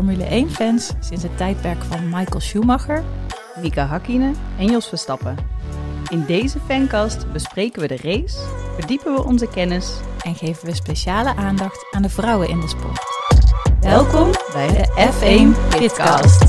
Formule 0.00 0.46
1-fans 0.46 0.92
sinds 1.00 1.22
het 1.22 1.36
tijdperk 1.36 1.82
van 1.82 2.08
Michael 2.08 2.40
Schumacher. 2.40 3.04
Mika 3.60 3.84
Hakkinen 3.84 4.34
en 4.58 4.66
Jos 4.66 4.88
Verstappen. 4.88 5.36
In 6.08 6.24
deze 6.26 6.58
fancast 6.66 7.32
bespreken 7.32 7.80
we 7.80 7.88
de 7.88 7.96
race, 7.96 8.38
verdiepen 8.74 9.14
we 9.14 9.24
onze 9.24 9.48
kennis. 9.48 9.92
En 10.22 10.34
geven 10.34 10.66
we 10.66 10.74
speciale 10.74 11.36
aandacht 11.36 11.86
aan 11.90 12.02
de 12.02 12.08
vrouwen 12.08 12.48
in 12.48 12.60
de 12.60 12.68
sport. 12.68 13.00
Welkom 13.80 14.30
bij 14.52 14.66
de 14.66 15.10
F1 15.12 15.78
Pitcast. 15.78 16.44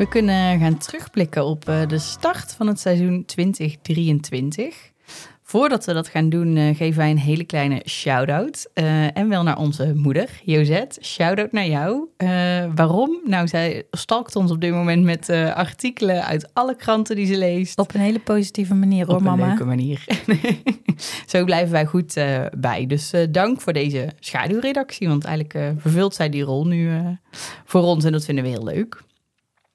We 0.00 0.08
kunnen 0.08 0.58
gaan 0.58 0.78
terugblikken 0.78 1.44
op 1.44 1.68
eh, 1.68 1.86
de 1.86 1.98
start 1.98 2.52
van 2.52 2.66
het 2.66 2.80
seizoen 2.80 3.24
2023. 3.24 4.90
Voordat 5.42 5.84
we 5.84 5.92
dat 5.92 6.08
gaan 6.08 6.28
doen, 6.28 6.56
eh, 6.56 6.76
geven 6.76 6.98
wij 6.98 7.10
een 7.10 7.18
hele 7.18 7.44
kleine 7.44 7.82
shout-out. 7.86 8.70
eh, 8.74 9.16
en 9.16 9.28
wel 9.28 9.42
naar 9.42 9.58
onze 9.58 9.92
moeder, 9.94 10.40
Josette. 10.44 11.04
Shout-out 11.04 11.52
naar 11.52 11.66
jou. 11.66 12.08
Waarom? 12.74 13.20
Nou, 13.24 13.48
zij 13.48 13.84
stalkt 13.90 14.36
ons 14.36 14.50
op 14.50 14.60
dit 14.60 14.72
moment 14.72 15.04
met 15.04 15.30
artikelen 15.54 16.24
uit 16.24 16.50
alle 16.52 16.76
kranten 16.76 17.16
die 17.16 17.26
ze 17.26 17.38
leest. 17.38 17.78
Op 17.78 17.94
een 17.94 18.00
hele 18.00 18.20
positieve 18.20 18.74
manier 18.74 19.06
hoor, 19.06 19.14
op 19.14 19.20
een 19.20 19.26
mama. 19.26 19.46
leuke 19.46 19.64
manier. 19.64 20.04
Zo 21.26 21.44
blijven 21.44 21.72
wij 21.72 21.86
goed 21.86 22.14
bij. 22.58 22.86
Dus 22.86 23.12
dank 23.30 23.60
voor 23.60 23.72
deze 23.72 24.08
schaduwredactie. 24.20 25.08
Want 25.08 25.24
eigenlijk 25.24 25.80
vervult 25.80 26.14
zij 26.14 26.28
die 26.28 26.42
rol 26.42 26.66
nu 26.66 26.90
voor 27.64 27.82
ons 27.82 28.04
en 28.04 28.12
dat 28.12 28.24
vinden 28.24 28.44
we 28.44 28.50
heel 28.50 28.64
leuk. 28.64 29.08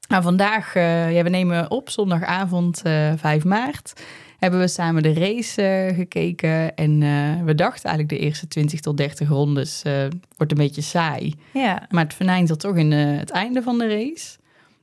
Nou, 0.08 0.23
vandaag, 0.23 0.75
eh, 0.75 1.14
ja, 1.16 1.23
we 1.23 1.30
nemen 1.30 1.72
op 1.72 1.89
zondagavond 1.89 2.81
eh 2.81 3.11
5 3.16 3.44
maart. 3.44 3.94
Hebben 4.39 4.59
we 4.59 4.67
samen 4.67 5.03
de 5.03 5.14
race 5.14 5.62
eh, 5.62 5.95
gekeken. 5.95 6.75
En 6.75 7.03
eh, 7.03 7.44
we 7.44 7.56
dachten 7.56 7.89
eigenlijk 7.89 8.09
de 8.20 8.28
eerste 8.28 8.47
20 8.47 8.80
tot 8.80 8.97
30 8.97 9.28
rondes 9.30 9.81
eh, 9.84 9.94
wordt 10.38 10.52
een 10.52 10.58
beetje 10.58 10.81
saai. 10.81 11.34
Ja, 11.53 11.86
Maar 11.89 12.03
het 12.03 12.14
venijnt 12.14 12.50
er 12.50 12.58
toch 12.58 12.75
in 12.75 12.92
eh, 12.92 13.17
het 13.20 13.30
einde 13.30 13.62
van 13.62 13.78
de 13.78 13.88
race. 13.88 14.38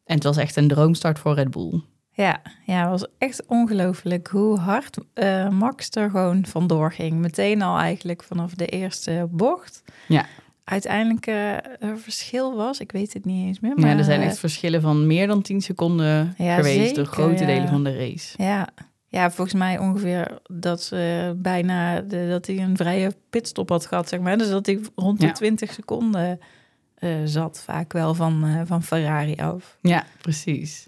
En 0.04 0.14
het 0.14 0.24
was 0.24 0.36
echt 0.36 0.56
een 0.56 0.68
droomstart 0.68 1.18
voor 1.18 1.34
Red 1.34 1.50
Bull. 1.50 1.80
ja, 2.12 2.42
ja, 2.66 2.80
het 2.80 3.00
was 3.00 3.06
echt 3.18 3.46
ongelooflijk 3.46 4.28
hoe 4.28 4.58
hard 4.58 4.98
eh, 5.14 5.48
Max 5.48 5.88
er 5.90 6.10
gewoon 6.10 6.46
vandoor 6.46 6.92
ging. 6.92 7.12
Meteen 7.18 7.62
al 7.62 7.78
eigenlijk 7.78 8.22
vanaf 8.22 8.54
de 8.54 8.66
eerste 8.66 9.26
bocht. 9.30 9.82
Ja. 10.08 10.26
Uiteindelijk 10.64 11.26
eh 11.26 11.52
er 11.88 11.98
verschil 11.98 12.56
was, 12.56 12.80
ik 12.80 12.92
weet 12.92 13.12
het 13.12 13.24
niet 13.24 13.46
eens 13.46 13.60
meer. 13.60 13.74
Maar 13.74 13.86
Maar 13.86 13.98
er 13.98 14.04
zijn 14.04 14.20
eh, 14.20 14.26
echt 14.26 14.38
verschillen 14.38 14.80
van 14.80 15.06
meer 15.06 15.26
dan 15.26 15.42
10 15.42 15.60
seconden 15.60 16.34
Ja, 16.38 16.56
geweest 16.56 16.94
door 16.94 17.04
zeker, 17.04 17.12
grote 17.22 17.40
ja. 17.40 17.46
delen 17.46 17.68
van 17.68 17.84
de 17.84 17.96
race. 17.96 18.42
Ja. 18.42 18.68
ja, 19.08 19.30
volgens 19.30 19.56
mij 19.56 19.78
ongeveer 19.78 20.38
dat 20.50 20.82
ze 20.82 21.32
bijna 21.36 22.00
de, 22.00 22.26
dat 22.30 22.46
hij 22.46 22.58
een 22.58 22.76
vrije 22.76 23.14
pitstop 23.30 23.68
had 23.68 23.86
gehad, 23.86 24.08
zeg 24.08 24.20
maar. 24.20 24.38
Dus 24.38 24.48
dat 24.48 24.66
hij 24.66 24.80
rond 24.94 25.20
de 25.20 25.26
Ja. 25.26 25.32
20 25.32 25.72
seconden 25.72 26.38
eh, 26.94 27.10
zat, 27.24 27.62
vaak 27.64 27.92
wel 27.92 28.14
van, 28.14 28.44
eh, 28.44 28.60
van 28.64 28.82
Ferrari 28.82 29.34
af. 29.36 29.78
Ja, 29.80 30.04
precies. 30.20 30.86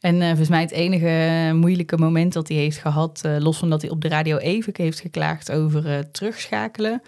En 0.00 0.20
eh, 0.20 0.26
volgens 0.28 0.48
mij 0.48 0.60
het 0.60 0.70
enige 0.70 1.52
moeilijke 1.54 1.96
moment 1.96 2.32
dat 2.32 2.48
hij 2.48 2.56
heeft 2.56 2.78
gehad, 2.78 3.20
eh, 3.24 3.36
los 3.38 3.58
van 3.58 3.70
dat 3.70 3.82
hij 3.82 3.90
op 3.90 4.00
de 4.00 4.08
radio 4.08 4.36
even 4.36 4.72
heeft 4.76 5.00
geklaagd 5.00 5.50
over 5.52 5.86
eh, 5.86 5.98
terugschakelen, 5.98 7.02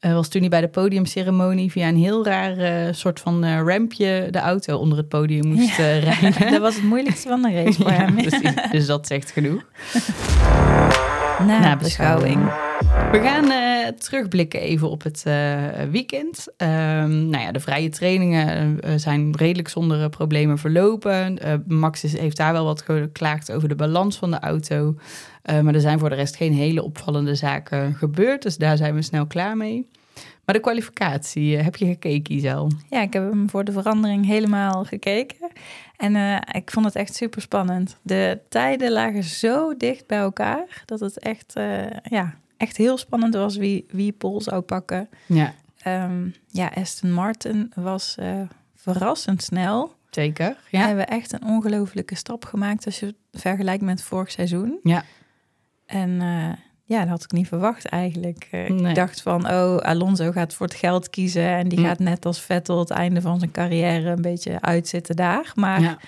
eh, 0.00 0.12
was 0.12 0.28
toen 0.28 0.40
hij 0.40 0.50
bij 0.50 0.60
de 0.60 0.68
podiumceremonie 0.68 1.70
via 1.70 1.88
een 1.88 1.96
heel 1.96 2.24
raar 2.24 2.56
eh, 2.58 2.92
soort 2.92 3.20
van 3.20 3.44
eh, 3.44 3.60
rampje 3.64 4.28
de 4.30 4.38
auto 4.38 4.76
onder 4.76 4.98
het 4.98 5.08
podium 5.08 5.46
moest 5.46 5.76
rijden. 5.76 6.50
dat 6.52 6.60
was 6.60 6.74
het 6.74 6.84
moeilijkste 6.84 7.28
van 7.28 7.42
de 7.42 7.52
race 7.62 7.82
voor 7.82 7.90
Ja, 7.92 7.96
hem. 7.96 8.14
precies. 8.14 8.52
Dus 8.70 8.86
dat 8.86 9.06
zegt 9.06 9.30
genoeg. 9.30 9.62
Na, 11.46 11.58
Na 11.58 11.76
beschouwing. 11.76 12.50
We 13.12 13.20
gaan 13.20 13.50
eh, 13.50 13.86
terugblikken 13.88 14.60
even 14.60 14.90
op 14.90 15.02
het 15.02 15.22
eh, 15.26 15.64
weekend. 15.90 16.46
Ehm, 16.56 17.28
nou 17.28 17.42
ja, 17.42 17.52
de 17.52 17.60
vrije 17.60 17.88
trainingen 17.88 18.80
eh, 18.80 18.92
zijn 18.96 19.36
redelijk 19.36 19.68
zonder 19.68 20.08
problemen 20.08 20.58
verlopen. 20.58 21.38
Max 21.66 22.04
is, 22.04 22.18
heeft 22.18 22.36
daar 22.36 22.52
wel 22.52 22.64
wat 22.64 22.82
geklaagd 22.82 23.52
over 23.52 23.68
de 23.68 23.74
balans 23.74 24.16
van 24.16 24.30
de 24.30 24.38
auto. 24.38 24.94
Maar 25.62 25.74
er 25.74 25.80
zijn 25.80 25.98
voor 25.98 26.08
de 26.08 26.14
rest 26.14 26.36
geen 26.36 26.52
hele 26.52 26.82
opvallende 26.82 27.34
zaken 27.34 27.94
gebeurd. 27.94 28.42
Dus 28.42 28.56
daar 28.56 28.76
zijn 28.76 28.94
we 28.94 29.02
snel 29.02 29.26
klaar 29.26 29.56
mee. 29.56 29.88
Maar 30.44 30.54
de 30.54 30.60
kwalificatie, 30.60 31.56
heb 31.56 31.76
je 31.76 31.86
gekeken, 31.86 32.34
Isel? 32.34 32.70
Ja, 32.88 33.02
ik 33.02 33.12
heb 33.12 33.30
hem 33.30 33.50
voor 33.50 33.64
de 33.64 33.72
verandering 33.72 34.26
helemaal 34.26 34.84
gekeken. 34.84 35.50
En 35.96 36.42
ik 36.52 36.70
vond 36.70 36.86
het 36.86 36.94
echt 36.94 37.14
super 37.14 37.40
spannend. 37.40 37.98
De 38.02 38.38
tijden 38.48 38.92
lagen 38.92 39.24
zo 39.24 39.76
dicht 39.76 40.06
bij 40.06 40.18
elkaar 40.18 40.82
dat 40.84 41.00
het 41.00 41.18
echt, 41.18 41.52
ja, 42.02 42.34
echt 42.58 42.76
heel 42.76 42.96
spannend 42.98 43.34
was 43.34 43.56
wie, 43.56 43.86
wie 43.90 44.12
Pol 44.12 44.40
zou 44.40 44.60
pakken. 44.60 45.08
Ja, 45.26 45.54
Ehm, 45.78 46.28
ja, 46.46 46.70
Aston 46.74 47.12
Martin 47.12 47.72
was 47.74 48.14
eh, 48.18 48.40
verrassend 48.74 49.42
snel. 49.42 49.94
zeker. 50.10 50.56
We 50.70 50.76
Ja, 50.78 50.86
hebben 50.86 51.06
echt 51.06 51.32
een 51.32 51.44
ongelofelijke 51.44 52.14
stap 52.14 52.44
gemaakt 52.44 52.84
als 52.86 53.00
je 53.00 53.06
het 53.06 53.16
vergelijkt 53.42 53.82
met 53.82 54.02
vorig 54.02 54.30
seizoen. 54.30 54.78
Ja. 54.82 55.04
En 55.86 56.20
eh, 56.20 56.52
ja, 56.84 57.00
dat 57.00 57.08
had 57.08 57.22
ik 57.22 57.32
niet 57.32 57.48
verwacht 57.48 57.86
eigenlijk. 57.86 58.48
Eh, 58.50 58.68
Nee. 58.70 58.88
Ik 58.88 58.94
dacht 58.94 59.22
van, 59.22 59.50
oh, 59.50 59.76
Alonso 59.76 60.30
gaat 60.32 60.54
voor 60.54 60.66
het 60.66 60.74
geld 60.76 61.10
kiezen... 61.10 61.48
en 61.48 61.68
die 61.68 61.80
Ja. 61.80 61.88
gaat 61.88 61.98
net 61.98 62.26
als 62.26 62.40
Vettel 62.40 62.78
het 62.78 62.90
einde 62.90 63.20
van 63.20 63.38
zijn 63.38 63.50
carrière 63.50 64.10
een 64.10 64.22
beetje 64.22 64.60
uitzitten 64.60 65.16
daar. 65.16 65.52
Maar 65.54 65.80
ja, 65.80 65.98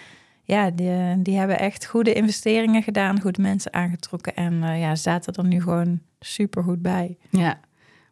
ja. 0.45 0.71
die, 0.71 1.23
die 1.23 1.39
hebben 1.39 1.59
echt 1.59 1.87
goede 1.87 2.13
investeringen 2.13 2.83
gedaan, 2.83 3.21
goede 3.21 3.41
mensen 3.43 3.73
aangetrokken... 3.73 4.35
en 4.37 4.79
ja, 4.79 4.95
zaten 4.95 5.35
er 5.35 5.45
nu 5.45 5.61
gewoon 5.63 6.01
super 6.21 6.63
goed 6.63 6.83
bij. 6.83 7.17
Ja, 7.31 7.61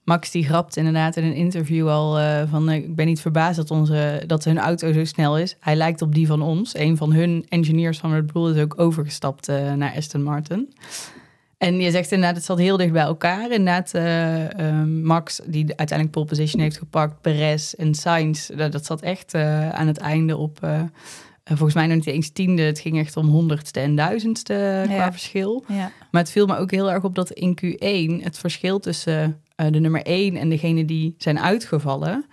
Max 0.08 0.30
die 0.30 0.44
grapt 0.44 0.76
inderdaad 0.76 1.16
in 1.16 1.24
een 1.24 1.34
interview 1.34 1.88
al 1.88 2.18
eh, 2.18 2.42
van... 2.50 2.68
eh, 2.68 2.76
ik 2.76 2.94
ben 2.94 3.06
niet 3.06 3.20
verbaasd 3.20 3.56
dat, 3.56 3.70
onze, 3.70 4.22
dat 4.26 4.44
hun 4.44 4.58
auto 4.58 4.92
zo 4.92 5.04
snel 5.04 5.38
is. 5.38 5.56
Hij 5.60 5.76
lijkt 5.76 6.02
op 6.02 6.14
die 6.14 6.26
van 6.26 6.42
ons. 6.42 6.76
Een 6.76 6.96
van 6.96 7.12
hun 7.12 7.46
engineers 7.48 7.98
van 7.98 8.12
Red 8.12 8.32
Bull 8.32 8.54
is 8.54 8.62
ook 8.62 8.80
overgestapt 8.80 9.48
eh, 9.48 9.72
naar 9.72 9.94
Aston 9.96 10.22
Martin. 10.22 10.72
En 11.58 11.80
je 11.80 11.90
zegt 11.90 12.12
inderdaad, 12.12 12.36
het 12.36 12.44
zat 12.44 12.58
heel 12.58 12.76
dicht 12.76 12.92
bij 12.92 13.02
elkaar. 13.02 13.42
Inderdaad, 13.42 13.94
eh, 13.94 14.68
eh, 14.68 14.84
Max, 14.86 15.40
die 15.46 15.66
uiteindelijk 15.66 16.10
pole 16.10 16.26
position 16.26 16.62
heeft 16.62 16.78
gepakt... 16.78 17.20
Perez 17.20 17.72
en 17.72 17.94
Sainz, 17.94 18.50
dat, 18.56 18.72
dat 18.72 18.84
zat 18.84 19.02
echt 19.02 19.34
aan 19.34 19.86
het 19.86 19.98
einde 19.98 20.36
op... 20.36 20.60
eh, 21.48 21.56
volgens 21.56 21.74
mij 21.74 21.86
nog 21.86 21.96
niet 21.96 22.06
eens 22.06 22.30
tiende. 22.30 22.62
Het 22.62 22.78
ging 22.78 22.98
echt 22.98 23.16
om 23.16 23.28
honderdste 23.28 23.80
en 23.80 23.94
duizendste 23.96 24.82
qua 24.84 24.94
Ja. 24.94 25.12
verschil. 25.12 25.64
Ja, 25.68 25.90
Maar 26.10 26.22
het 26.22 26.30
viel 26.30 26.46
me 26.46 26.56
ook 26.56 26.70
heel 26.70 26.90
erg 26.90 27.04
op 27.04 27.14
dat 27.14 27.30
in 27.30 27.58
Q1 27.64 28.22
het 28.24 28.38
verschil 28.38 28.78
tussen 28.78 29.40
eh, 29.56 29.66
de 29.70 29.78
nummer 29.80 30.02
1 30.02 30.36
en 30.36 30.48
degene 30.48 30.84
die 30.84 31.14
zijn 31.18 31.38
uitgevallen, 31.38 32.24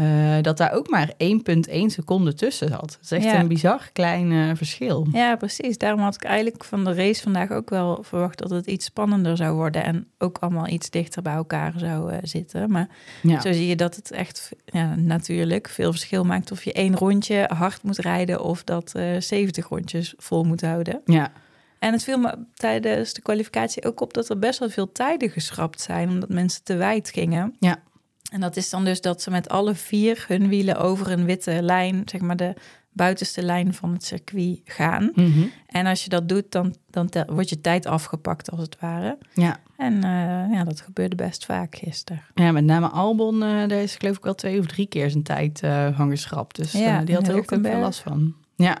eh, 0.00 0.36
dat 0.42 0.56
daar 0.56 0.72
ook 0.72 0.90
maar 0.90 1.12
1,1 1.18 1.86
seconde 1.86 2.34
tussen 2.34 2.68
zat. 2.68 2.80
Dat 2.80 2.98
is 3.02 3.10
echt 3.10 3.24
Ja. 3.24 3.38
een 3.40 3.48
bizar 3.48 3.88
klein 3.92 4.32
eh, 4.32 4.50
verschil. 4.56 5.06
ja, 5.12 5.36
precies. 5.36 5.78
Daarom 5.78 6.00
had 6.00 6.14
ik 6.14 6.24
eigenlijk 6.24 6.64
van 6.64 6.84
de 6.84 6.94
race 6.94 7.22
vandaag 7.22 7.50
ook 7.50 7.70
wel 7.70 7.98
verwacht... 8.02 8.38
dat 8.38 8.50
het 8.50 8.66
iets 8.66 8.84
spannender 8.84 9.36
zou 9.36 9.54
worden... 9.56 9.84
en 9.84 10.06
ook 10.18 10.38
allemaal 10.38 10.68
iets 10.68 10.90
dichter 10.90 11.22
bij 11.22 11.32
elkaar 11.34 11.72
zou 11.76 12.12
eh, 12.12 12.18
zitten. 12.22 12.70
Maar 12.70 12.88
Ja, 13.22 13.40
Zo 13.40 13.52
zie 13.52 13.66
je 13.66 13.76
dat 13.76 13.96
het 13.96 14.10
echt 14.10 14.50
ja, 14.64 14.94
natuurlijk 14.94 15.68
veel 15.68 15.90
verschil 15.90 16.24
maakt 16.24 16.52
of 16.52 16.64
je 16.64 16.72
één 16.72 16.96
rondje 16.96 17.50
hard 17.54 17.82
moet 17.82 17.98
rijden 17.98 18.42
of 18.44 18.64
dat 18.64 18.92
eh 18.94 19.20
70 19.20 19.68
rondjes 19.68 20.14
vol 20.16 20.44
moet 20.44 20.60
houden. 20.60 21.00
ja. 21.04 21.32
En 21.78 21.92
het 21.92 22.04
viel 22.04 22.18
me 22.18 22.38
tijdens 22.54 23.12
de 23.12 23.22
kwalificatie 23.22 23.84
ook 23.84 24.00
op 24.00 24.14
dat 24.14 24.28
er 24.28 24.38
best 24.38 24.58
wel 24.58 24.70
veel 24.70 24.92
tijden 24.92 25.30
geschrapt 25.30 25.80
zijn, 25.80 26.08
omdat 26.08 26.28
mensen 26.28 26.64
te 26.64 26.76
wijd 26.76 27.10
gingen. 27.10 27.56
Ja. 27.58 27.82
En 28.30 28.40
dat 28.40 28.56
is 28.56 28.70
dan 28.70 28.84
dus 28.84 29.00
dat 29.00 29.22
ze 29.22 29.30
met 29.30 29.48
alle 29.48 29.74
vier 29.74 30.24
hun 30.28 30.48
wielen 30.48 30.76
over 30.76 31.10
een 31.10 31.24
witte 31.24 31.62
lijn, 31.62 32.02
zeg 32.04 32.20
maar 32.20 32.36
de 32.36 32.54
buitenste 32.92 33.42
lijn 33.42 33.74
van 33.74 33.92
het 33.92 34.04
circuit 34.04 34.60
gaan. 34.64 35.10
Mhm. 35.14 35.42
En 35.66 35.86
als 35.86 36.02
je 36.04 36.08
dat 36.10 36.28
doet, 36.28 36.52
dan, 36.52 36.74
dan 36.90 37.10
wordt 37.26 37.48
je 37.48 37.60
tijd 37.60 37.86
afgepakt 37.86 38.50
als 38.50 38.60
het 38.60 38.76
ware. 38.80 39.18
ja. 39.34 39.60
En 39.76 39.94
eh, 40.04 40.52
ja, 40.52 40.64
dat 40.64 40.80
gebeurde 40.80 41.16
best 41.16 41.44
vaak 41.44 41.76
gisteren. 41.76 42.22
Ja, 42.34 42.52
met 42.52 42.64
name 42.64 42.88
Albon, 42.88 43.42
eh, 43.42 43.48
daar 43.48 43.70
is 43.82 43.96
geloof 43.96 44.16
ik 44.16 44.22
wel 44.22 44.34
twee 44.34 44.58
of 44.58 44.66
drie 44.66 44.86
keer 44.86 45.10
zijn 45.10 45.22
tijd 45.22 45.62
eh 45.62 45.96
van 45.96 46.10
geschrapt. 46.10 46.56
Dus 46.56 46.72
Ja, 46.72 47.00
eh, 47.00 47.06
die 47.06 47.14
had 47.14 47.28
er 47.28 47.34
ook 47.34 47.48
veel 47.48 47.56
Hulkenberg. 47.58 47.78
last 47.84 48.00
van. 48.00 48.34
Ja. 48.56 48.78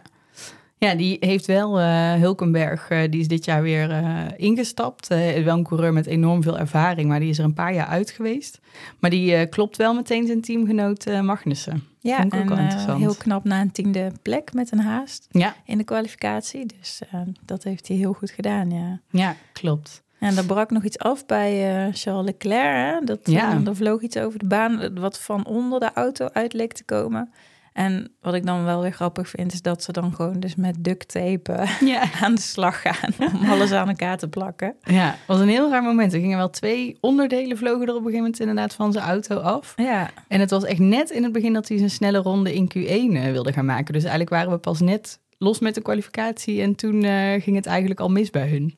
Ja, 0.80 0.94
die 0.94 1.16
heeft 1.20 1.46
wel 1.46 1.78
eh, 1.80 2.12
Hulkenberg, 2.14 2.90
eh, 2.90 3.10
die 3.10 3.20
is 3.20 3.28
dit 3.28 3.44
jaar 3.44 3.62
weer 3.62 3.90
eh, 3.90 4.24
ingestapt. 4.36 5.08
Wel 5.08 5.56
een 5.56 5.64
coureur 5.64 5.92
met 5.92 6.06
enorm 6.06 6.42
veel 6.42 6.58
ervaring, 6.58 7.08
maar 7.08 7.20
die 7.20 7.28
is 7.28 7.38
er 7.38 7.44
een 7.44 7.54
paar 7.54 7.74
jaar 7.74 7.86
uit 7.86 8.10
geweest. 8.10 8.60
Maar 8.98 9.10
die 9.10 9.46
klopt 9.46 9.76
wel 9.76 9.94
meteen 9.94 10.26
zijn 10.26 10.40
teamgenoot 10.40 11.06
Magnussen. 11.22 11.84
Ja, 11.98 12.16
Vond 12.20 12.32
ik 12.32 12.38
ook 12.40 12.44
en 12.44 12.54
wel 12.54 12.58
interessant. 12.64 13.00
heel 13.00 13.14
knap 13.14 13.44
na 13.44 13.60
een 13.60 13.72
tiende 13.72 14.12
plek 14.22 14.52
met 14.52 14.72
een 14.72 14.80
haast 14.80 15.26
Ja, 15.30 15.54
in 15.64 15.78
de 15.78 15.84
kwalificatie. 15.84 16.66
Dus 16.78 17.00
dat 17.44 17.64
heeft 17.64 17.88
hij 17.88 17.96
heel 17.96 18.12
goed 18.12 18.30
gedaan, 18.30 18.70
ja. 18.70 19.00
ja 19.10 19.36
klopt. 19.52 20.02
En 20.18 20.36
er 20.36 20.44
brak 20.46 20.70
nog 20.70 20.84
iets 20.84 20.98
af 20.98 21.26
bij 21.26 21.52
Charles 21.92 22.24
Leclerc. 22.24 22.94
Hè? 23.00 23.04
Dat, 23.04 23.18
Ja. 23.22 23.60
er 23.64 23.76
vloog 23.76 24.00
iets 24.00 24.16
over 24.16 24.38
de 24.38 24.46
baan 24.46 24.98
wat 25.00 25.20
van 25.20 25.46
onder 25.46 25.80
de 25.80 25.90
auto 25.94 26.28
uit 26.32 26.52
leek 26.52 26.72
te 26.72 26.84
komen. 26.84 27.32
En 27.72 28.12
wat 28.20 28.34
ik 28.34 28.46
dan 28.46 28.64
wel 28.64 28.80
weer 28.82 28.92
grappig 28.92 29.28
vind, 29.28 29.52
is 29.52 29.62
dat 29.62 29.82
ze 29.82 29.92
dan 29.92 30.14
gewoon 30.14 30.40
dus 30.40 30.54
met 30.54 30.74
duct 30.78 31.08
tape 31.08 31.52
eh, 31.52 31.80
Ja. 31.80 32.02
aan 32.22 32.34
de 32.34 32.40
slag 32.40 32.80
gaan 32.82 33.32
om 33.32 33.48
alles 33.50 33.72
aan 33.72 33.88
elkaar 33.88 34.18
te 34.18 34.28
plakken. 34.28 34.74
Ja, 34.82 35.06
het 35.10 35.26
was 35.26 35.40
een 35.40 35.48
heel 35.48 35.70
raar 35.70 35.82
moment. 35.82 36.12
Er 36.12 36.20
gingen 36.20 36.36
wel 36.38 36.50
twee 36.50 36.96
onderdelen 37.00 37.56
vlogen 37.56 37.82
er 37.86 37.88
op 37.88 37.96
een 37.96 37.96
gegeven 37.96 38.18
moment 38.22 38.40
inderdaad 38.40 38.74
van 38.74 38.92
zijn 38.92 39.04
auto 39.04 39.36
af. 39.36 39.72
Ja, 39.76 40.10
En 40.28 40.40
het 40.40 40.50
was 40.50 40.64
echt 40.64 40.78
net 40.78 41.10
in 41.10 41.22
het 41.22 41.32
begin 41.32 41.52
dat 41.52 41.68
hij 41.68 41.76
zijn 41.78 41.90
snelle 41.90 42.18
ronde 42.18 42.54
in 42.54 42.70
Q1 42.78 43.16
eh, 43.16 43.30
wilde 43.32 43.52
gaan 43.52 43.64
maken. 43.64 43.92
Dus 43.92 44.02
eigenlijk 44.02 44.30
waren 44.30 44.50
we 44.50 44.58
pas 44.58 44.80
net 44.80 45.20
los 45.38 45.58
met 45.58 45.74
de 45.74 45.82
kwalificatie 45.82 46.62
en 46.62 46.74
toen 46.74 47.02
eh, 47.04 47.42
ging 47.42 47.56
het 47.56 47.66
eigenlijk 47.66 48.00
al 48.00 48.10
mis 48.10 48.30
bij 48.30 48.48
hun. 48.48 48.76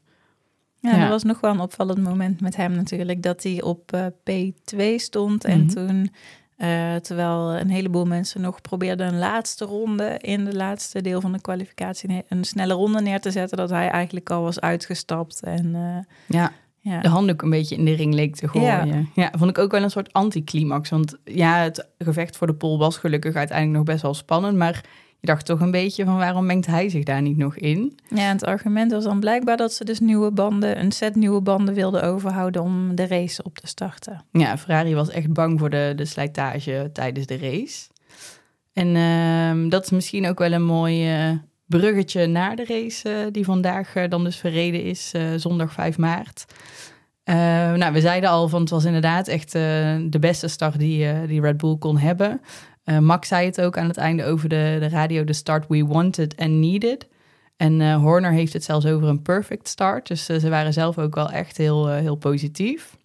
ja, 0.81 0.91
Ja. 0.97 1.03
er 1.05 1.09
was 1.09 1.23
nog 1.23 1.41
wel 1.41 1.51
een 1.51 1.61
opvallend 1.61 2.03
moment 2.03 2.41
met 2.41 2.57
hem 2.57 2.73
natuurlijk, 2.73 3.23
dat 3.23 3.43
hij 3.43 3.63
op 3.63 3.93
eh, 3.93 4.07
P2 4.07 4.95
stond. 4.97 5.45
En 5.45 5.61
Mhm. 5.61 5.69
toen, 5.69 6.11
eh, 6.63 6.95
terwijl 6.95 7.55
een 7.55 7.71
heleboel 7.71 8.05
mensen 8.05 8.41
nog 8.41 8.61
probeerden 8.61 9.07
een 9.07 9.19
laatste 9.19 9.65
ronde 9.65 10.19
in 10.21 10.45
de 10.45 10.55
laatste 10.55 11.01
deel 11.01 11.21
van 11.21 11.33
de 11.33 11.41
kwalificatie 11.41 12.25
een 12.29 12.45
snelle 12.45 12.73
ronde 12.73 13.01
neer 13.01 13.21
te 13.21 13.31
zetten, 13.31 13.57
dat 13.57 13.71
hij 13.71 13.89
eigenlijk 13.89 14.31
al 14.31 14.43
was 14.43 14.61
uitgestapt. 14.61 15.43
En 15.43 15.75
eh, 15.75 16.37
Ja, 16.37 16.53
ja, 16.79 17.01
de 17.01 17.09
handdoek 17.09 17.43
een 17.43 17.51
beetje 17.51 17.77
in 17.77 17.85
de 17.85 17.95
ring 17.95 18.15
leek 18.15 18.37
te 18.37 18.49
gooien. 18.49 19.09
Ja. 19.15 19.33
vond 19.39 19.51
ik 19.51 19.59
ook 19.59 19.71
wel 19.71 19.83
een 19.83 19.91
soort 19.91 20.13
anticlimax. 20.13 20.91
Want 20.91 21.19
ja, 21.25 21.57
het 21.57 21.89
gevecht 21.99 22.37
voor 22.37 22.47
de 22.47 22.55
pol 22.55 22.79
was 22.79 22.97
gelukkig 22.97 23.35
uiteindelijk 23.35 23.77
nog 23.77 23.87
best 23.87 24.03
wel 24.03 24.15
spannend. 24.15 24.57
Maar 24.57 24.85
je 25.23 25.29
dacht 25.29 25.47
toch 25.47 25.61
een 25.61 25.71
beetje 25.71 26.05
van 26.05 26.17
waarom 26.17 26.47
mengt 26.47 26.67
hij 26.67 26.89
zich 26.89 27.05
daar 27.05 27.23
niet 27.23 27.37
nog 27.37 27.57
in? 27.57 27.99
Ja, 28.09 28.29
het 28.29 28.45
argument 28.45 28.93
was 28.93 29.05
dan 29.05 29.21
blijkbaar 29.21 29.57
dat 29.57 29.73
ze 29.73 29.85
dus 29.85 30.01
nieuwe 30.01 30.31
banden, 30.31 30.79
een 30.81 30.93
set 30.93 31.15
nieuwe 31.15 31.41
banden 31.41 31.75
wilden 31.75 32.03
overhouden 32.03 32.63
om 32.63 32.95
de 32.95 33.07
race 33.07 33.43
op 33.43 33.59
te 33.59 33.67
starten. 33.67 34.25
Ja, 34.33 34.59
Ferrari 34.59 34.95
was 34.95 35.11
echt 35.11 35.33
bang 35.33 35.59
voor 35.59 35.71
de, 35.71 35.93
de 35.97 36.05
slijtage 36.05 36.91
tijdens 36.93 37.27
de 37.27 37.39
race. 37.39 37.89
En 38.73 38.97
ehm, 38.97 39.69
dat 39.69 39.85
is 39.85 39.91
misschien 39.91 40.27
ook 40.29 40.39
wel 40.39 40.53
een 40.53 40.65
mooi 40.65 41.15
eh, 41.15 41.31
bruggetje 41.79 42.27
naar 42.27 42.57
de 42.57 42.65
race 42.65 43.09
eh, 43.09 43.27
die 43.31 43.45
vandaag 43.45 43.95
eh, 43.95 44.09
dan 44.09 44.25
dus 44.25 44.37
verreden 44.37 44.85
is, 44.85 45.13
zondag 45.37 45.73
5 45.73 45.99
maart. 45.99 46.45
Eh, 47.25 47.35
nou, 47.73 47.93
we 47.93 48.01
zeiden 48.01 48.31
al 48.31 48.49
van 48.49 48.61
het 48.61 48.71
was 48.71 48.85
inderdaad 48.85 49.29
echt 49.29 49.53
de 49.53 50.19
beste 50.21 50.49
start 50.49 50.79
die, 50.79 51.27
die 51.27 51.41
Red 51.41 51.57
Bull 51.57 51.77
kon 51.79 51.99
hebben. 51.99 52.41
Eh, 52.85 52.99
Max 52.99 53.29
zei 53.29 53.47
het 53.47 53.61
ook 53.61 53.79
aan 53.79 53.89
het 53.89 53.97
einde 53.97 54.25
over 54.25 54.49
de, 54.49 54.77
de 54.81 54.89
radio, 54.89 55.25
de 55.25 55.33
start 55.33 55.67
we 55.69 55.87
wanted 55.87 56.37
and 56.37 56.51
needed. 56.51 57.07
En 57.57 57.81
eh, 57.81 57.97
Horner 57.97 58.33
heeft 58.33 58.53
het 58.53 58.65
zelfs 58.65 58.87
over 58.87 59.09
een 59.09 59.23
perfect 59.23 59.69
start. 59.69 60.09
Dus 60.09 60.29
eh, 60.29 60.39
ze 60.39 60.49
waren 60.49 60.73
zelf 60.73 60.99
ook 60.99 61.15
wel 61.15 61.31
echt 61.31 61.57
heel, 61.57 61.89
heel 61.89 62.17
positief. 62.17 62.97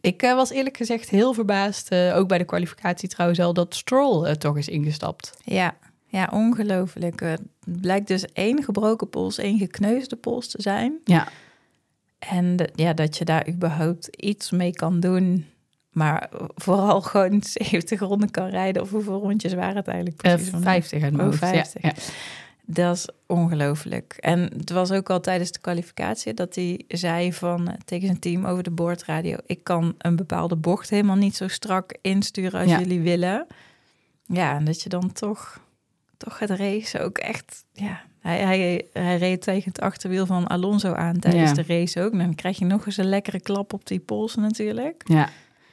Ik 0.00 0.20
was 0.20 0.50
eerlijk 0.50 0.76
gezegd 0.76 1.08
heel 1.08 1.32
verbaasd, 1.32 1.94
ook 1.94 2.28
bij 2.28 2.38
de 2.38 2.44
kwalificatie 2.44 3.08
trouwens 3.08 3.40
al, 3.40 3.52
dat 3.52 3.74
Stroll 3.74 4.36
toch 4.36 4.58
is 4.58 4.68
ingestapt. 4.68 5.32
Ja, 5.44 5.76
ja 6.06 6.28
ongelooflijk. 6.32 7.20
Het 7.20 7.42
blijkt 7.64 8.08
dus 8.08 8.24
één 8.32 8.62
gebroken 8.62 9.08
pols, 9.08 9.38
één 9.38 9.58
gekneusde 9.58 10.16
pols 10.16 10.48
te 10.48 10.62
zijn. 10.62 11.00
Ja, 11.04 11.28
En 12.18 12.70
ja, 12.74 12.92
dat 12.92 13.18
je 13.18 13.24
daar 13.24 13.48
überhaupt 13.48 14.06
iets 14.16 14.50
mee 14.50 14.72
kan 14.72 15.00
doen. 15.00 15.46
Maar 15.92 16.30
vooral 16.54 17.00
gewoon 17.10 17.42
70 17.42 18.00
ronden 18.00 18.30
kan 18.30 18.48
rijden. 18.48 18.82
Of 18.82 18.90
hoeveel 18.90 19.20
rondjes 19.20 19.54
waren 19.54 19.76
het 19.76 19.88
eigenlijk 19.88 20.22
eh, 20.22 20.32
precies? 20.32 20.50
Want 20.52 20.64
50 20.64 21.02
uit 21.02 21.12
mijn 21.12 21.24
Oh, 21.28 21.30
hoofd. 21.40 21.40
Ja, 21.40 21.48
50. 21.48 21.82
Ja, 21.82 21.92
Dat 22.64 22.96
is 22.96 23.08
ongelooflijk. 23.26 24.16
En 24.20 24.40
het 24.56 24.70
was 24.70 24.90
ook 24.90 25.10
al 25.10 25.20
tijdens 25.20 25.52
de 25.52 25.58
kwalificatie 25.60 26.34
dat 26.34 26.54
hij 26.54 26.84
zei 26.88 27.32
van 27.32 27.68
eh, 27.68 27.74
tegen 27.84 28.06
zijn 28.06 28.18
team 28.18 28.44
over 28.44 28.62
de 28.62 28.70
boordradio: 28.70 29.36
ik 29.46 29.64
kan 29.64 29.94
een 29.98 30.16
bepaalde 30.16 30.56
bocht 30.56 30.90
helemaal 30.90 31.16
niet 31.16 31.36
zo 31.36 31.48
strak 31.48 31.94
insturen 32.00 32.60
als 32.60 32.70
Ja. 32.70 32.78
jullie 32.78 33.00
willen. 33.00 33.46
Ja, 34.26 34.54
en 34.56 34.64
dat 34.64 34.82
je 34.82 34.88
dan 34.88 35.12
toch, 35.12 35.60
toch 36.16 36.38
het 36.38 36.50
race 36.50 37.00
ook 37.00 37.18
echt. 37.18 37.64
Ja, 37.72 38.00
hij, 38.20 38.38
hij, 38.40 38.84
hij 38.92 39.16
reed 39.18 39.42
tegen 39.42 39.68
het 39.68 39.80
achterwiel 39.80 40.26
van 40.26 40.46
Alonso 40.46 40.92
aan 40.92 41.18
tijdens 41.18 41.48
Ja. 41.50 41.54
de 41.62 41.64
race 41.78 42.00
ook. 42.02 42.18
Dan 42.18 42.34
krijg 42.34 42.58
je 42.58 42.64
nog 42.64 42.86
eens 42.86 42.96
een 42.96 43.08
lekkere 43.08 43.40
klap 43.40 43.72
op 43.72 43.86
die 43.86 44.00
polsen 44.00 44.42
natuurlijk. 44.42 45.02
ja. 45.04 45.28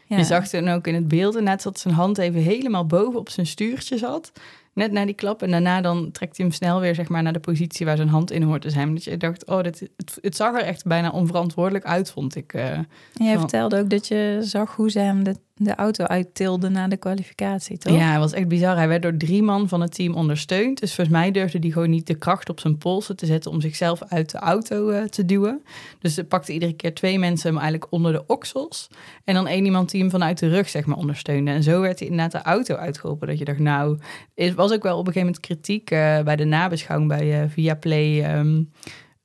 Ja. 0.10 0.18
Je 0.18 0.24
zag 0.24 0.48
toen 0.48 0.68
ook 0.68 0.88
in 0.88 0.96
het 0.96 1.08
beeld 1.08 1.36
inderdaad 1.38 1.64
dat 1.64 1.80
zijn 1.80 1.94
hand 1.94 2.18
even 2.18 2.42
helemaal 2.42 2.86
boven 2.86 3.20
op 3.20 3.30
zijn 3.30 3.46
stuurtje 3.46 3.98
zat. 3.98 4.32
Net 4.74 4.92
na 4.92 5.06
die 5.06 5.14
klap. 5.16 5.42
En 5.42 5.52
daarna 5.52 5.82
dan 5.82 6.12
trekt 6.12 6.38
hij 6.38 6.46
hem 6.46 6.56
snel 6.56 6.80
weer 6.80 6.96
zeg 6.96 7.10
maar, 7.10 7.24
naar 7.24 7.34
de 7.34 7.40
positie 7.40 7.86
waar 7.86 7.96
zijn 7.98 8.10
hand 8.10 8.32
in 8.32 8.44
hoort 8.44 8.62
te 8.62 8.70
zijn. 8.70 8.94
Dat 8.94 9.04
je 9.04 9.18
dacht, 9.18 9.46
oh, 9.46 9.62
dit, 9.62 9.80
het, 9.98 10.18
het 10.22 10.36
zag 10.36 10.56
er 10.56 10.62
echt 10.66 10.86
bijna 10.86 11.10
onverantwoordelijk 11.10 11.86
uit, 11.86 12.12
vond 12.12 12.36
ik. 12.36 12.54
eh. 12.54 12.72
En 12.72 12.88
jij 13.18 13.38
vertelde 13.40 13.80
ook 13.80 13.90
dat 13.90 14.08
je 14.08 14.38
zag 14.42 14.76
hoe 14.76 14.92
ze 14.92 15.00
hem 15.00 15.24
de, 15.24 15.36
de 15.62 15.76
auto 15.76 16.04
uittilden 16.04 16.72
na 16.72 16.88
de 16.88 16.98
kwalificatie, 16.98 17.78
toch? 17.78 17.96
Ja, 17.96 18.12
het 18.12 18.20
was 18.20 18.34
echt 18.34 18.48
bizar. 18.48 18.76
Hij 18.76 18.88
werd 18.88 19.02
door 19.02 19.18
drie 19.18 19.44
man 19.44 19.68
van 19.68 19.82
het 19.82 19.94
team 19.94 20.14
ondersteund. 20.16 20.80
Dus 20.80 20.96
volgens 20.96 21.18
mij 21.18 21.32
durfde 21.32 21.60
hij 21.60 21.70
gewoon 21.70 21.90
niet 21.90 22.08
de 22.08 22.16
kracht 22.16 22.50
op 22.50 22.60
zijn 22.60 22.78
polsen 22.78 23.16
te 23.16 23.26
zetten 23.26 23.52
om 23.52 23.62
zichzelf 23.62 24.02
uit 24.08 24.32
de 24.32 24.38
auto 24.38 24.90
eh, 24.90 25.04
te 25.04 25.26
duwen. 25.26 25.64
Dus 26.00 26.14
ze 26.14 26.24
pakte 26.24 26.54
iedere 26.54 26.74
keer 26.74 26.94
twee 26.94 27.20
mensen 27.20 27.50
hem 27.50 27.60
eigenlijk 27.60 27.92
onder 27.92 28.12
de 28.12 28.24
oksels. 28.28 28.88
En 29.24 29.34
dan 29.34 29.48
één 29.48 29.66
iemand 29.66 29.92
die 29.92 30.02
hem 30.02 30.10
vanuit 30.10 30.40
de 30.40 30.48
rug 30.48 30.70
zeg 30.70 30.86
maar 30.86 30.98
ondersteunde. 30.98 31.52
En 31.52 31.64
zo 31.64 31.82
werd 31.82 32.00
hij 32.00 32.08
inderdaad 32.08 32.44
de 32.44 32.50
auto 32.50 32.76
uitgeholpen. 32.76 33.28
Dat 33.28 33.38
je 33.38 33.46
dacht, 33.46 33.60
nou, 33.60 33.98
er 34.36 34.56
was 34.56 34.72
ook 34.74 34.84
wel 34.84 34.98
op 34.98 35.08
een 35.08 35.14
gegeven 35.14 35.28
moment 35.28 35.40
kritiek 35.40 35.92
eh, 35.92 36.20
bij 36.22 36.36
de 36.36 36.46
nabeschouwing 36.46 37.10
bij 37.10 37.42
eh 37.42 37.50
Viaplay. 37.50 38.24
ehm, 38.24 38.62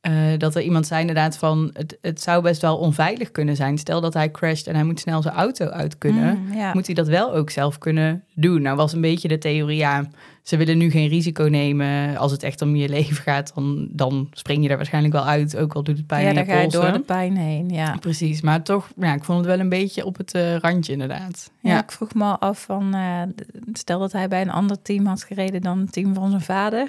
eh, 0.05 0.13
dat 0.39 0.55
er 0.55 0.63
iemand 0.63 0.87
zei 0.87 1.01
inderdaad 1.01 1.37
van, 1.37 1.71
het, 1.73 1.99
het 2.01 2.21
zou 2.23 2.43
best 2.43 2.61
wel 2.61 2.77
onveilig 2.77 3.31
kunnen 3.31 3.57
zijn. 3.57 3.79
Stel 3.79 4.01
dat 4.01 4.15
hij 4.15 4.31
crasht 4.31 4.67
en 4.67 4.75
hij 4.75 4.85
moet 4.85 5.01
snel 5.01 5.23
zijn 5.23 5.35
auto 5.35 5.67
uit 5.67 5.99
kunnen 5.99 6.39
Mm, 6.39 6.53
ja. 6.57 6.71
moet 6.75 6.87
hij 6.87 6.95
dat 6.95 7.09
wel 7.09 7.35
ook 7.35 7.51
zelf 7.51 7.79
kunnen 7.79 8.25
doen. 8.35 8.63
Nou 8.63 8.77
was 8.77 8.93
een 8.93 9.01
beetje 9.01 9.29
de 9.29 9.39
theorie, 9.39 9.77
ja, 9.77 10.09
ze 10.43 10.57
willen 10.57 10.79
nu 10.79 10.91
geen 10.91 11.09
risico 11.09 11.45
nemen. 11.45 12.17
Als 12.17 12.33
het 12.33 12.43
echt 12.43 12.63
om 12.63 12.77
je 12.77 12.89
leven 12.89 13.17
gaat, 13.17 13.53
dan, 13.55 13.89
dan 13.91 14.29
spring 14.33 14.63
je 14.63 14.69
er 14.69 14.77
waarschijnlijk 14.77 15.15
wel 15.15 15.25
uit, 15.25 15.57
ook 15.57 15.75
al 15.75 15.83
doet 15.83 15.97
het 15.97 16.07
pijn 16.07 16.27
ja, 16.27 16.33
dan 16.33 16.45
je 16.45 16.51
ga 16.53 16.61
je 16.61 16.69
door 16.69 16.93
de 16.93 17.01
pijn 17.01 17.37
heen. 17.37 17.69
Ja. 17.69 17.97
Precies, 18.01 18.41
maar 18.41 18.63
toch, 18.63 18.89
ja, 18.97 19.15
ik 19.15 19.25
vond 19.25 19.39
het 19.39 19.47
wel 19.47 19.59
een 19.61 19.69
beetje 19.69 20.05
op 20.05 20.17
het 20.17 20.35
eh, 20.35 20.57
randje 20.57 20.93
inderdaad. 20.93 21.51
Ja. 21.61 21.71
Ja, 21.71 21.83
ik 21.83 21.93
vroeg 21.93 22.15
me 22.15 22.25
al 22.25 22.39
af 22.39 22.63
van, 22.63 22.97
d- 23.37 23.45
stel 23.79 23.99
dat 23.99 24.13
hij 24.13 24.29
bij 24.29 24.41
een 24.41 24.51
ander 24.51 24.83
team 24.83 25.07
had 25.07 25.23
gereden 25.23 25.61
dan 25.61 25.79
het 25.79 25.93
team 25.93 26.15
van 26.15 26.29
zijn 26.31 26.43
vader. 26.43 26.89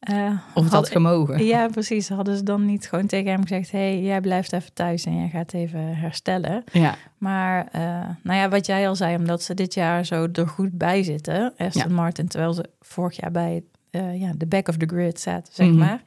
Eh, 0.00 0.32
of 0.54 0.64
het 0.64 0.72
had 0.72 0.88
gemogen. 0.88 1.44
Ja, 1.44 1.68
precies. 1.68 2.08
Hadden 2.08 2.36
ze 2.36 2.42
dan 2.42 2.64
niet 2.66 2.88
gewoon 2.88 3.06
tegen 3.06 3.30
hem 3.30 3.42
gezegd: 3.42 3.70
hey, 3.70 4.00
jij 4.02 4.20
blijft 4.20 4.52
even 4.52 4.72
thuis 4.72 5.04
en 5.04 5.16
jij 5.18 5.28
gaat 5.28 5.52
even 5.52 5.96
herstellen. 5.96 6.64
Ja, 6.72 6.94
Maar 7.18 7.68
eh, 7.72 7.80
nou 8.22 8.38
ja, 8.38 8.48
wat 8.48 8.66
jij 8.66 8.88
al 8.88 8.96
zei, 8.96 9.16
omdat 9.16 9.42
ze 9.42 9.54
dit 9.54 9.74
jaar 9.74 10.04
zo 10.04 10.28
er 10.32 10.48
goed 10.48 10.72
bij 10.72 11.02
zitten, 11.02 11.52
Aston 11.56 11.92
Martin, 11.92 12.28
terwijl 12.28 12.52
ze 12.52 12.64
vorig 12.80 13.20
jaar 13.20 13.30
bij 13.30 13.62
eh, 13.90 14.20
ja, 14.20 14.32
de 14.36 14.46
back 14.46 14.68
of 14.68 14.76
the 14.76 14.86
grid 14.86 15.20
zaten, 15.20 15.54
zeg 15.54 15.66
Mhm. 15.68 15.78
maar. 15.78 16.02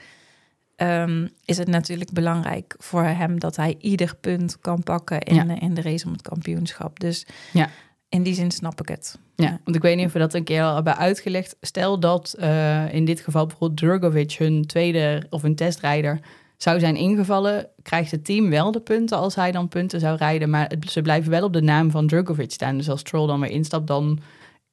ehm, 0.75 1.27
is 1.46 1.58
het 1.58 1.67
natuurlijk 1.67 2.12
belangrijk 2.12 2.75
voor 2.77 3.03
hem 3.03 3.39
dat 3.39 3.55
hij 3.55 3.75
ieder 3.79 4.15
punt 4.22 4.60
kan 4.60 4.84
pakken 4.84 5.19
in, 5.22 5.36
Ja. 5.36 5.60
in 5.60 5.74
de 5.74 5.81
race 5.81 6.05
om 6.05 6.12
het 6.12 6.22
kampioenschap. 6.22 7.00
Dus 7.00 7.25
Ja. 7.53 7.69
in 8.10 8.24
die 8.24 8.34
zin 8.34 8.51
snap 8.51 8.81
ik 8.81 8.88
het. 8.88 9.19
Ja, 9.43 9.60
want 9.63 9.75
ik 9.75 9.81
weet 9.81 9.96
niet 9.96 10.05
of 10.05 10.13
we 10.13 10.19
dat 10.19 10.34
een 10.34 10.43
keer 10.43 10.63
al 10.63 10.75
hebben 10.75 10.98
uitgelegd. 10.98 11.55
Stel 11.62 12.00
dat 12.00 12.36
eh, 12.39 12.93
in 12.93 13.05
dit 13.05 13.19
geval 13.19 13.46
bijvoorbeeld 13.46 13.79
Drogovic 13.79 14.31
hun 14.31 14.65
tweede 14.65 15.25
of 15.29 15.43
een 15.43 15.55
testrijder 15.55 16.19
zou 16.58 16.79
zijn 16.79 16.96
ingevallen, 16.96 17.67
krijgt 17.81 18.12
het 18.12 18.25
team 18.25 18.50
wel 18.50 18.72
de 18.72 18.79
punten 18.79 19.17
als 19.17 19.36
hij 19.36 19.51
dan 19.51 19.67
punten 19.67 20.00
zou 20.00 20.17
rijden. 20.17 20.50
Maar 20.50 20.72
ze 20.88 21.01
blijven 21.01 21.31
wel 21.31 21.43
op 21.43 21.53
de 21.53 21.62
naam 21.62 21.91
van 21.91 22.08
Drogovic 22.08 22.51
staan. 22.51 22.77
Dus 22.77 22.89
als 22.89 23.00
Stroll 23.00 23.27
dan 23.27 23.39
weer 23.39 23.51
instapt, 23.51 23.88
dan 23.88 24.19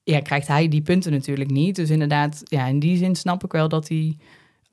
ja, 0.03 0.21
krijgt 0.21 0.49
hij 0.49 0.69
die 0.69 0.83
punten 0.83 1.13
natuurlijk 1.13 1.51
niet. 1.51 1.77
Dus 1.77 1.91
inderdaad, 1.91 2.41
ja, 2.45 2.67
in 2.67 2.79
die 2.79 2.97
zin 2.97 3.17
snap 3.17 3.45
ik 3.45 3.53
wel 3.53 3.69
dat 3.69 3.89
hij 3.89 4.17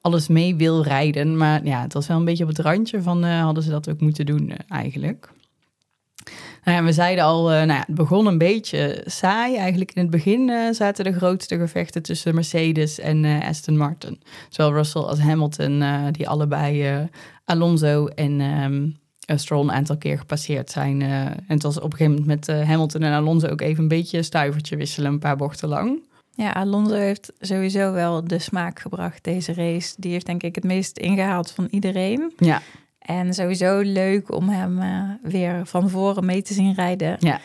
alles 0.02 0.28
mee 0.28 0.56
wil 0.56 0.84
rijden. 0.84 1.38
Maar 1.38 1.66
ja, 1.66 1.82
het 1.82 1.94
was 1.94 2.08
wel 2.08 2.18
een 2.18 2.26
beetje 2.26 2.44
op 2.44 2.50
het 2.50 2.60
randje 2.60 3.02
van 3.02 3.24
eh, 3.24 3.42
hadden 3.42 3.64
ze 3.64 3.70
dat 3.70 3.90
ook 3.90 4.02
moeten 4.02 4.26
doen 4.26 4.50
eh, 4.50 4.58
eigenlijk. 4.68 5.34
Nou 6.64 6.78
ja, 6.78 6.84
we 6.84 6.92
zeiden 6.92 7.24
al, 7.24 7.52
eh, 7.52 7.56
nou 7.56 7.68
ja, 7.68 7.84
het 7.88 7.96
begon 7.96 8.26
een 8.26 8.38
beetje 8.38 9.02
saai. 9.06 9.56
Eigenlijk 9.56 9.92
in 9.94 10.02
het 10.02 10.12
begin 10.12 10.50
eh, 10.50 10.72
zaten 10.72 11.04
de 11.04 11.14
grootste 11.14 11.58
gevechten 11.58 12.02
tussen 12.02 12.36
Mercedes 12.36 13.00
en 13.00 13.26
eh, 13.26 13.48
Aston 13.48 13.78
Martin. 13.78 14.22
Zowel 14.50 14.74
Russell 14.74 15.02
als 15.02 15.20
Hamilton, 15.20 15.84
die 16.12 16.30
allebei 16.30 17.08
Alonso 17.46 18.06
en 18.08 18.42
eh, 19.26 19.38
Stroll 19.38 19.64
een 19.64 19.72
aantal 19.72 19.98
keer 19.98 20.18
gepasseerd 20.18 20.72
zijn. 20.72 21.02
en 21.02 21.44
het 21.48 21.64
was 21.64 21.78
op 21.78 21.92
een 21.92 21.98
gegeven 21.98 22.20
moment 22.20 22.48
met 22.48 22.66
Hamilton 22.68 23.02
en 23.02 23.14
Alonso 23.14 23.48
ook 23.48 23.62
even 23.62 23.82
een 23.84 23.88
beetje 23.88 24.18
een 24.18 24.24
stuivertje 24.24 24.76
wisselen, 24.76 25.12
een 25.12 25.20
paar 25.20 25.38
bochten 25.38 25.70
lang. 25.70 26.02
Ja, 26.36 26.52
Alonso 26.52 26.96
heeft 26.96 27.34
sowieso 27.40 27.92
wel 27.92 28.28
de 28.28 28.40
smaak 28.40 28.80
gebracht 28.80 29.24
deze 29.24 29.54
race. 29.54 29.94
Die 29.98 30.12
heeft 30.12 30.26
denk 30.26 30.44
ik 30.44 30.56
het 30.56 30.64
meest 30.64 30.98
ingehaald 30.98 31.52
van 31.52 31.68
iedereen. 31.70 32.34
Ja, 32.38 32.62
En 33.04 33.34
sowieso 33.34 33.80
leuk 33.80 34.36
om 34.36 34.50
hem 34.50 34.82
eh, 34.82 35.10
weer 35.22 35.66
van 35.66 35.90
voren 35.90 36.26
mee 36.26 36.42
te 36.42 36.54
zien 36.54 36.74
rijden. 36.74 37.16
ja. 37.20 37.40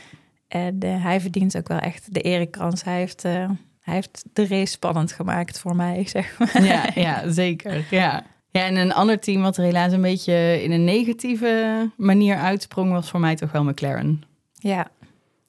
En 0.48 0.80
eh, 0.80 1.02
hij 1.02 1.20
verdient 1.20 1.56
ook 1.56 1.68
wel 1.68 1.78
echt 1.78 2.14
de 2.14 2.20
erekrans. 2.20 2.84
Hij 2.84 2.98
heeft, 2.98 3.24
eh, 3.24 3.50
hij 3.80 3.94
heeft 3.94 4.24
de 4.32 4.46
race 4.46 4.72
spannend 4.72 5.12
gemaakt 5.12 5.58
voor 5.58 5.76
mij, 5.76 6.04
zeg 6.08 6.38
maar. 6.38 6.64
Ja, 6.64 6.84
ja 6.94 7.30
zeker. 7.30 7.86
Ja. 7.90 8.24
ja, 8.50 8.64
en 8.64 8.76
een 8.76 8.92
ander 8.92 9.20
team 9.20 9.42
wat 9.42 9.56
er 9.56 9.64
helaas 9.64 9.92
een 9.92 10.02
beetje 10.02 10.62
in 10.62 10.72
een 10.72 10.84
negatieve 10.84 11.90
manier 11.96 12.36
uitsprong, 12.36 12.92
was 12.92 13.10
voor 13.10 13.20
mij 13.20 13.36
toch 13.36 13.52
wel 13.52 13.64
McLaren. 13.64 14.22
Ja, 14.52 14.90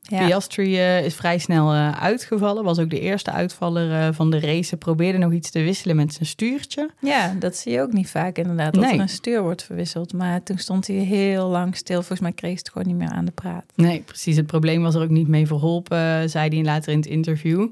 Ja. 0.09 0.25
Piastri 0.25 0.77
is 0.79 1.15
vrij 1.15 1.37
snel 1.37 1.73
eh, 1.73 2.01
uitgevallen. 2.03 2.63
Was 2.63 2.79
ook 2.79 2.89
de 2.89 2.99
eerste 2.99 3.31
uitvaller 3.31 3.91
eh, 3.91 4.07
van 4.13 4.31
de 4.31 4.39
race. 4.39 4.77
Probeerde 4.77 5.17
nog 5.17 5.31
iets 5.31 5.49
te 5.51 5.61
wisselen 5.61 5.95
met 5.95 6.13
zijn 6.13 6.25
stuurtje. 6.25 6.89
Ja, 6.99 7.35
dat 7.39 7.55
zie 7.55 7.71
je 7.71 7.81
ook 7.81 7.93
niet 7.93 8.09
vaak 8.09 8.37
inderdaad, 8.37 8.73
dat 8.73 8.83
Nee. 8.83 8.93
er 8.93 8.99
een 8.99 9.09
stuur 9.09 9.41
wordt 9.41 9.63
verwisseld. 9.63 10.13
Maar 10.13 10.43
toen 10.43 10.57
stond 10.57 10.87
hij 10.87 10.95
heel 10.95 11.47
lang 11.47 11.75
stil. 11.75 11.95
Volgens 11.97 12.19
mij 12.19 12.31
kreeg 12.31 12.57
het 12.57 12.69
gewoon 12.69 12.87
niet 12.87 12.97
meer 12.97 13.09
aan 13.09 13.25
de 13.25 13.31
praat. 13.31 13.65
Nee, 13.75 13.99
precies. 14.01 14.35
Het 14.35 14.47
probleem 14.47 14.81
was 14.81 14.95
er 14.95 15.01
ook 15.01 15.09
niet 15.09 15.27
mee 15.27 15.47
verholpen, 15.47 16.29
zei 16.29 16.49
hij 16.55 16.63
later 16.63 16.91
in 16.91 16.97
het 16.97 17.07
interview. 17.07 17.67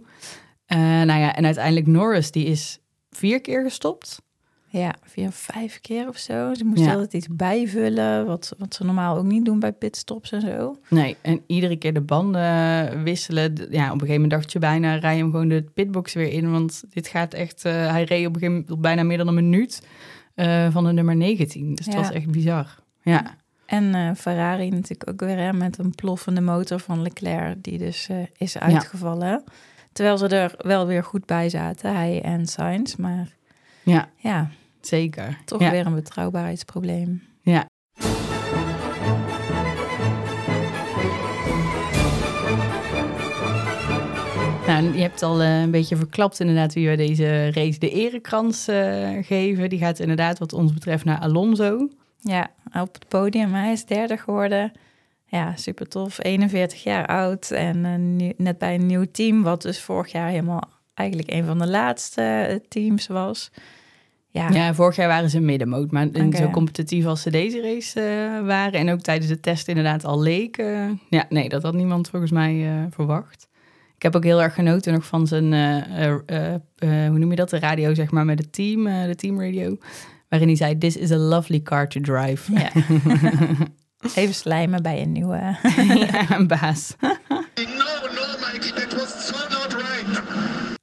Eh, 0.66 0.78
nou 0.78 1.20
ja, 1.20 1.36
en 1.36 1.46
uiteindelijk 1.46 1.88
Norris, 1.88 2.32
die 2.32 2.46
is 2.46 2.80
vier 3.10 3.42
keer 3.42 3.64
gestopt. 3.64 4.22
Ja, 4.70 4.96
vier, 5.04 5.32
vijf 5.32 5.80
keer 5.82 6.08
of 6.08 6.18
zo. 6.18 6.54
Ze 6.54 6.66
moesten 6.66 6.86
Ja. 6.86 6.92
altijd 6.94 7.14
iets 7.14 7.28
bijvullen, 7.32 8.26
wat, 8.26 8.54
wat 8.58 8.74
ze 8.74 8.84
normaal 8.84 9.18
ook 9.18 9.26
niet 9.26 9.46
doen 9.46 9.60
bij 9.60 9.72
pitstops 9.72 10.32
en 10.32 10.42
zo. 10.42 10.78
Nee, 10.90 11.18
en 11.22 11.42
iedere 11.48 11.76
keer 11.78 11.94
de 11.94 12.02
banden 12.02 13.04
wisselen. 13.04 13.54
Ja, 13.56 13.86
op 13.86 13.94
een 13.94 14.00
gegeven 14.00 14.14
moment 14.14 14.32
dacht 14.32 14.52
je 14.52 14.60
bijna, 14.60 14.96
rij 14.96 15.18
hem 15.18 15.32
gewoon 15.32 15.48
de 15.48 15.64
pitbox 15.74 16.14
weer 16.14 16.32
in. 16.32 16.52
Want 16.52 16.84
dit 16.90 17.08
gaat 17.08 17.34
echt, 17.34 17.66
eh, 17.66 17.74
hij 17.92 18.04
reed 18.04 18.28
op 18.28 18.34
een 18.36 18.40
gegeven 18.40 18.62
moment 18.68 18.82
bijna 18.82 19.04
meer 19.04 19.18
dan 19.18 19.28
een 19.28 19.34
minuut 19.34 19.82
eh, 20.36 20.72
van 20.72 20.84
de 20.84 20.92
nummer 20.92 21.16
19. 21.16 21.76
Dus 21.76 21.86
het 21.86 21.94
Ja. 21.94 22.00
was 22.02 22.12
echt 22.12 22.32
bizar. 22.32 22.76
Ja, 23.02 23.36
En 23.66 23.96
eh, 23.96 24.12
Ferrari 24.16 24.70
natuurlijk 24.70 25.10
ook 25.10 25.20
weer 25.20 25.38
hè, 25.38 25.54
met 25.54 25.78
een 25.78 25.96
ploffende 25.96 26.42
motor 26.42 26.80
van 26.80 27.02
Leclerc, 27.02 27.64
die 27.64 27.78
dus 27.78 28.10
is 28.38 28.58
uitgevallen. 28.58 29.44
Terwijl 29.92 30.18
ze 30.18 30.28
er 30.28 30.54
wel 30.58 30.88
weer 30.88 31.04
goed 31.04 31.26
bij 31.26 31.50
zaten, 31.50 31.96
hij 31.96 32.22
en 32.22 32.46
Sainz. 32.46 32.96
Maar 32.96 33.36
ja 33.92 34.10
ja, 34.18 34.50
zeker. 34.82 35.38
toch 35.46 35.60
ja. 35.62 35.72
weer 35.72 35.86
een 35.86 35.96
betrouwbaarheidsprobleem. 35.96 37.24
Ja. 37.42 37.66
Nou, 44.68 44.94
je 44.94 45.02
hebt 45.02 45.24
al 45.24 45.42
eh, 45.42 45.62
een 45.62 45.72
beetje 45.72 45.96
verklapt 45.96 46.40
inderdaad 46.40 46.74
wie 46.74 46.90
we 46.90 46.96
deze 46.96 47.52
race 47.52 47.80
de 47.80 47.90
erekrans 47.90 48.68
eh, 48.68 49.10
geven. 49.22 49.70
Die 49.70 49.80
gaat 49.80 50.00
inderdaad 50.00 50.40
wat 50.40 50.54
ons 50.54 50.74
betreft 50.74 51.06
naar 51.06 51.20
Alonso. 51.20 51.90
Ja, 52.20 52.50
op 52.82 52.94
het 52.94 53.08
podium. 53.08 53.54
Hij 53.54 53.72
is 53.72 53.86
derde 53.86 54.18
geworden. 54.18 54.72
Ja, 55.26 55.56
super 55.56 55.88
tof. 55.88 56.24
41 56.24 56.84
jaar 56.84 57.08
oud 57.08 57.52
en 57.52 57.86
eh, 57.86 57.96
nu- 57.96 58.34
net 58.38 58.58
bij 58.58 58.76
een 58.76 58.86
nieuw 58.86 59.06
team, 59.12 59.44
wat 59.44 59.62
dus 59.62 59.82
vorig 59.82 60.12
jaar 60.12 60.30
helemaal 60.30 60.64
eigenlijk 60.94 61.32
een 61.32 61.46
van 61.46 61.60
de 61.60 61.68
laatste 61.68 62.62
teams 62.68 63.08
was. 63.08 63.52
Ja, 64.38 64.50
Ja, 64.50 64.74
vorig 64.74 64.96
jaar 64.96 65.08
waren 65.08 65.30
ze 65.30 65.40
middenmoot, 65.40 65.92
maar 65.92 66.08
zo 66.36 66.50
competitief 66.50 67.06
als 67.06 67.22
ze 67.22 67.30
deze 67.30 67.62
race 67.62 68.00
eh, 68.02 68.46
waren. 68.46 68.80
En 68.80 68.90
ook 68.92 69.00
tijdens 69.02 69.28
de 69.28 69.40
test 69.40 69.68
inderdaad 69.68 70.06
al 70.06 70.22
leek. 70.22 70.58
eh, 70.58 70.86
ja, 71.10 71.26
nee, 71.30 71.50
dat 71.50 71.64
had 71.64 71.74
niemand 71.74 72.10
volgens 72.10 72.32
mij 72.32 72.66
eh, 72.68 72.84
verwacht. 72.90 73.48
Ik 73.96 74.04
heb 74.04 74.16
ook 74.16 74.24
heel 74.24 74.42
erg 74.42 74.54
genoten 74.54 74.94
nog 74.94 75.06
van 75.06 75.28
zijn, 75.28 75.54
eh, 75.54 76.06
eh, 76.06 76.18
eh, 76.26 76.54
eh, 76.54 77.10
hoe 77.10 77.18
noem 77.20 77.30
je 77.30 77.36
dat, 77.36 77.50
de 77.50 77.60
radio 77.60 77.94
zeg 77.94 78.12
maar 78.12 78.26
met 78.26 78.40
het 78.40 78.54
team, 78.54 78.88
eh, 78.88 79.06
de 79.06 79.16
teamradio. 79.16 79.78
Waarin 80.30 80.48
hij 80.48 80.58
zei, 80.58 80.78
this 80.78 80.98
is 80.98 81.12
a 81.12 81.16
lovely 81.18 81.62
car 81.62 81.88
to 81.88 82.00
drive. 82.02 82.54
ja. 82.54 82.70
even 84.22 84.34
slijmen 84.36 84.82
bij 84.84 85.02
een 85.02 85.12
nieuwe. 85.12 85.36
ja, 86.12 86.38
een 86.38 86.48
baas. 86.48 86.96
No, 87.56 87.84
no, 88.16 88.26
Michael, 88.54 89.07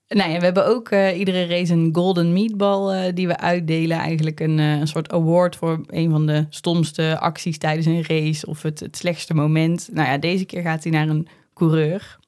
Nou 0.09 0.31
ja, 0.31 0.39
we 0.39 0.45
hebben 0.45 0.67
ook 0.67 0.89
eh, 0.89 1.19
iedere 1.19 1.47
race 1.47 1.73
een 1.73 1.89
golden 1.93 2.33
meatball 2.33 2.95
eh, 2.95 3.15
die 3.15 3.27
we 3.27 3.39
uitdelen. 3.39 3.99
Eigenlijk 3.99 4.41
een, 4.41 4.59
eh, 4.59 4.79
een 4.79 4.87
soort 4.87 5.13
award 5.13 5.57
voor 5.57 5.81
een 5.87 6.11
van 6.11 6.27
de 6.27 6.47
stomste 6.49 7.19
acties 7.21 7.59
tijdens 7.59 7.87
een 7.87 8.05
race 8.07 8.47
of 8.47 8.63
het, 8.63 8.81
het 8.81 8.97
slechtste 8.97 9.35
moment. 9.35 9.89
Nou 9.93 10.09
ja, 10.09 10.19
deze 10.19 10.45
keer 10.45 10.63
gaat 10.63 10.83
hij 10.83 10.93
naar 10.93 11.09
een 11.09 11.29
coureur. 11.55 12.19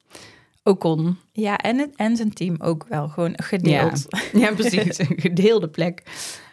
Ocon. 0.63 1.17
Ja, 1.31 1.57
en, 1.57 1.77
het, 1.77 1.95
en 1.95 2.15
zijn 2.15 2.33
team 2.33 2.55
ook 2.59 2.85
wel 2.89 3.07
gewoon 3.07 3.33
gedeeld. 3.35 4.05
Ja, 4.33 4.53
precies. 4.61 4.99
Een 4.99 5.19
gedeelde 5.19 5.67
plek. 5.67 6.03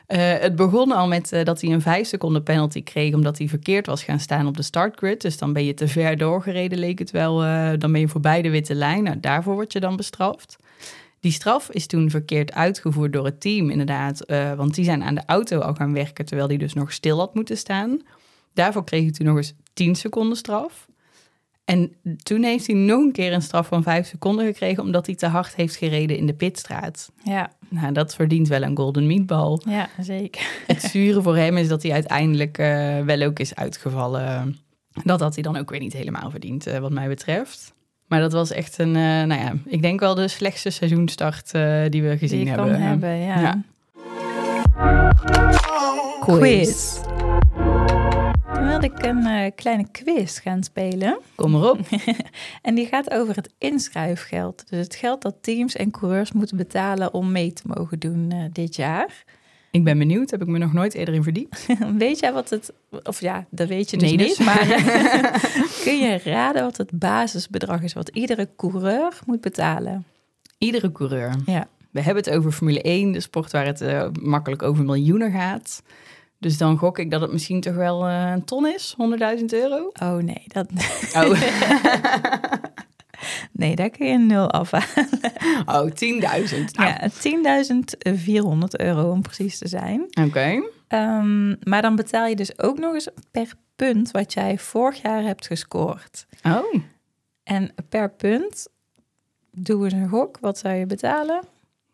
Het 0.07 0.57
begon 0.57 0.93
al 0.93 1.09
met 1.09 1.41
dat 1.45 1.61
hij 1.61 1.71
een 1.71 1.81
vijf 1.81 2.07
seconden 2.07 2.43
penalty 2.43 2.83
kreeg 2.83 3.15
omdat 3.15 3.39
hij 3.39 3.49
verkeerd 3.49 3.87
was 3.87 4.05
gaan 4.05 4.21
staan 4.21 4.47
op 4.47 4.57
de 4.57 4.63
startgrid. 4.63 5.21
Dus 5.21 5.39
dan 5.39 5.53
ben 5.53 5.65
je 5.65 5.75
te 5.75 5.89
ver 5.89 6.17
doorgereden, 6.17 6.79
leek 6.79 6.99
het 6.99 7.11
wel. 7.11 7.37
dan 7.79 7.93
ben 7.93 8.01
je 8.01 8.09
voorbij 8.09 8.43
de 8.43 8.51
witte 8.51 8.75
lijn. 8.75 9.03
Nou, 9.03 9.21
daarvoor 9.21 9.55
word 9.55 9.73
je 9.73 9.81
dan 9.81 9.97
bestraft. 9.97 10.57
Die 11.25 11.33
straf 11.33 11.71
is 11.71 11.87
toen 11.87 12.11
verkeerd 12.11 12.53
uitgevoerd 12.53 13.13
door 13.13 13.25
het 13.25 13.41
team, 13.41 13.71
inderdaad. 13.71 14.21
eh, 14.21 14.53
want 14.55 14.75
die 14.75 14.85
zijn 14.85 15.03
aan 15.03 15.15
de 15.15 15.23
auto 15.27 15.59
al 15.59 15.75
gaan 15.75 15.93
werken 15.93 16.25
terwijl 16.25 16.49
die 16.49 16.59
dus 16.59 16.75
nog 16.75 16.93
stil 16.93 17.19
had 17.19 17.35
moeten 17.35 17.57
staan. 17.57 18.01
Daarvoor 18.55 18.85
kreeg 18.85 19.03
hij 19.03 19.11
toen 19.11 19.27
nog 19.27 19.37
eens 19.37 19.55
10 19.73 19.95
seconden 19.95 20.37
straf. 20.37 20.89
En 21.65 21.93
toen 22.23 22.43
heeft 22.43 22.67
hij 22.67 22.77
nog 22.77 23.01
een 23.01 23.13
keer 23.13 23.33
een 23.33 23.43
straf 23.43 23.67
van 23.67 23.83
5 23.83 24.07
seconden 24.07 24.47
gekregen 24.47 24.83
omdat 24.83 25.07
hij 25.07 25.15
te 25.15 25.27
hard 25.27 25.55
heeft 25.55 25.77
gereden 25.77 26.17
in 26.17 26.27
de 26.27 26.35
pitstraat. 26.35 27.11
Ja, 27.23 27.53
Nou, 27.69 27.93
dat 27.93 28.15
verdient 28.15 28.49
wel 28.49 28.63
een 28.63 28.77
golden 28.77 29.07
meatball. 29.07 29.61
ja, 29.69 29.89
zeker. 30.01 30.63
Het 30.67 30.83
zure 30.83 31.23
voor 31.23 31.37
hem 31.37 31.57
is 31.57 31.69
dat 31.69 31.83
hij 31.83 31.93
uiteindelijk 31.93 32.59
eh, 32.59 33.01
wel 33.01 33.23
ook 33.23 33.39
is 33.39 33.55
uitgevallen. 33.55 34.57
Dat 35.05 35.21
had 35.21 35.35
hij 35.35 35.43
dan 35.43 35.57
ook 35.57 35.71
weer 35.71 35.81
niet 35.81 35.93
helemaal 35.93 36.31
verdiend, 36.31 36.67
eh, 36.67 36.79
wat 36.79 36.93
mij 36.93 37.09
betreft. 37.09 37.75
Maar 38.07 38.21
dat 38.21 38.33
was 38.33 38.51
echt 38.51 38.79
een, 38.79 38.97
eh, 38.97 39.03
nou 39.03 39.35
ja, 39.41 39.53
ik 39.65 39.83
denk 39.83 40.01
wel 40.01 40.15
de 40.15 40.29
slechtste 40.29 40.71
seizoenstart 40.71 41.53
eh, 41.53 41.83
die 41.89 42.03
we 42.03 42.19
gezien 42.19 42.39
Die 42.39 42.49
hebben. 42.49 42.71
kan 42.73 42.81
hebben, 42.81 43.17
ja. 43.17 43.41
Ja. 43.41 43.63
Quiz. 46.21 46.99
Dan 48.55 48.67
wilde 48.67 48.87
ik 48.87 49.05
een 49.05 49.27
eh, 49.27 49.51
kleine 49.55 49.87
quiz 49.93 50.41
gaan 50.43 50.63
spelen. 50.63 51.19
Kom 51.35 51.51
maar 51.51 51.71
op. 51.71 51.79
En 52.63 52.75
die 52.75 52.87
gaat 52.87 53.11
over 53.11 53.35
het 53.37 53.51
inschrijfgeld. 53.59 54.65
Dus 54.71 54.79
het 54.79 54.95
geld 54.95 55.23
dat 55.23 55.35
teams 55.41 55.77
en 55.77 55.91
coureurs 55.91 56.33
moeten 56.33 56.57
betalen 56.57 57.15
om 57.15 57.33
mee 57.33 57.53
te 57.53 57.63
mogen 57.67 57.99
doen 57.99 58.33
dit 58.53 58.77
jaar. 58.77 59.25
Ik 59.75 59.85
ben 59.85 59.99
benieuwd, 59.99 60.31
heb 60.31 60.43
ik 60.43 60.49
me 60.49 60.59
nog 60.59 60.73
nooit 60.73 60.95
eerder 60.95 61.15
in 61.15 61.23
verdiept. 61.23 61.67
weet 61.99 62.19
jij 62.19 62.33
wat 62.33 62.51
het... 62.51 62.73
Of 63.03 63.21
ja, 63.21 63.47
dat 63.51 63.69
weet 63.69 63.91
je 63.91 63.97
dus 63.97 64.09
Nee, 64.09 64.19
dus. 64.19 64.39
niet. 64.39 64.47
Maar 64.47 64.67
kun 65.85 65.99
je 65.99 66.21
raden 66.25 66.63
wat 66.63 66.77
het 66.77 66.91
basisbedrag 66.99 67.83
is... 67.83 67.93
wat 67.93 68.09
iedere 68.09 68.49
coureur 68.57 69.19
moet 69.27 69.41
betalen? 69.41 70.05
Iedere 70.59 70.93
coureur. 70.93 71.35
Ja. 71.47 71.69
We 71.91 72.01
hebben 72.01 72.25
het 72.25 72.33
over 72.33 72.53
Formule 72.53 72.83
1, 72.83 73.13
de 73.13 73.21
sport 73.21 73.53
waar 73.53 73.67
het 73.67 73.81
eh, 73.81 74.07
makkelijk 74.23 74.63
over 74.63 74.85
miljoenen 74.85 75.31
gaat. 75.33 75.83
Dus 76.39 76.59
dan 76.59 76.79
gok 76.79 76.99
ik 76.99 77.11
dat 77.11 77.21
het 77.21 77.33
misschien 77.33 77.61
toch 77.61 77.75
wel 77.75 78.07
eh, 78.07 78.31
een 78.31 78.45
ton 78.45 78.67
is, 78.67 78.97
100.000 79.39 79.45
euro. 79.45 79.91
Oh 80.03 80.17
nee, 80.17 80.43
dat, 80.47 80.67
Oh, 81.15 81.31
nee, 83.55 83.77
daar 83.77 83.91
kun 83.91 84.07
je 84.07 84.13
een 84.13 84.27
nul 84.27 84.51
afhalen. 84.51 85.09
oh 85.77 85.87
10.000. 85.87 86.65
Nou, 86.73 86.89
Ja, 86.91 87.09
10.400 88.61 88.65
euro 88.71 89.11
om 89.11 89.23
precies 89.23 89.59
te 89.59 89.69
zijn. 89.69 90.07
Oké. 90.27 90.63
Ehm, 90.89 91.49
maar 91.69 91.83
dan 91.83 91.97
betaal 91.97 92.27
je 92.27 92.37
dus 92.37 92.59
ook 92.59 92.79
nog 92.79 92.95
eens 92.95 93.09
per 93.31 93.53
punt 93.77 94.11
wat 94.11 94.33
jij 94.33 94.59
vorig 94.59 95.03
jaar 95.03 95.23
hebt 95.23 95.47
gescoord. 95.47 96.27
Oh, 96.43 96.75
En 97.43 97.75
per 97.89 98.11
punt, 98.11 98.69
doe 99.51 99.85
eens 99.85 99.93
een 99.93 100.09
gok, 100.09 100.39
wat 100.41 100.59
zou 100.59 100.75
je 100.75 100.87
betalen? 100.87 101.41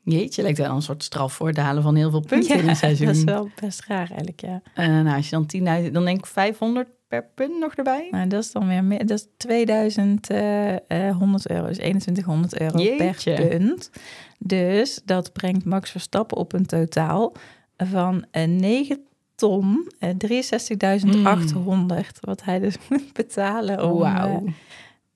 jeetje, 0.02 0.42
lijkt 0.42 0.58
wel 0.58 0.74
een 0.74 0.82
soort 0.82 1.02
straf 1.04 1.32
voor 1.32 1.46
het 1.48 1.56
halen 1.56 1.82
van 1.82 1.94
heel 1.94 2.10
veel 2.10 2.20
punten 2.20 2.58
in 2.58 2.68
een 2.68 2.76
seizoen. 2.86 3.06
dat 3.06 3.16
is 3.16 3.24
wel 3.24 3.50
best 3.60 3.84
raar 3.86 4.08
eigenlijk, 4.08 4.40
ja. 4.40 4.62
Eh, 4.74 4.86
nou, 4.86 5.16
als 5.16 5.28
je 5.28 5.36
dan 5.62 5.82
10.000, 5.84 5.90
dan 5.92 6.04
denk 6.04 6.18
ik 6.18 6.26
500 6.26 6.88
per 7.10 7.24
punt 7.34 7.58
nog 7.58 7.74
erbij. 7.74 8.08
Maar 8.10 8.28
dat 8.28 8.42
is 8.42 8.52
dan 8.52 8.68
weer 8.68 8.84
meer, 8.84 9.06
dat 9.06 9.18
is 9.18 9.26
2100 9.36 11.48
euro, 11.50 11.66
dus 11.66 11.76
2100 11.76 12.60
euro 12.60 12.78
Jeetje. 12.78 13.34
per 13.34 13.48
punt. 13.48 13.90
Dus 14.38 15.00
dat 15.04 15.32
brengt 15.32 15.64
Max 15.64 15.90
Verstappen 15.90 16.36
op 16.36 16.52
een 16.52 16.66
totaal 16.66 17.32
van 17.76 18.24
eh, 18.30 18.48
9 18.48 19.04
ton, 19.34 19.90
eh, 19.98 20.10
63.800, 20.16 22.20
wat 22.20 22.44
hij 22.44 22.58
dus 22.58 22.76
moet 22.88 23.12
betalen 23.12 23.84
om, 23.92 24.02
eh, 24.04 24.36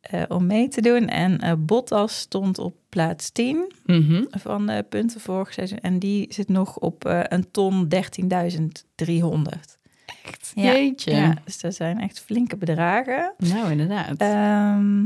eh, 0.00 0.22
om 0.28 0.46
mee 0.46 0.68
te 0.68 0.80
doen. 0.80 1.08
En 1.08 1.38
eh, 1.40 1.52
Bottas 1.58 2.18
stond 2.18 2.58
op 2.58 2.74
plaats 2.88 3.30
10 3.30 3.72
Mhm. 3.86 4.24
van 4.30 4.66
de 4.66 4.84
punten 4.88 5.20
vorig 5.20 5.52
seizoen. 5.52 5.78
En 5.78 5.98
die 5.98 6.26
zit 6.32 6.48
nog 6.48 6.78
op 6.78 7.04
eh, 7.04 7.20
een 7.28 7.50
ton 7.50 7.88
13.300. 7.88 9.78
Echt? 10.24 10.52
Ja. 10.54 10.72
Jeetje. 10.72 11.10
Ja, 11.14 11.34
dus 11.44 11.60
dat 11.60 11.74
zijn 11.74 12.00
echt 12.00 12.20
flinke 12.20 12.56
bedragen. 12.56 13.32
Nou, 13.38 13.70
inderdaad. 13.70 14.14
Ehm, 14.16 15.04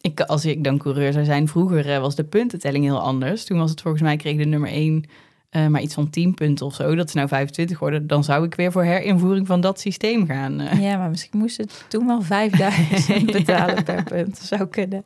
ik, 0.00 0.20
als 0.20 0.44
ik 0.44 0.64
dan 0.64 0.78
coureur 0.78 1.12
zou 1.12 1.24
zijn, 1.24 1.48
vroeger 1.48 1.90
eh, 1.94 2.00
was 2.00 2.14
de 2.14 2.24
puntentelling 2.24 2.84
heel 2.84 3.00
anders. 3.00 3.44
Toen 3.44 3.58
was 3.58 3.70
het 3.70 3.80
volgens 3.80 4.02
mij, 4.02 4.16
kreeg 4.16 4.36
de 4.36 4.44
nummer 4.44 4.70
1 4.70 5.04
maar 5.68 5.80
iets 5.80 5.94
van 5.94 6.10
10 6.10 6.34
punten 6.34 6.66
of 6.66 6.74
zo. 6.74 6.94
Dat 6.94 7.06
is 7.08 7.14
nou 7.14 7.28
25 7.28 7.78
worden. 7.78 8.06
Dan 8.06 8.24
zou 8.24 8.44
ik 8.44 8.54
weer 8.54 8.72
voor 8.72 8.82
herinvoering 8.82 9.46
van 9.46 9.60
dat 9.60 9.80
systeem 9.80 10.26
gaan. 10.26 10.60
eh. 10.60 10.80
ja, 10.80 10.96
maar 10.96 11.10
misschien 11.10 11.38
moesten 11.38 11.64
het 11.64 11.84
toen 11.88 12.06
wel 12.06 12.22
5000 12.22 13.32
betalen 13.32 13.84
per 13.84 14.02
punt. 14.04 14.38
Zou 14.38 14.66
kunnen. 14.66 15.04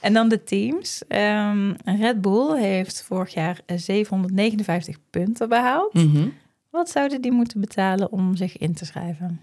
En 0.00 0.12
dan 0.12 0.28
de 0.28 0.42
teams. 0.44 1.02
Ehm, 1.08 1.72
Red 1.84 2.20
Bull 2.20 2.60
heeft 2.60 3.02
vorig 3.02 3.34
jaar 3.34 3.60
eh, 3.66 3.78
759 3.78 4.96
punten 5.10 5.48
behaald. 5.48 5.94
Mhm. 5.94 6.26
Wat 6.74 6.90
zouden 6.90 7.20
die 7.20 7.32
moeten 7.32 7.60
betalen 7.60 8.12
om 8.12 8.36
zich 8.36 8.56
in 8.58 8.74
te 8.74 8.84
schrijven? 8.84 9.40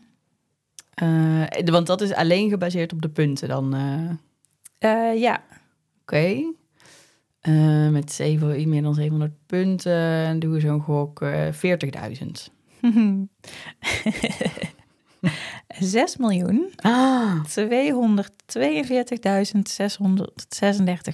Eh, 0.94 1.44
want 1.66 1.88
dat 1.88 2.02
is 2.02 2.14
alleen 2.14 2.50
gebaseerd 2.50 2.94
op 2.94 3.02
de 3.02 3.10
punten 3.10 3.48
dan. 3.48 3.74
eh. 3.76 4.10
Eh, 5.12 5.20
ja, 5.22 5.44
Oké. 6.02 6.44
Eh, 7.40 7.90
met 7.90 8.12
zeven, 8.12 8.70
meer 8.70 8.82
dan 8.82 8.94
700 8.94 9.34
punten 9.46 10.40
doen 10.40 10.52
we 10.52 10.60
zo'n 10.60 10.82
gok 10.82 11.22
eh 11.22 11.52
40.000. 11.52 12.52
6 15.80 16.18
miljoen 16.18 16.72
Ah, 16.76 17.44
242.636 17.46 17.52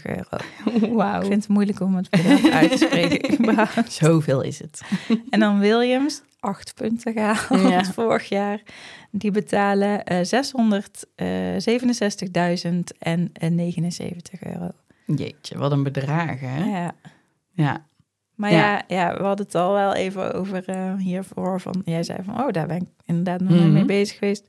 euro. 0.04 0.38
wauw. 0.96 1.20
Ik 1.22 1.28
vind 1.28 1.44
het 1.44 1.48
moeilijk 1.48 1.80
om 1.80 1.96
het 1.96 2.10
bedrag 2.10 2.46
uit 2.52 2.72
te 2.72 2.78
spreken. 2.78 3.56
Zoveel 3.92 4.42
is 4.42 4.60
het. 4.60 4.82
en 5.30 5.40
dan 5.40 5.60
Williams, 5.60 6.22
8 6.40 6.74
punten 6.76 7.14
gehaald 7.14 7.62
Ja. 7.70 7.84
vorig 7.94 8.30
jaar. 8.30 8.62
Die 9.12 9.32
betalen 9.32 10.04
eh 10.04 10.20
667.000 12.64 12.70
en 13.00 13.30
eh, 13.34 13.50
79 13.50 14.44
euro. 14.44 14.72
Jeetje, 15.06 15.58
wat 15.58 15.72
een 15.72 15.84
bedragen, 15.84 16.50
hè? 16.50 16.64
Ja. 16.80 16.96
Ja. 17.52 17.86
Maar 18.38 18.52
Ja. 18.52 18.58
ja. 18.58 18.84
Ja, 18.88 19.18
we 19.18 19.24
hadden 19.24 19.46
het 19.46 19.56
al 19.56 19.74
wel 19.74 19.94
even 19.94 20.34
over 20.34 20.64
eh, 20.70 20.94
hiervoor. 20.96 21.62
Van, 21.62 21.82
jij 21.86 22.04
zei 22.04 22.20
van, 22.24 22.40
oh, 22.42 22.52
daar 22.52 22.68
ben 22.68 22.78
ik 22.78 22.88
inderdaad 23.06 23.40
nog 23.40 23.52
Mhm. 23.52 23.74
mee 23.74 23.86
bezig 23.86 24.18
geweest. 24.18 24.46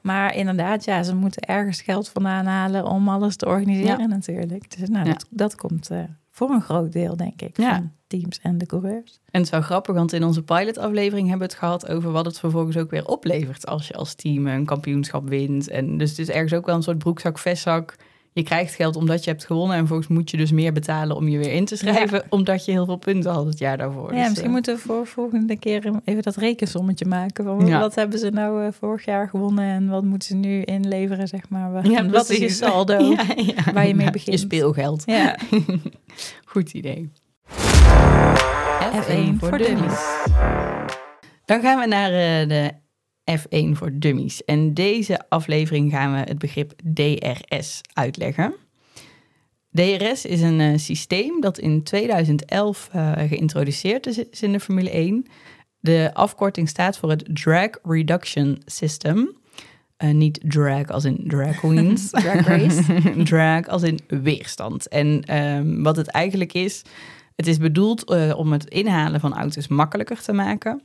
Maar 0.00 0.34
inderdaad, 0.36 0.84
ja, 0.84 1.02
ze 1.02 1.14
moeten 1.14 1.42
ergens 1.42 1.80
geld 1.80 2.08
vandaan 2.08 2.46
halen 2.46 2.84
om 2.86 3.08
alles 3.08 3.36
te 3.36 3.46
organiseren 3.46 4.08
natuurlijk. 4.08 4.78
Dus 4.78 4.88
nou, 4.88 5.06
Ja. 5.06 5.12
dat, 5.12 5.26
dat 5.30 5.54
komt 5.54 5.90
eh, 5.90 5.98
voor 6.30 6.50
een 6.50 6.62
groot 6.62 6.92
deel, 6.92 7.16
denk 7.16 7.42
ik, 7.42 7.56
Ja. 7.56 7.74
van 7.74 7.92
teams 8.06 8.38
en 8.42 8.58
de 8.58 8.66
coureurs. 8.66 9.12
En 9.24 9.32
het 9.40 9.42
is 9.42 9.50
wel 9.50 9.60
grappig, 9.60 9.94
want 9.94 10.12
in 10.12 10.24
onze 10.24 10.42
pilotaflevering 10.42 11.28
hebben 11.28 11.46
we 11.46 11.52
het 11.52 11.62
gehad 11.62 11.88
over 11.88 12.10
wat 12.10 12.24
het 12.26 12.38
vervolgens 12.38 12.76
ook 12.76 12.90
weer 12.90 13.06
oplevert 13.06 13.66
als 13.66 13.88
je 13.88 13.94
als 13.94 14.14
team 14.14 14.46
een 14.46 14.64
kampioenschap 14.64 15.28
wint. 15.28 15.68
En 15.68 15.98
dus 15.98 16.10
het 16.10 16.18
is 16.18 16.28
ergens 16.30 16.52
ook 16.54 16.66
wel 16.66 16.74
een 16.74 16.82
soort 16.82 16.98
broekzak, 16.98 17.38
vestzak. 17.38 17.96
Je 18.36 18.42
krijgt 18.42 18.74
geld 18.74 18.96
omdat 18.96 19.24
je 19.24 19.30
hebt 19.30 19.44
gewonnen 19.44 19.72
en 19.72 19.78
vervolgens 19.78 20.08
moet 20.08 20.30
je 20.30 20.36
dus 20.36 20.52
meer 20.52 20.72
betalen 20.72 21.16
om 21.16 21.28
je 21.28 21.38
weer 21.38 21.52
in 21.52 21.64
te 21.64 21.76
schrijven, 21.76 22.24
omdat 22.28 22.64
je 22.64 22.72
heel 22.72 22.84
veel 22.84 22.96
punten 22.96 23.30
had 23.32 23.46
het 23.46 23.58
jaar 23.58 23.76
daarvoor. 23.78 24.12
ja, 24.12 24.18
Dus, 24.18 24.28
misschien 24.28 24.46
eh, 24.46 24.52
moeten 24.52 24.74
we 24.74 24.80
voor 24.80 25.06
volgende 25.06 25.56
keer 25.56 25.90
even 26.04 26.22
dat 26.22 26.36
rekensommetje 26.36 27.06
maken. 27.06 27.44
Van 27.44 27.66
Ja. 27.66 27.80
Wat 27.80 27.94
hebben 27.94 28.18
ze 28.18 28.30
nou 28.30 28.64
eh, 28.64 28.72
vorig 28.78 29.04
jaar 29.04 29.28
gewonnen 29.28 29.64
en 29.64 29.88
wat 29.88 30.04
moeten 30.04 30.28
ze 30.28 30.34
nu 30.34 30.62
inleveren, 30.62 31.28
zeg 31.28 31.48
maar. 31.48 31.72
Wat, 31.72 31.86
ja, 31.86 32.08
wat 32.08 32.28
is 32.30 32.38
je 32.38 32.48
saldo? 32.48 32.98
Ja, 33.36 33.72
waar 33.72 33.86
je 33.86 33.94
mee 33.94 34.10
begint. 34.10 34.40
Je 34.40 34.46
speelgeld. 34.46 35.02
Ja. 35.06 35.38
Goed 36.44 36.72
idee. 36.72 37.10
F1 38.92 39.36
voor 39.38 39.58
dummies. 39.58 40.00
Dan 41.44 41.60
gaan 41.60 41.78
we 41.80 41.86
naar 41.86 42.10
eh, 42.10 42.48
de 42.48 42.72
F1 43.30 43.70
voor 43.72 43.90
dummies. 43.92 44.44
En 44.44 44.74
deze 44.74 45.20
aflevering 45.28 45.90
gaan 45.90 46.12
we 46.12 46.18
het 46.18 46.38
begrip 46.38 46.72
DRS 46.94 47.80
uitleggen. 47.92 48.54
DRS 49.76 50.24
is 50.24 50.40
een 50.40 50.60
eh, 50.60 50.78
systeem 50.78 51.40
dat 51.40 51.58
in 51.58 51.82
2011 51.82 52.88
eh, 52.92 53.12
geïntroduceerd 53.12 54.06
is, 54.06 54.18
is 54.18 54.42
in 54.42 54.52
de 54.52 54.60
Formule 54.60 54.90
1. 54.90 55.26
De 55.80 56.10
afkorting 56.12 56.68
staat 56.68 56.98
voor 56.98 57.10
het 57.10 57.24
Drag 57.32 57.70
Reduction 57.82 58.62
System. 58.64 59.36
Eh, 59.96 60.10
niet 60.10 60.40
drag 60.44 60.88
als 60.88 61.04
in 61.04 61.24
drag 61.26 61.58
queens. 61.58 62.10
Drag 62.22 62.46
race. 62.46 63.02
drag 63.30 63.66
als 63.66 63.82
in 63.82 63.98
weerstand. 64.08 64.88
En 64.88 65.22
ehm, 65.24 65.82
wat 65.82 65.96
het 65.96 66.08
eigenlijk 66.08 66.52
is, 66.52 66.82
het 67.34 67.46
is 67.46 67.58
bedoeld 67.58 68.34
om 68.34 68.52
het 68.52 68.64
inhalen 68.64 69.20
van 69.20 69.34
auto's 69.34 69.68
makkelijker 69.68 70.22
te 70.22 70.32
maken. 70.32 70.82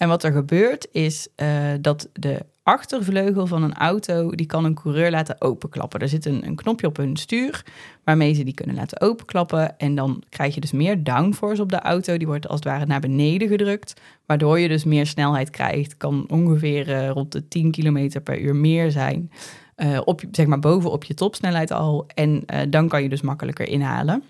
En 0.00 0.08
wat 0.08 0.24
er 0.24 0.32
gebeurt 0.32 0.88
is 0.92 1.28
eh, 1.34 1.72
dat 1.80 2.08
de 2.12 2.46
achtervleugel 2.62 3.46
van 3.46 3.62
een 3.62 3.74
auto, 3.74 4.30
die 4.30 4.46
kan 4.46 4.64
een 4.64 4.74
coureur 4.74 5.10
laten 5.10 5.40
openklappen. 5.40 6.00
Er 6.00 6.08
zit 6.08 6.24
een, 6.24 6.46
een 6.46 6.54
knopje 6.54 6.86
op 6.86 6.96
hun 6.96 7.16
stuur 7.16 7.64
waarmee 8.04 8.34
ze 8.34 8.42
die 8.44 8.54
kunnen 8.54 8.76
laten 8.76 9.00
openklappen. 9.00 9.78
En 9.78 9.94
dan 9.94 10.22
krijg 10.28 10.54
je 10.54 10.60
dus 10.60 10.72
meer 10.72 11.04
downforce 11.04 11.62
op 11.62 11.68
de 11.70 11.80
auto. 11.80 12.16
Die 12.16 12.26
wordt 12.26 12.48
als 12.48 12.60
het 12.60 12.68
ware 12.68 12.86
naar 12.86 13.00
beneden 13.00 13.48
gedrukt, 13.48 14.00
waardoor 14.26 14.58
je 14.58 14.68
dus 14.68 14.84
meer 14.84 15.06
snelheid 15.06 15.50
krijgt. 15.50 15.96
Kan 15.96 16.24
ongeveer 16.28 16.90
eh, 16.94 17.10
rond 17.10 17.32
de 17.32 17.48
10 17.48 17.70
km 17.70 18.20
per 18.22 18.40
uur 18.40 18.56
meer 18.56 18.90
zijn. 18.90 19.30
eh, 19.74 20.00
op, 20.04 20.22
zeg 20.30 20.46
maar 20.46 20.58
bovenop 20.58 21.04
je 21.04 21.14
topsnelheid 21.14 21.70
al. 21.70 22.06
En 22.14 22.44
dan 22.70 22.88
kan 22.88 23.02
je 23.02 23.08
dus 23.08 23.20
makkelijker 23.20 23.68
inhalen. 23.68 24.22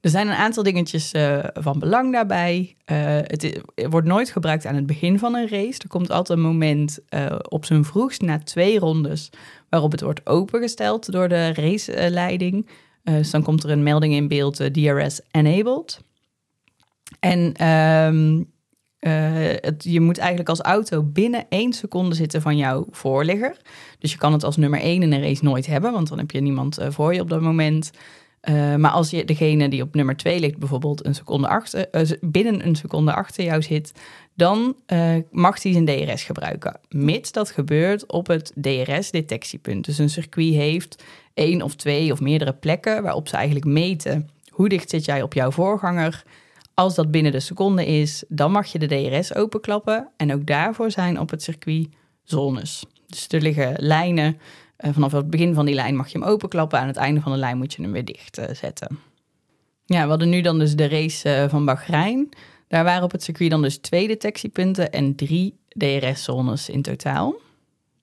Er 0.00 0.10
zijn 0.10 0.28
een 0.28 0.34
aantal 0.34 0.62
dingetjes 0.62 1.12
eh, 1.12 1.38
van 1.52 1.78
belang 1.78 2.12
daarbij. 2.12 2.76
Eh, 2.84 2.96
het 3.06 3.60
wordt 3.74 4.06
nooit 4.06 4.30
gebruikt 4.30 4.66
aan 4.66 4.74
het 4.74 4.86
begin 4.86 5.18
van 5.18 5.34
een 5.34 5.48
race. 5.48 5.78
Er 5.78 5.88
komt 5.88 6.10
altijd 6.10 6.38
een 6.38 6.44
moment 6.44 6.98
eh, 7.08 7.36
op 7.48 7.64
zijn 7.64 7.84
vroegst 7.84 8.20
na 8.20 8.38
twee 8.38 8.78
rondes 8.78 9.30
waarop 9.68 9.92
het 9.92 10.00
wordt 10.00 10.26
opengesteld 10.26 11.12
door 11.12 11.28
de 11.28 11.52
raceleiding. 11.52 12.68
Dus 13.02 13.30
dan 13.30 13.42
komt 13.42 13.64
er 13.64 13.70
een 13.70 13.82
melding 13.82 14.14
in 14.14 14.28
beeld, 14.28 14.56
DRS 14.72 15.20
enabled. 15.30 16.00
En 17.20 17.52
ehm, 17.54 18.42
eh, 18.98 19.52
je 19.78 20.00
moet 20.00 20.18
eigenlijk 20.18 20.48
als 20.48 20.60
auto 20.60 21.02
binnen 21.02 21.46
één 21.48 21.72
seconde 21.72 22.14
zitten 22.14 22.42
van 22.42 22.56
jouw 22.56 22.86
voorligger. 22.90 23.56
Dus 23.98 24.12
je 24.12 24.18
kan 24.18 24.32
het 24.32 24.44
als 24.44 24.56
nummer 24.56 24.80
één 24.80 25.02
in 25.02 25.12
een 25.12 25.22
race 25.22 25.44
nooit 25.44 25.66
hebben, 25.66 25.92
want 25.92 26.08
dan 26.08 26.18
heb 26.18 26.30
je 26.30 26.40
niemand 26.40 26.78
voor 26.88 27.14
je 27.14 27.20
op 27.20 27.28
dat 27.28 27.40
moment. 27.40 27.90
Eh, 28.40 28.74
maar 28.74 28.90
als 28.90 29.10
je 29.10 29.24
degene 29.24 29.68
die 29.68 29.82
op 29.82 29.94
nummer 29.94 30.16
2 30.16 30.40
ligt, 30.40 30.58
bijvoorbeeld 30.58 31.06
een 31.06 31.14
seconde 31.14 31.48
achter, 31.48 31.90
eh, 31.90 32.10
binnen 32.20 32.66
een 32.66 32.76
seconde 32.76 33.14
achter 33.14 33.44
jou 33.44 33.62
zit, 33.62 33.92
dan 34.34 34.76
eh, 34.86 35.16
mag 35.30 35.62
hij 35.62 35.72
zijn 35.72 35.84
DRS 35.84 36.24
gebruiken. 36.24 36.80
Mits 36.88 37.32
dat 37.32 37.50
gebeurt 37.50 38.12
op 38.12 38.26
het 38.26 38.52
DRS-detectiepunt. 38.54 39.84
Dus 39.84 39.98
een 39.98 40.10
circuit 40.10 40.54
heeft 40.54 41.02
één 41.34 41.62
of 41.62 41.74
twee 41.74 42.12
of 42.12 42.20
meerdere 42.20 42.52
plekken 42.52 43.02
waarop 43.02 43.28
ze 43.28 43.36
eigenlijk 43.36 43.66
meten 43.66 44.28
hoe 44.50 44.68
dicht 44.68 44.90
zit 44.90 45.04
jij 45.04 45.22
op 45.22 45.34
jouw 45.34 45.50
voorganger. 45.50 46.22
Als 46.74 46.94
dat 46.94 47.10
binnen 47.10 47.32
de 47.32 47.40
seconde 47.40 47.86
is, 47.86 48.24
dan 48.28 48.52
mag 48.52 48.72
je 48.72 48.78
de 48.78 48.86
DRS 48.86 49.34
openklappen. 49.34 50.08
En 50.16 50.32
ook 50.32 50.46
daarvoor 50.46 50.90
zijn 50.90 51.20
op 51.20 51.30
het 51.30 51.42
circuit 51.42 51.88
zones. 52.24 52.84
Dus 53.06 53.26
er 53.28 53.40
liggen 53.40 53.74
lijnen. 53.76 54.38
Eh, 54.80 54.90
vanaf 54.92 55.12
het 55.12 55.30
begin 55.30 55.54
van 55.54 55.66
die 55.66 55.74
lijn 55.74 55.96
mag 55.96 56.08
je 56.08 56.18
hem 56.18 56.26
openklappen. 56.28 56.78
Aan 56.78 56.86
het 56.86 56.96
einde 56.96 57.20
van 57.20 57.32
de 57.32 57.38
lijn 57.38 57.58
moet 57.58 57.72
je 57.72 57.82
hem 57.82 57.92
weer 57.92 58.04
dicht 58.04 58.38
eh, 58.38 58.54
zetten. 58.54 58.98
Ja, 59.84 60.02
we 60.02 60.08
hadden 60.08 60.28
nu 60.28 60.40
dan 60.40 60.58
dus 60.58 60.76
de 60.76 60.88
race 60.88 61.30
eh, 61.30 61.48
van 61.48 61.64
Bahrein. 61.64 62.28
Daar 62.68 62.84
waren 62.84 63.02
op 63.02 63.12
het 63.12 63.22
circuit 63.22 63.50
dan 63.50 63.62
dus 63.62 63.78
twee 63.78 64.06
detectiepunten 64.06 64.92
en 64.92 65.14
drie 65.14 65.58
DRS-zones 65.68 66.68
in 66.68 66.82
totaal. 66.82 67.34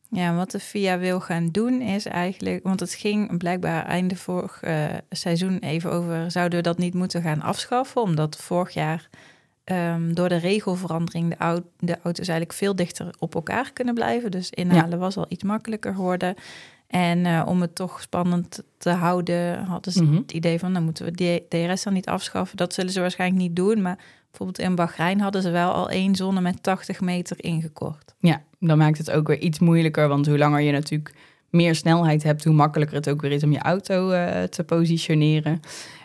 Ja, 0.10 0.36
wat 0.36 0.52
de 0.52 0.60
FIA 0.60 0.98
wil 0.98 1.20
gaan 1.20 1.50
doen 1.52 1.82
is 1.82 2.06
eigenlijk, 2.06 2.64
want 2.64 2.80
het 2.80 2.94
ging 2.94 3.38
blijkbaar 3.38 3.86
einde 3.86 4.16
vorig 4.16 4.64
seizoen 5.10 5.60
even 5.60 5.92
over, 5.92 6.32
zouden 6.32 6.58
we 6.58 6.64
dat 6.64 6.78
niet 6.78 6.94
moeten 6.94 7.22
gaan 7.22 7.42
afschaffen, 7.42 8.02
omdat 8.02 8.36
vorig 8.36 8.74
jaar 8.74 9.10
ehm, 9.68 10.14
door 10.14 10.30
de 10.30 10.36
regelverandering 10.38 11.30
de, 11.30 11.38
au- 11.38 11.64
de 11.80 11.94
auto's 12.04 12.28
eigenlijk 12.28 12.54
veel 12.58 12.76
dichter 12.76 13.16
op 13.20 13.36
elkaar 13.36 13.72
kunnen 13.74 13.94
blijven. 13.94 14.32
Dus 14.32 14.50
inhalen 14.50 15.00
was 15.00 15.18
al 15.18 15.26
iets 15.30 15.44
makkelijker 15.44 15.94
geworden. 15.94 16.36
En 16.88 17.26
eh, 17.26 17.44
om 17.48 17.62
het 17.62 17.76
toch 17.76 18.02
spannend 18.02 18.64
te 18.78 18.90
houden, 18.90 19.64
hadden 19.64 19.94
ze 19.94 20.04
Mhm. 20.04 20.16
het 20.16 20.32
idee 20.32 20.60
van, 20.60 20.74
dan 20.74 20.84
moeten 20.84 21.06
we 21.06 21.44
DRS 21.50 21.84
dan 21.84 21.94
niet 21.94 22.06
afschaffen. 22.08 22.58
Dat 22.58 22.74
zullen 22.74 22.92
ze 22.92 23.00
waarschijnlijk 23.00 23.42
niet 23.42 23.56
doen, 23.56 23.82
maar 23.82 23.98
bijvoorbeeld 24.30 24.60
in 24.70 24.76
Bahrein 24.76 25.20
hadden 25.20 25.42
ze 25.42 25.50
wel 25.50 25.72
al 25.72 25.90
één 25.90 26.16
zone 26.16 26.42
met 26.42 26.64
80 26.64 27.02
meter 27.02 27.44
ingekort. 27.44 28.16
Ja, 28.20 28.42
dan 28.60 28.78
maakt 28.78 28.98
het 28.98 29.12
ook 29.12 29.28
weer 29.28 29.40
iets 29.40 29.60
moeilijker. 29.60 30.08
Want 30.08 30.28
hoe 30.28 30.38
langer 30.38 30.62
je 30.62 30.72
natuurlijk 30.72 31.14
meer 31.50 31.76
snelheid 31.76 32.24
hebt, 32.24 32.44
hoe 32.44 32.54
makkelijker 32.54 32.96
het 32.98 33.10
ook 33.10 33.22
weer 33.22 33.32
is 33.32 33.44
om 33.44 33.52
je 33.52 33.60
auto 33.60 34.10
eh, 34.12 34.44
te 34.44 34.64
positioneren. 34.64 35.60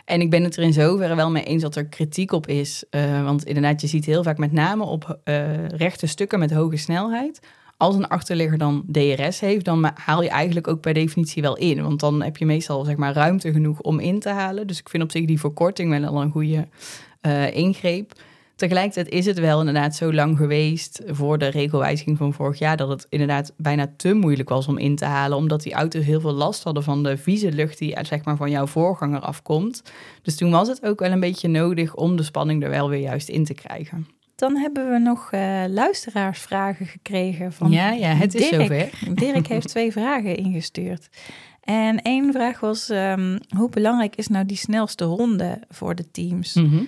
En 0.05 0.21
ik 0.21 0.29
ben 0.29 0.43
het 0.43 0.57
er 0.57 0.63
in 0.63 0.73
zoverre 0.73 1.15
wel 1.15 1.31
mee 1.31 1.43
eens 1.43 1.61
dat 1.61 1.75
er 1.75 1.85
kritiek 1.85 2.31
op 2.31 2.47
is. 2.47 2.83
Eh, 2.89 3.23
want 3.23 3.45
inderdaad, 3.45 3.81
je 3.81 3.87
ziet 3.87 4.05
heel 4.05 4.23
vaak 4.23 4.37
met 4.37 4.51
name 4.51 4.83
op 4.83 5.19
eh, 5.23 5.67
rechte 5.67 6.07
stukken 6.07 6.39
met 6.39 6.53
hoge 6.53 6.77
snelheid. 6.77 7.39
Als 7.77 7.95
een 7.95 8.07
achterligger 8.07 8.57
dan 8.57 8.83
DRS 8.91 9.39
heeft, 9.39 9.65
dan 9.65 9.91
haal 9.95 10.23
je 10.23 10.29
eigenlijk 10.29 10.67
ook 10.67 10.81
per 10.81 10.93
definitie 10.93 11.41
wel 11.41 11.57
in. 11.57 11.83
Want 11.83 11.99
dan 11.99 12.21
heb 12.21 12.37
je 12.37 12.45
meestal 12.45 12.83
zeg 12.85 12.95
maar, 12.95 13.13
ruimte 13.13 13.51
genoeg 13.51 13.79
om 13.79 13.99
in 13.99 14.19
te 14.19 14.29
halen. 14.29 14.67
Dus 14.67 14.79
ik 14.79 14.89
vind 14.89 15.03
op 15.03 15.11
zich 15.11 15.25
die 15.25 15.39
verkorting 15.39 15.99
wel 15.99 16.21
een 16.21 16.31
goede 16.31 16.67
eh, 17.21 17.55
ingreep. 17.55 18.13
Tegelijkertijd 18.55 19.09
is 19.09 19.25
het 19.25 19.39
wel 19.39 19.59
inderdaad 19.59 19.95
zo 19.95 20.13
lang 20.13 20.37
geweest 20.37 21.01
voor 21.05 21.37
de 21.37 21.47
regelwijziging 21.47 22.17
van 22.17 22.33
vorig 22.33 22.59
jaar 22.59 22.77
dat 22.77 22.89
het 22.89 23.07
inderdaad 23.09 23.53
bijna 23.57 23.93
te 23.97 24.13
moeilijk 24.13 24.49
was 24.49 24.67
om 24.67 24.77
in 24.77 24.95
te 24.95 25.05
halen, 25.05 25.37
omdat 25.37 25.63
die 25.63 25.73
auto's 25.73 26.05
heel 26.05 26.21
veel 26.21 26.33
last 26.33 26.63
hadden 26.63 26.83
van 26.83 27.03
de 27.03 27.17
vieze 27.17 27.51
lucht 27.51 27.77
die 27.77 27.97
zeg 28.01 28.25
maar 28.25 28.35
van 28.35 28.49
jouw 28.49 28.67
voorganger 28.67 29.19
afkomt. 29.19 29.83
Dus 30.21 30.35
toen 30.35 30.51
was 30.51 30.67
het 30.67 30.85
ook 30.85 30.99
wel 30.99 31.11
een 31.11 31.19
beetje 31.19 31.47
nodig 31.47 31.95
om 31.95 32.15
de 32.15 32.23
spanning 32.23 32.63
er 32.63 32.69
wel 32.69 32.89
weer 32.89 32.99
juist 32.99 33.29
in 33.29 33.45
te 33.45 33.53
krijgen. 33.53 34.07
Dan 34.35 34.55
hebben 34.55 34.91
we 34.91 34.99
nog 34.99 35.31
eh, 35.31 35.63
luisteraarsvragen 35.67 36.85
gekregen 36.85 37.53
van 37.53 37.71
ja, 37.71 37.91
ja, 37.91 38.13
het 38.13 38.33
is 38.33 38.49
Dirk. 38.49 38.61
zover. 38.61 38.89
Dirk 39.25 39.47
heeft 39.47 39.67
twee 39.67 39.91
vragen 39.91 40.37
ingestuurd. 40.37 41.09
En 41.63 42.01
één 42.01 42.33
vraag 42.33 42.59
was, 42.59 42.89
ehm, 42.89 43.39
hoe 43.57 43.69
belangrijk 43.69 44.15
is 44.15 44.27
nou 44.27 44.45
die 44.45 44.57
snelste 44.57 45.05
ronde 45.05 45.61
voor 45.69 45.95
de 45.95 46.11
teams? 46.11 46.53
Mhm. 46.53 46.83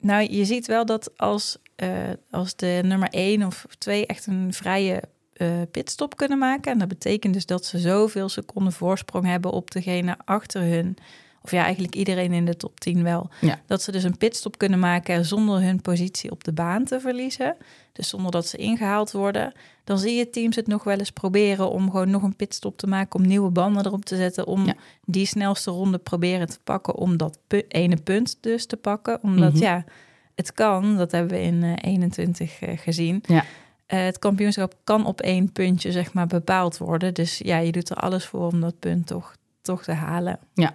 Nou, 0.00 0.32
je 0.32 0.44
ziet 0.44 0.66
wel 0.66 0.86
dat 0.86 1.18
als, 1.18 1.58
eh, 1.76 2.10
als 2.30 2.56
de 2.56 2.80
nummer 2.84 3.08
één 3.08 3.42
of 3.42 3.66
twee 3.78 4.06
echt 4.06 4.26
een 4.26 4.52
vrije 4.52 5.02
eh, 5.32 5.60
pitstop 5.70 6.16
kunnen 6.16 6.38
maken. 6.38 6.72
En 6.72 6.78
dat 6.78 6.88
betekent 6.88 7.34
dus 7.34 7.46
dat 7.46 7.64
ze 7.64 7.78
zoveel 7.78 8.28
seconden 8.28 8.72
voorsprong 8.72 9.26
hebben 9.26 9.50
op 9.50 9.70
degene 9.70 10.16
achter 10.24 10.62
hun. 10.62 10.96
Of 11.42 11.50
ja, 11.50 11.62
eigenlijk 11.64 11.94
iedereen 11.94 12.32
in 12.32 12.44
de 12.44 12.56
top 12.56 12.80
10 12.80 13.02
wel. 13.02 13.28
Ja. 13.40 13.60
Dat 13.66 13.82
ze 13.82 13.92
dus 13.92 14.02
een 14.04 14.16
pitstop 14.18 14.58
kunnen 14.58 14.78
maken 14.78 15.24
zonder 15.24 15.62
hun 15.62 15.80
positie 15.80 16.30
op 16.30 16.44
de 16.44 16.52
baan 16.52 16.84
te 16.84 17.00
verliezen. 17.00 17.56
Dus 17.92 18.08
zonder 18.08 18.30
dat 18.30 18.46
ze 18.46 18.56
ingehaald 18.56 19.10
worden. 19.12 19.52
Dan 19.84 19.98
zie 19.98 20.14
je 20.14 20.30
teams 20.30 20.56
het 20.56 20.66
nog 20.66 20.84
wel 20.84 20.98
eens 20.98 21.10
proberen 21.10 21.70
om 21.70 21.90
gewoon 21.90 22.10
nog 22.10 22.22
een 22.22 22.36
pitstop 22.36 22.76
te 22.78 22.86
maken. 22.86 23.20
Om 23.20 23.26
nieuwe 23.26 23.50
banden 23.50 23.86
erop 23.86 24.04
te 24.04 24.16
zetten. 24.16 24.46
Om 24.46 24.64
Ja. 24.66 24.74
die 25.04 25.26
snelste 25.26 25.70
ronde 25.70 25.98
proberen 25.98 26.48
te 26.48 26.58
pakken. 26.64 26.94
Om 26.96 27.16
dat 27.16 27.38
pu- 27.46 27.64
ene 27.68 27.96
punt 27.96 28.36
dus 28.40 28.66
te 28.66 28.76
pakken. 28.76 29.18
Omdat 29.22 29.52
Mhm. 29.52 29.62
ja, 29.62 29.84
het 30.34 30.52
kan. 30.52 30.96
Dat 30.96 31.12
hebben 31.12 31.30
we 31.38 31.42
in 31.42 31.62
eh, 31.62 31.72
21 31.92 32.60
eh, 32.60 32.78
gezien. 32.78 33.22
Ja. 33.26 33.44
Eh, 33.86 34.04
het 34.04 34.18
kampioenschap 34.18 34.74
kan 34.84 35.06
op 35.06 35.20
één 35.20 35.52
puntje 35.52 35.92
zeg 35.92 36.12
maar 36.12 36.26
bepaald 36.26 36.78
worden. 36.78 37.14
Dus 37.14 37.38
ja, 37.38 37.58
je 37.58 37.72
doet 37.72 37.90
er 37.90 37.96
alles 37.96 38.24
voor 38.24 38.46
om 38.52 38.60
dat 38.60 38.78
punt 38.78 39.06
toch, 39.06 39.34
toch 39.62 39.82
te 39.82 39.92
halen. 39.92 40.38
Ja. 40.54 40.74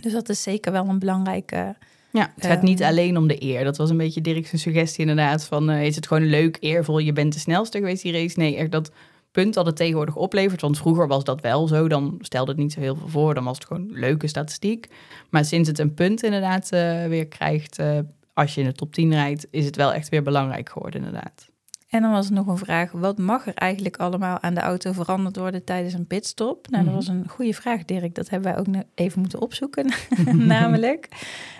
Dus 0.00 0.12
dat 0.12 0.28
is 0.28 0.42
zeker 0.42 0.72
wel 0.72 0.88
een 0.88 0.98
belangrijke... 0.98 1.76
Ja, 2.10 2.32
het 2.34 2.46
gaat 2.46 2.56
Ehm. 2.56 2.64
niet 2.64 2.82
alleen 2.82 3.16
om 3.16 3.26
de 3.26 3.42
eer. 3.42 3.64
Dat 3.64 3.76
was 3.76 3.90
een 3.90 3.96
beetje 3.96 4.20
Dirk's 4.20 4.60
suggestie 4.60 5.00
inderdaad. 5.00 5.44
Van, 5.44 5.70
eh, 5.70 5.84
is 5.86 5.96
het 5.96 6.06
gewoon 6.06 6.26
leuk, 6.26 6.56
eervol, 6.60 6.98
je 6.98 7.12
bent 7.12 7.32
de 7.32 7.38
snelste 7.38 7.78
geweest 7.78 8.02
die 8.02 8.12
race? 8.12 8.38
Nee, 8.38 8.56
echt 8.56 8.70
dat 8.70 8.90
punt 9.32 9.54
dat 9.54 9.66
het 9.66 9.76
tegenwoordig 9.76 10.16
oplevert. 10.16 10.60
Want 10.60 10.78
vroeger 10.78 11.06
was 11.08 11.24
dat 11.24 11.40
wel 11.40 11.66
zo. 11.68 11.88
Dan 11.88 12.18
stelde 12.20 12.50
het 12.50 12.60
niet 12.60 12.72
zo 12.72 12.80
heel 12.80 12.96
veel 12.96 13.08
voor. 13.08 13.34
Dan 13.34 13.44
was 13.44 13.56
het 13.58 13.66
gewoon 13.66 13.86
leuke 13.90 14.26
statistiek. 14.26 14.86
Maar 15.30 15.44
sinds 15.44 15.68
het 15.68 15.78
een 15.78 15.94
punt 15.94 16.22
inderdaad 16.22 16.70
eh, 16.70 17.04
weer 17.06 17.26
krijgt... 17.26 17.78
eh, 17.78 17.98
als 18.32 18.54
je 18.54 18.60
in 18.60 18.66
de 18.66 18.72
top 18.72 18.92
10 18.92 19.12
rijdt, 19.12 19.46
is 19.50 19.64
het 19.64 19.76
wel 19.76 19.92
echt 19.92 20.08
weer 20.08 20.22
belangrijk 20.22 20.68
geworden 20.68 21.04
inderdaad. 21.04 21.48
En 21.90 22.02
dan 22.02 22.10
was 22.10 22.26
er 22.26 22.32
nog 22.32 22.46
een 22.46 22.56
vraag, 22.58 22.90
wat 22.92 23.18
mag 23.18 23.46
er 23.46 23.54
eigenlijk 23.54 23.96
allemaal 23.96 24.40
aan 24.42 24.54
de 24.54 24.60
auto 24.60 24.92
veranderd 24.92 25.36
worden 25.36 25.64
tijdens 25.64 25.94
een 25.94 26.06
pitstop? 26.06 26.68
Nou, 26.70 26.84
dat 26.84 26.92
Mhm. 26.94 27.04
was 27.04 27.08
een 27.08 27.28
goede 27.28 27.54
vraag, 27.54 27.84
Dirk. 27.84 28.14
Dat 28.14 28.28
hebben 28.28 28.50
wij 28.52 28.60
ook 28.60 28.66
nog 28.66 28.82
even 28.94 29.20
moeten 29.20 29.40
opzoeken, 29.40 29.92
namelijk. 30.36 31.08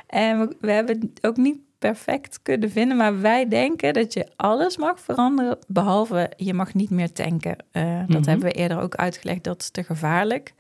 En 0.07 0.39
we, 0.41 0.57
we 0.61 0.71
hebben 0.73 1.01
het 1.01 1.27
ook 1.27 1.37
niet 1.37 1.59
perfect 1.79 2.43
kunnen 2.43 2.71
vinden, 2.71 2.97
maar 2.97 3.21
wij 3.21 3.49
denken 3.49 3.93
dat 3.95 4.13
je 4.13 4.29
alles 4.37 4.77
mag 4.77 5.01
veranderen, 5.01 5.59
behalve 5.67 6.31
je 6.37 6.55
mag 6.55 6.75
niet 6.75 6.91
meer 6.91 7.13
tanken. 7.13 7.57
Eh, 7.71 7.99
dat 8.07 8.21
Mhm. 8.21 8.29
hebben 8.29 8.47
we 8.49 8.53
eerder 8.53 8.81
ook 8.81 8.95
uitgelegd, 8.95 9.45
dat 9.45 9.61
is 9.61 9.71
te 9.71 9.85
gevaarlijk. 9.85 10.55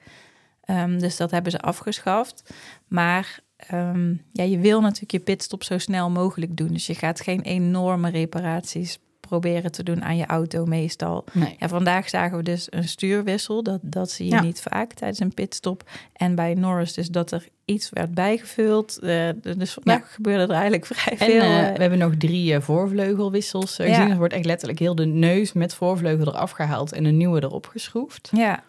Ehm, 0.65 0.99
dus 0.99 1.17
dat 1.17 1.31
hebben 1.31 1.53
ze 1.53 1.61
afgeschaft. 1.61 2.55
Maar 2.89 3.41
ehm, 3.57 4.15
ja, 4.33 4.45
je 4.45 4.59
wil 4.59 4.81
natuurlijk 4.81 5.13
je 5.13 5.21
pitstop 5.21 5.63
zo 5.63 5.79
snel 5.79 6.11
mogelijk 6.11 6.57
doen. 6.57 6.69
Dus 6.73 6.87
je 6.87 6.95
gaat 6.95 7.21
geen 7.21 7.41
enorme 7.41 8.11
reparaties 8.11 8.99
proberen 9.27 9.73
te 9.73 9.83
doen 9.83 10.05
aan 10.05 10.17
je 10.17 10.27
auto 10.27 10.65
meestal. 10.65 11.25
Nee. 11.33 11.57
Ja, 11.59 11.69
vandaag 11.69 12.09
zagen 12.09 12.37
we 12.37 12.43
dus 12.43 12.67
een 12.71 12.89
stuurwissel. 12.89 13.63
Dat, 13.63 13.79
dat 13.83 14.11
zie 14.11 14.27
je 14.27 14.33
Ja. 14.35 14.43
niet 14.43 14.61
vaak 14.61 14.93
tijdens 14.93 15.21
een 15.21 15.35
pitstop. 15.35 15.89
En 16.13 16.35
bij 16.35 16.55
Norris 16.55 16.93
dus 16.95 17.09
dat 17.09 17.31
er 17.31 17.47
iets 17.65 17.91
werd 17.91 18.15
bijgevuld. 18.15 18.99
Eh, 18.99 19.29
dus 19.57 19.73
vandaag 19.73 20.15
gebeurde 20.15 20.43
er 20.43 20.51
eigenlijk 20.51 20.87
vrij 20.93 21.13
En 21.19 21.27
veel. 21.27 21.41
eh, 21.41 21.69
eh, 21.69 21.75
we 21.75 21.81
hebben 21.81 21.99
nog 21.99 22.15
drie 22.19 22.61
voorvleugelwissels 22.61 23.77
Ja. 23.77 23.85
gezien. 23.85 24.11
Er 24.11 24.17
wordt 24.17 24.35
echt 24.35 24.45
letterlijk 24.45 24.79
heel 24.79 24.95
de 24.95 25.07
neus 25.07 25.53
met 25.53 25.75
voorvleugel 25.75 26.27
eraf 26.27 26.51
gehaald... 26.51 26.93
en 26.93 27.05
een 27.05 27.17
nieuwe 27.17 27.43
erop 27.43 27.67
geschroefd. 27.67 28.31
Ja. 28.33 28.63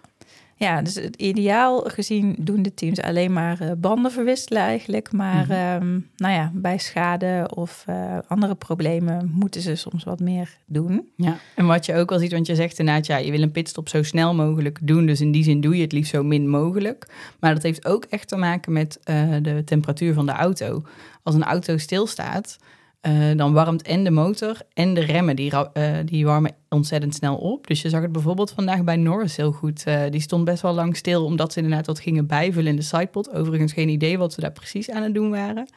Ja, 0.60 0.82
dus 0.82 0.96
het 0.96 1.16
ideaal 1.16 1.80
gezien 1.80 2.36
doen 2.40 2.62
de 2.62 2.74
teams 2.74 3.02
alleen 3.02 3.34
maar 3.34 3.60
eh, 3.62 3.72
banden 3.78 4.12
verwisselen 4.12 4.62
eigenlijk. 4.62 5.12
Maar 5.12 5.44
Mhm. 5.44 5.52
ehm, 5.52 6.00
nou 6.18 6.34
ja, 6.34 6.52
bij 6.54 6.78
schade 6.78 7.50
of 7.54 7.84
eh, 7.88 8.18
andere 8.28 8.56
problemen 8.56 9.32
moeten 9.34 9.62
ze 9.62 9.76
soms 9.76 10.04
wat 10.04 10.20
meer 10.20 10.58
doen. 10.66 11.08
Ja, 11.16 11.38
en 11.56 11.66
wat 11.66 11.86
je 11.86 11.96
ook 11.96 12.10
wel 12.10 12.20
ziet, 12.20 12.32
want 12.32 12.48
je 12.48 12.56
zegt 12.56 12.80
inderdaad, 12.80 13.06
ja, 13.06 13.18
je 13.18 13.32
wil 13.32 13.42
een 13.42 13.52
pitstop 13.52 13.90
zo 13.90 14.04
snel 14.04 14.36
mogelijk 14.36 14.80
doen. 14.82 15.06
Dus 15.06 15.22
in 15.22 15.32
die 15.32 15.44
zin 15.44 15.62
doe 15.62 15.76
je 15.76 15.82
het 15.82 15.92
liefst 15.92 16.12
zo 16.12 16.24
min 16.24 16.50
mogelijk. 16.50 17.08
Maar 17.40 17.54
dat 17.54 17.64
heeft 17.64 17.86
ook 17.86 18.06
echt 18.10 18.28
te 18.28 18.36
maken 18.38 18.74
met 18.74 19.00
eh, 19.04 19.24
de 19.42 19.62
temperatuur 19.66 20.14
van 20.14 20.26
de 20.26 20.32
auto. 20.32 20.84
Als 21.24 21.36
een 21.36 21.44
auto 21.44 21.78
stilstaat, 21.78 22.58
eh, 23.02 23.14
dan 23.36 23.54
warmt 23.54 23.82
en 23.82 24.04
de 24.04 24.12
motor 24.12 24.58
en 24.74 24.94
de 24.94 25.02
remmen, 25.02 25.36
die, 25.36 25.52
eh, 25.52 25.94
die 26.06 26.26
warmen 26.26 26.56
ontzettend 26.70 27.16
snel 27.16 27.36
op. 27.36 27.68
Dus 27.68 27.82
je 27.82 27.90
zag 27.90 28.02
het 28.02 28.12
bijvoorbeeld 28.12 28.52
vandaag 28.52 28.84
bij 28.84 28.96
Norris 28.96 29.36
heel 29.36 29.52
goed. 29.52 29.84
Eh, 29.84 30.02
die 30.10 30.22
stond 30.22 30.46
best 30.46 30.62
wel 30.62 30.74
lang 30.74 30.96
stil, 30.96 31.26
omdat 31.26 31.54
ze 31.54 31.60
inderdaad 31.60 31.86
wat 31.86 32.00
gingen 32.00 32.28
bijvullen 32.28 32.70
in 32.70 32.76
de 32.76 32.82
sidepod. 32.82 33.34
Overigens 33.34 33.74
geen 33.74 33.90
idee 33.90 34.18
wat 34.18 34.34
ze 34.34 34.42
daar 34.42 34.52
precies 34.52 34.90
aan 34.90 35.04
het 35.04 35.14
doen 35.14 35.30
waren. 35.30 35.68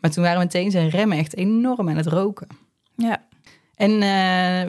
Maar 0.00 0.10
toen 0.10 0.22
waren 0.22 0.38
meteen 0.38 0.70
zijn 0.70 0.88
remmen 0.88 1.18
echt 1.18 1.36
enorm 1.36 1.88
aan 1.88 1.96
het 1.96 2.06
roken. 2.06 2.46
Ja, 2.96 3.22
En 3.74 3.98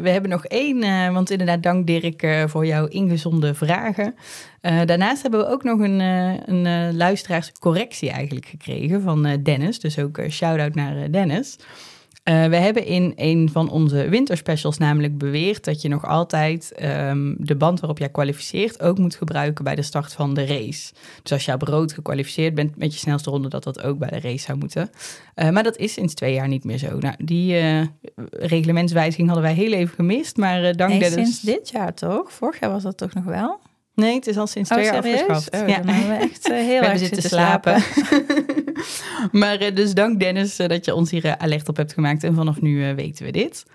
we 0.02 0.10
hebben 0.10 0.30
nog 0.30 0.46
één, 0.46 1.14
want 1.14 1.30
inderdaad, 1.30 1.64
dank 1.64 1.88
Dirk 1.88 2.46
voor 2.50 2.66
jouw 2.66 2.86
ingezonde 2.86 3.54
vragen. 3.54 4.16
Daarnaast 4.62 5.22
hebben 5.22 5.40
we 5.40 5.48
ook 5.48 5.64
nog 5.64 5.80
een, 5.80 6.00
een 6.50 6.96
luisteraarscorrectie 6.96 8.10
eigenlijk 8.10 8.46
gekregen 8.46 9.02
van 9.02 9.40
Dennis. 9.44 9.80
Dus 9.80 10.00
ook 10.00 10.18
een 10.18 10.32
shout-out 10.32 10.76
naar 10.76 11.12
Dennis. 11.12 11.58
Eh, 12.24 12.46
we 12.46 12.56
hebben 12.56 12.86
in 12.86 13.14
een 13.16 13.50
van 13.52 13.70
onze 13.70 14.10
winterspecials 14.10 14.78
namelijk 14.78 15.18
beweerd 15.18 15.64
dat 15.64 15.82
je 15.82 15.90
nog 15.90 16.06
altijd 16.06 16.72
ehm, 16.72 17.34
de 17.38 17.56
band 17.56 17.80
waarop 17.80 17.98
jij 17.98 18.10
kwalificeert 18.10 18.82
ook 18.82 18.98
moet 18.98 19.16
gebruiken 19.16 19.64
bij 19.64 19.76
de 19.76 19.82
start 19.82 20.14
van 20.14 20.34
de 20.34 20.46
race. 20.46 20.94
Dus 21.24 21.32
als 21.32 21.46
je 21.46 21.54
op 21.54 21.62
rood 21.62 21.94
gekwalificeerd 21.94 22.56
bent 22.56 22.78
met 22.78 22.94
je 22.94 23.00
snelste 23.00 23.30
ronde, 23.30 23.50
dat 23.50 23.64
dat 23.64 23.84
ook 23.84 23.98
bij 23.98 24.10
de 24.10 24.20
race 24.20 24.46
zou 24.46 24.58
moeten. 24.58 24.90
Eh, 25.34 25.50
maar 25.50 25.64
dat 25.64 25.78
is 25.78 25.94
sinds 25.94 26.14
twee 26.14 26.34
jaar 26.34 26.48
niet 26.48 26.64
meer 26.64 26.78
zo. 26.78 26.98
Nou, 26.98 27.16
die 27.18 27.58
eh, 27.58 27.82
reglementswijziging 28.30 29.28
hadden 29.28 29.46
wij 29.46 29.56
heel 29.56 29.74
even 29.74 29.96
gemist, 29.96 30.38
maar 30.38 30.76
dank 30.76 30.90
nee, 30.90 31.00
Dennis. 31.00 31.14
sinds 31.14 31.42
dit 31.42 31.70
jaar 31.70 31.94
toch? 31.94 32.32
Vorig 32.32 32.60
jaar 32.60 32.72
was 32.72 32.84
dat 32.84 32.98
toch 32.98 33.14
nog 33.14 33.24
wel? 33.24 33.60
Nee, 34.00 34.16
het 34.16 34.28
is 34.28 34.38
al 34.38 34.48
sinds 34.48 34.70
twee 34.70 34.84
jaar 34.84 34.98
afgeschaft. 34.98 35.62
Oh, 35.62 35.68
ja. 35.68 35.78
dan 35.78 35.88
hebben 35.88 36.18
we 36.18 36.24
echt 36.24 36.50
eh, 36.50 36.58
heel 36.58 36.80
We 36.82 36.86
erg 36.86 37.00
zitten 37.00 37.22
slapen. 37.22 37.84
maar 39.42 39.60
eh, 39.60 39.76
dus 39.76 39.94
dank 39.94 40.20
Dennis 40.20 40.60
eh, 40.60 40.68
dat 40.68 40.86
je 40.86 40.94
ons 40.94 41.12
hier 41.12 41.38
alert 41.38 41.70
op 41.70 41.78
hebt 41.78 41.94
gemaakt. 41.94 42.24
En 42.24 42.36
vanaf 42.36 42.62
nu 42.62 42.96
weten 42.96 43.26
we 43.26 43.32
dit. 43.32 43.66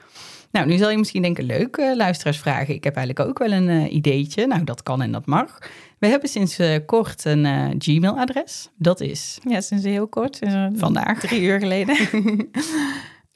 Nou, 0.51 0.67
nu 0.67 0.77
zal 0.77 0.91
je 0.91 0.99
misschien 0.99 1.23
denken, 1.23 1.45
leuk, 1.45 1.77
luisteraars 1.97 2.39
vragen. 2.39 2.75
Ik 2.75 2.85
heb 2.85 2.97
eigenlijk 2.97 3.29
ook 3.29 3.39
wel 3.39 3.53
een 3.53 3.95
ideetje. 3.95 4.47
Nou, 4.47 4.65
dat 4.65 4.83
kan 4.83 5.03
en 5.03 5.13
dat 5.13 5.27
mag. 5.27 5.59
We 5.99 6.07
hebben 6.07 6.29
sinds 6.29 6.59
kort 6.87 7.25
een 7.25 7.75
Gmail-adres. 7.79 8.69
Dat 8.77 9.01
is 9.01 9.39
Ja, 9.49 9.61
sinds 9.61 9.85
heel 9.85 10.09
kort. 10.09 10.37
Sinds 10.37 10.55
vandaag. 10.81 11.21
Drie 11.21 11.43
uur 11.43 11.59
geleden. 11.59 11.97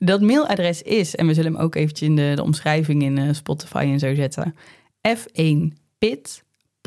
Dat 0.01 0.21
mailadres 0.21 0.83
is, 0.83 1.17
en 1.17 1.27
we 1.27 1.35
zullen 1.35 1.53
hem 1.53 1.61
ook 1.61 1.75
eventjes 1.75 2.09
in 2.09 2.17
de, 2.17 2.33
de 2.35 2.43
omschrijving 2.43 3.03
in 3.03 3.35
Spotify 3.35 3.89
en 3.93 3.99
zo 3.99 4.15
zetten. 4.15 4.55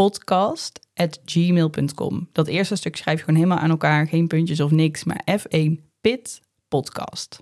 f1pitpodcast.gmail.com. 0.02 2.28
Dat 2.32 2.48
eerste 2.48 2.76
stuk 2.76 2.96
schrijf 2.96 3.18
je 3.18 3.24
gewoon 3.24 3.40
helemaal 3.40 3.64
aan 3.64 3.70
elkaar, 3.70 4.08
geen 4.08 4.28
puntjes 4.28 4.60
of 4.60 4.72
niks, 4.72 5.04
maar 5.04 5.22
f1pitpodcast. 5.40 7.40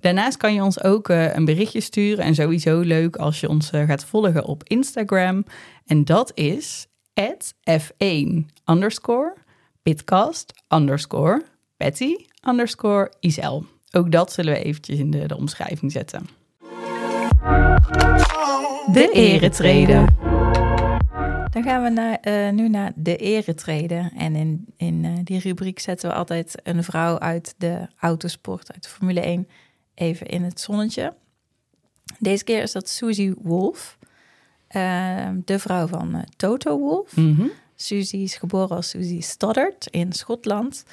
Daarnaast 0.00 0.36
kan 0.36 0.54
je 0.54 0.62
ons 0.62 0.82
ook 0.82 1.08
eh, 1.08 1.34
een 1.34 1.44
berichtje 1.44 1.80
sturen 1.80 2.24
en 2.24 2.34
sowieso 2.34 2.80
leuk 2.80 3.16
als 3.16 3.40
je 3.40 3.48
ons 3.48 3.70
eh, 3.70 3.86
gaat 3.86 4.04
volgen 4.04 4.44
op 4.44 4.62
Instagram. 4.64 5.44
En 5.86 6.04
dat 6.04 6.32
is 6.34 6.86
f1 7.70 8.26
underscore 8.64 9.34
pitcast 9.82 10.52
underscore 10.68 11.44
patty 11.76 12.16
underscore 12.48 13.12
isel. 13.20 13.64
Ook 13.90 14.12
dat 14.12 14.32
zullen 14.32 14.52
we 14.52 14.62
eventjes 14.62 14.98
in 14.98 15.10
de, 15.10 15.26
de 15.26 15.36
omschrijving 15.36 15.92
zetten. 15.92 16.28
De 18.92 19.10
eretreden. 19.12 20.31
Dan 21.52 21.62
gaan 21.62 21.82
we 21.82 21.88
naar, 21.88 22.18
eh, 22.20 22.50
nu 22.50 22.68
naar 22.68 22.92
de 22.94 23.16
eretreden. 23.16 24.12
En 24.16 24.36
in, 24.36 24.66
in 24.76 25.04
eh, 25.04 25.12
die 25.24 25.40
rubriek 25.40 25.78
zetten 25.78 26.08
we 26.08 26.14
altijd 26.14 26.60
een 26.62 26.84
vrouw 26.84 27.18
uit 27.18 27.54
de 27.58 27.86
autosport, 27.98 28.72
uit 28.72 28.82
de 28.82 28.88
Formule 28.88 29.20
1, 29.20 29.48
even 29.94 30.26
in 30.26 30.42
het 30.42 30.60
zonnetje. 30.60 31.14
Deze 32.18 32.44
keer 32.44 32.62
is 32.62 32.72
dat 32.72 32.88
Susie 32.88 33.34
Wolf, 33.42 33.98
eh, 34.66 35.28
de 35.44 35.58
vrouw 35.58 35.86
van 35.86 36.14
eh, 36.14 36.22
Toto 36.36 36.78
Wolf. 36.78 37.14
Susie 37.74 38.22
is 38.22 38.34
geboren 38.34 38.76
als 38.76 38.88
Susie 38.88 39.22
Stoddard 39.22 39.86
in 39.86 40.12
Schotland. 40.12 40.84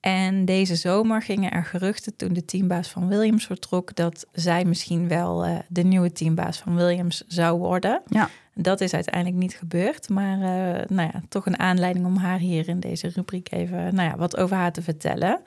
En 0.00 0.44
deze 0.44 0.76
zomer 0.76 1.22
gingen 1.22 1.50
er 1.50 1.64
geruchten 1.64 2.16
toen 2.16 2.32
de 2.32 2.44
teambaas 2.44 2.88
van 2.88 3.08
Williams 3.08 3.46
vertrok... 3.46 3.94
dat 3.94 4.26
zij 4.32 4.64
misschien 4.64 5.08
wel 5.08 5.62
de 5.68 5.82
nieuwe 5.82 6.12
teambaas 6.12 6.58
van 6.58 6.74
Williams 6.74 7.24
zou 7.26 7.58
worden. 7.58 8.02
Ja. 8.06 8.30
Dat 8.58 8.80
is 8.80 8.94
uiteindelijk 8.94 9.36
niet 9.36 9.54
gebeurd. 9.54 10.08
Maar 10.08 10.34
eh, 10.34 10.86
nou 10.88 11.10
ja, 11.12 11.22
toch 11.28 11.46
een 11.46 11.58
aanleiding 11.58 12.06
om 12.06 12.16
haar 12.16 12.38
hier 12.38 12.68
in 12.68 12.80
deze 12.80 13.08
rubriek 13.08 13.52
even 13.52 13.94
nou 13.94 14.08
ja, 14.10 14.16
wat 14.16 14.36
over 14.36 14.56
haar 14.56 14.72
te 14.72 14.82
vertellen. 14.82 15.40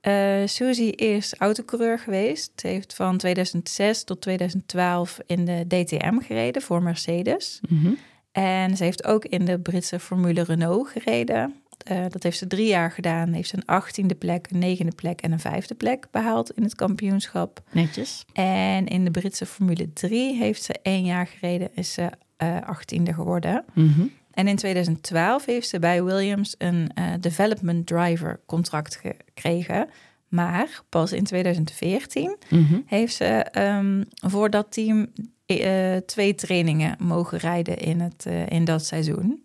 Eh 0.00 0.42
Susie 0.44 0.92
is 0.92 1.34
autocoureur 1.34 1.98
geweest. 1.98 2.52
Ze 2.56 2.66
heeft 2.66 2.94
van 2.94 3.16
2006 3.16 4.04
tot 4.04 4.20
2012 4.20 5.18
in 5.26 5.44
de 5.44 5.64
DTM 5.66 6.18
gereden 6.18 6.62
voor 6.62 6.82
Mercedes. 6.82 7.60
Mhm. 7.68 7.92
En 8.32 8.76
ze 8.76 8.84
heeft 8.84 9.04
ook 9.04 9.24
in 9.24 9.44
de 9.44 9.58
Britse 9.58 10.00
Formule 10.00 10.42
Renault 10.42 10.88
gereden. 10.88 11.54
Eh, 11.78 12.04
dat 12.08 12.22
heeft 12.22 12.38
ze 12.38 12.46
drie 12.46 12.66
jaar 12.66 12.90
gedaan. 12.90 13.32
Heeft 13.32 13.48
ze 13.48 13.56
een 13.56 13.66
achttiende 13.66 14.14
plek, 14.14 14.46
een 14.50 14.58
negende 14.58 14.94
plek 14.94 15.20
en 15.20 15.32
een 15.32 15.40
vijfde 15.40 15.74
plek 15.74 16.06
behaald 16.10 16.50
in 16.50 16.62
het 16.62 16.74
kampioenschap. 16.74 17.62
Netjes. 17.70 18.24
En 18.32 18.86
in 18.86 19.04
de 19.04 19.10
Britse 19.10 19.46
Formule 19.46 19.92
3 19.92 20.36
heeft 20.36 20.62
ze 20.62 20.74
één 20.82 21.04
jaar 21.04 21.26
gereden. 21.26 21.68
Is 21.74 21.92
ze 21.92 22.10
eh, 22.38 22.56
achttiende 22.66 23.14
geworden. 23.14 23.64
Mhm. 23.72 24.06
En 24.30 24.48
in 24.48 24.56
2012 24.56 25.44
heeft 25.44 25.68
ze 25.68 25.78
bij 25.78 26.02
Williams 26.04 26.54
een 26.58 26.90
eh, 26.94 27.04
development 27.20 27.86
driver 27.86 28.40
contract 28.46 28.96
gekregen. 29.02 29.88
Maar 30.28 30.82
pas 30.88 31.12
in 31.12 31.24
2014 31.24 32.36
Mhm. 32.50 32.80
heeft 32.86 33.14
ze 33.14 33.24
ehm, 33.24 34.02
voor 34.14 34.50
dat 34.50 34.72
team 34.72 35.06
eh, 35.46 35.96
twee 35.96 36.34
trainingen 36.34 36.96
mogen 36.98 37.38
rijden 37.38 37.78
in, 37.78 38.00
het, 38.00 38.26
eh, 38.26 38.46
in 38.46 38.64
dat 38.64 38.84
seizoen. 38.84 39.42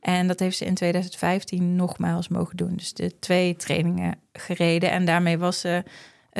En 0.00 0.26
dat 0.26 0.38
heeft 0.38 0.56
ze 0.56 0.64
in 0.64 0.74
2015 0.74 1.76
nogmaals 1.76 2.28
mogen 2.28 2.56
doen. 2.56 2.76
Dus 2.76 2.92
de 2.92 3.18
twee 3.18 3.56
trainingen 3.56 4.14
gereden. 4.32 4.90
En 4.90 5.04
daarmee 5.04 5.38
was 5.38 5.60
ze 5.60 5.82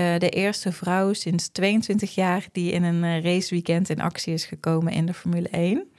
eh, 0.01 0.19
de 0.19 0.29
eerste 0.29 0.73
vrouw 0.73 1.13
sinds 1.13 1.49
22 1.49 2.15
jaar 2.15 2.47
die 2.53 2.73
in 2.73 2.83
een 2.83 3.05
eh, 3.05 3.23
raceweekend 3.23 3.89
in 3.89 4.01
actie 4.01 4.33
is 4.33 4.45
gekomen 4.45 4.93
in 4.93 5.07
de 5.07 5.15
Formule 5.15 5.49
1. 5.49 5.91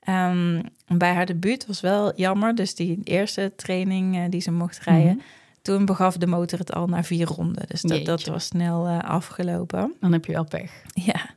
Ehm, 0.00 0.62
bij 0.86 1.12
haar 1.12 1.26
debuut 1.26 1.66
was 1.66 1.80
wel 1.80 2.12
jammer. 2.16 2.54
Dus 2.54 2.74
die 2.74 3.00
eerste 3.04 3.52
training 3.56 4.16
eh, 4.16 4.22
die 4.28 4.40
ze 4.40 4.50
mocht 4.52 4.78
rijden. 4.78 5.14
Mhm. 5.14 5.24
Toen 5.62 5.84
begaf 5.84 6.16
de 6.16 6.26
motor 6.26 6.58
het 6.58 6.72
al 6.72 6.86
na 6.86 7.04
vier 7.04 7.26
ronden. 7.26 7.66
Dus 7.68 7.80
dat, 7.80 8.04
dat 8.04 8.24
was 8.24 8.44
snel 8.44 8.88
afgelopen. 8.88 9.94
Dan 10.00 10.12
heb 10.12 10.24
je 10.24 10.32
wel 10.32 10.44
pech. 10.44 10.82
Ja. 10.94 11.34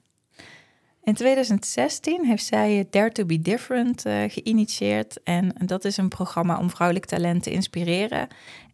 In 1.03 1.13
2016 1.13 2.25
heeft 2.25 2.45
zij 2.45 2.87
Dare 2.89 3.11
to 3.11 3.25
be 3.25 3.41
Different 3.41 4.01
geïnitieerd. 4.27 5.23
En 5.23 5.55
dat 5.65 5.85
is 5.85 5.97
een 5.97 6.09
programma 6.09 6.59
om 6.59 6.69
vrouwelijk 6.69 7.05
talent 7.05 7.43
te 7.43 7.51
inspireren. 7.51 8.27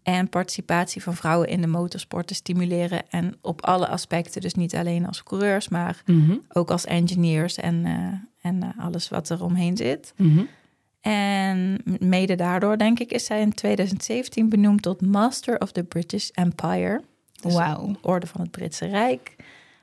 En 0.05 0.29
participatie 0.29 1.03
van 1.03 1.15
vrouwen 1.15 1.47
in 1.47 1.61
de 1.61 1.67
motorsport 1.67 2.27
te 2.27 2.33
stimuleren. 2.33 3.09
En 3.09 3.35
op 3.41 3.65
alle 3.65 3.87
aspecten, 3.87 4.41
dus 4.41 4.53
niet 4.53 4.75
alleen 4.75 5.07
als 5.07 5.23
coureurs, 5.23 5.69
maar 5.69 6.01
Mhm. 6.05 6.35
ook 6.53 6.71
als 6.71 6.85
engineers 6.85 7.55
en, 7.55 7.85
eh, 7.85 8.49
en 8.51 8.63
eh, 8.63 8.69
alles 8.85 9.09
wat 9.09 9.29
er 9.29 9.43
omheen 9.43 9.77
zit. 9.77 10.13
Mhm. 10.17 10.43
En 11.01 11.81
mede 11.99 12.35
daardoor, 12.35 12.77
denk 12.77 12.99
ik, 12.99 13.11
is 13.11 13.25
zij 13.25 13.41
in 13.41 13.53
2017 13.53 14.49
benoemd 14.49 14.81
tot 14.81 15.01
Master 15.01 15.59
of 15.59 15.71
the 15.71 15.83
British 15.83 16.29
Empire. 16.29 17.01
Dus 17.41 17.53
Wauw. 17.53 17.95
Orde 18.01 18.27
van 18.27 18.41
het 18.41 18.51
Britse 18.51 18.85
Rijk. 18.85 19.35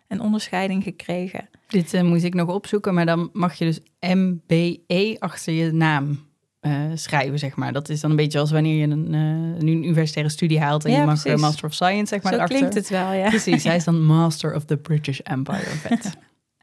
Een 0.09 0.21
onderscheiding 0.21 0.83
gekregen. 0.83 1.49
Dit 1.67 1.95
eh, 1.95 2.03
moest 2.03 2.25
ik 2.25 2.35
nog 2.35 2.49
opzoeken, 2.49 2.95
maar 2.95 3.07
dan 3.07 3.31
mag 3.33 3.55
je 3.55 3.65
dus 3.65 3.81
MBE 4.01 5.17
achter 5.19 5.53
je 5.53 5.73
naam 5.73 6.19
eh, 6.63 6.83
schrijven, 6.95 7.39
zeg 7.39 7.57
maar. 7.57 7.73
Dat 7.73 7.89
is 7.89 8.01
dan 8.01 8.11
een 8.11 8.17
beetje 8.17 8.39
als 8.39 8.51
wanneer 8.51 8.77
je 8.77 8.87
een, 8.87 9.15
eh, 9.15 9.61
een 9.61 9.69
universitaire 9.69 10.33
studie 10.33 10.61
haalt 10.61 10.85
en 10.85 10.91
Ja, 10.91 10.99
je 10.99 11.05
mag 11.05 11.17
eh, 11.17 11.23
precies. 11.23 11.41
Master 11.41 11.65
of 11.65 11.75
Science, 11.75 12.07
zeg 12.07 12.23
maar, 12.23 12.33
Zo 12.33 12.39
erachter. 12.39 12.59
klinkt 12.59 12.75
het 12.75 12.89
wel, 12.89 13.13
ja. 13.13 13.29
Precies, 13.29 13.65
hij 13.65 13.77
is 13.77 13.85
dan 13.91 14.05
Master 14.05 14.55
of 14.55 14.65
the 14.65 14.77
British 14.77 15.19
Empire. 15.19 15.59
Vet. 15.59 16.11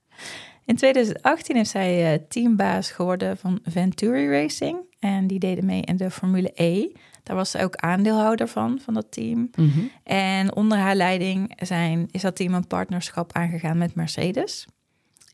In 0.66 0.76
2018 0.76 1.56
is 1.56 1.70
zij 1.70 2.26
teambaas 2.30 2.92
geworden 2.92 3.38
van 3.38 3.60
Venturi 3.64 4.30
Racing. 4.30 4.78
En 5.00 5.28
die 5.28 5.40
deden 5.40 5.66
mee 5.66 5.82
in 5.82 5.98
de 5.98 6.12
Formule 6.12 6.52
E. 6.56 6.88
Daar 7.24 7.36
was 7.36 7.52
ze 7.52 7.64
ook 7.64 7.76
aandeelhouder 7.76 8.48
van, 8.48 8.80
van 8.84 8.94
dat 8.94 9.12
team. 9.12 9.50
Mhm. 9.56 9.80
En 10.04 10.56
onder 10.56 10.78
haar 10.78 10.96
leiding 10.96 11.54
zijn, 11.66 12.08
is 12.12 12.22
dat 12.22 12.36
team 12.36 12.54
een 12.54 12.68
partnerschap 12.68 13.34
aangegaan 13.34 13.78
met 13.78 13.96
Mercedes. 13.96 14.68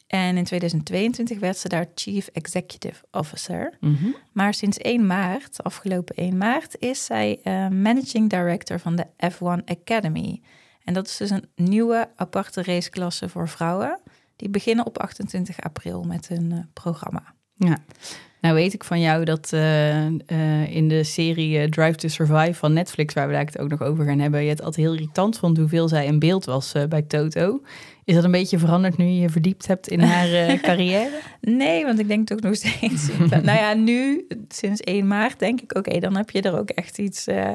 En 0.07 0.37
in 0.37 0.43
2022 0.43 1.39
werd 1.39 1.57
ze 1.57 1.69
daar 1.69 1.85
Chief 1.95 2.27
Executive 2.27 3.03
Officer. 3.11 3.77
Mhm. 3.79 4.07
Maar 4.31 4.53
sinds 4.53 4.77
1 4.77 5.07
maart, 5.07 5.63
afgelopen 5.63 6.15
1 6.15 6.37
maart, 6.37 6.75
is 6.79 7.05
zij 7.05 7.39
eh, 7.43 7.67
Managing 7.67 8.29
Director 8.29 8.79
van 8.79 8.95
de 8.95 9.05
F1 9.31 9.63
Academy. 9.65 10.41
En 10.83 10.93
dat 10.93 11.07
is 11.07 11.17
dus 11.17 11.29
een 11.29 11.49
nieuwe 11.55 12.09
aparte 12.15 12.63
raceklasse 12.63 13.29
voor 13.29 13.49
vrouwen. 13.49 13.99
Die 14.35 14.49
beginnen 14.49 14.85
op 14.85 14.97
28 14.97 15.61
april 15.61 16.03
met 16.03 16.27
hun 16.27 16.51
eh, 16.51 16.59
programma. 16.73 17.33
Ja. 17.57 17.77
Nou 18.41 18.55
weet 18.55 18.73
ik 18.73 18.83
van 18.83 18.99
jou 18.99 19.23
dat 19.23 19.53
eh, 19.53 20.75
in 20.75 20.87
de 20.87 21.03
serie 21.03 21.69
Drive 21.69 21.95
to 21.95 22.07
Survive 22.07 22.53
van 22.53 22.73
Netflix, 22.73 23.13
waar 23.13 23.27
we 23.27 23.33
daar 23.33 23.45
het 23.45 23.59
ook 23.59 23.69
nog 23.69 23.81
over 23.81 24.05
gaan 24.05 24.19
hebben, 24.19 24.43
je 24.43 24.49
het 24.49 24.61
altijd 24.61 24.85
heel 24.85 24.93
irritant 24.93 25.37
vond 25.37 25.57
hoeveel 25.57 25.87
zij 25.87 26.05
in 26.05 26.19
beeld 26.19 26.45
was 26.45 26.73
bij 26.89 27.01
Toto. 27.01 27.61
Is 28.05 28.15
dat 28.15 28.23
een 28.23 28.31
beetje 28.31 28.57
veranderd 28.57 28.97
nu 28.97 29.05
je 29.05 29.19
je 29.19 29.29
verdiept 29.29 29.67
hebt 29.67 29.87
in 29.87 29.99
haar 29.99 30.33
eh, 30.33 30.61
carrière? 30.67 31.19
Nee, 31.41 31.85
want 31.85 31.99
ik 31.99 32.07
denk 32.07 32.27
toch 32.27 32.39
nog 32.39 32.55
steeds. 32.55 33.09
nou 33.29 33.57
ja, 33.57 33.73
nu, 33.73 34.27
sinds 34.47 34.81
1 34.81 35.07
maart, 35.07 35.39
denk 35.39 35.61
ik, 35.61 35.77
oké, 35.77 35.99
dan 35.99 36.15
heb 36.15 36.29
je 36.29 36.41
er 36.41 36.59
ook 36.59 36.69
echt 36.69 36.97
iets 36.97 37.27
eh, 37.27 37.53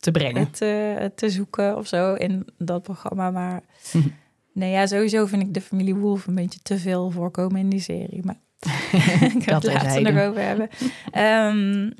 Te 0.00 0.10
brengen. 0.10 0.50
te, 0.50 1.12
te 1.14 1.30
zoeken 1.30 1.76
of 1.76 1.86
zo 1.86 2.14
in 2.14 2.46
dat 2.58 2.82
programma. 2.82 3.30
Maar 3.30 3.62
nee, 4.52 4.70
ja, 4.70 4.86
sowieso 4.86 5.26
vind 5.26 5.42
ik 5.42 5.54
de 5.54 5.60
familie 5.60 5.94
Wolf 5.94 6.26
een 6.26 6.34
beetje 6.34 6.60
te 6.62 6.78
veel 6.78 7.10
voorkomen 7.10 7.60
in 7.60 7.68
die 7.68 7.80
serie. 7.80 8.22
Maar 8.24 8.40
ik 9.34 9.42
ga 9.42 9.54
het 9.54 9.64
later 9.64 10.02
nog 10.02 10.22
over 10.22 10.42
hebben. 10.42 10.68
Ehm, 11.10 11.90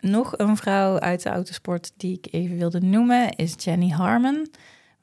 nog 0.00 0.38
een 0.38 0.56
vrouw 0.56 0.98
uit 0.98 1.22
de 1.22 1.28
autosport 1.28 1.92
die 1.96 2.18
ik 2.22 2.34
even 2.34 2.56
wilde 2.56 2.80
noemen 2.80 3.30
is 3.30 3.54
Jenny 3.58 3.88
Harmon. 3.88 4.46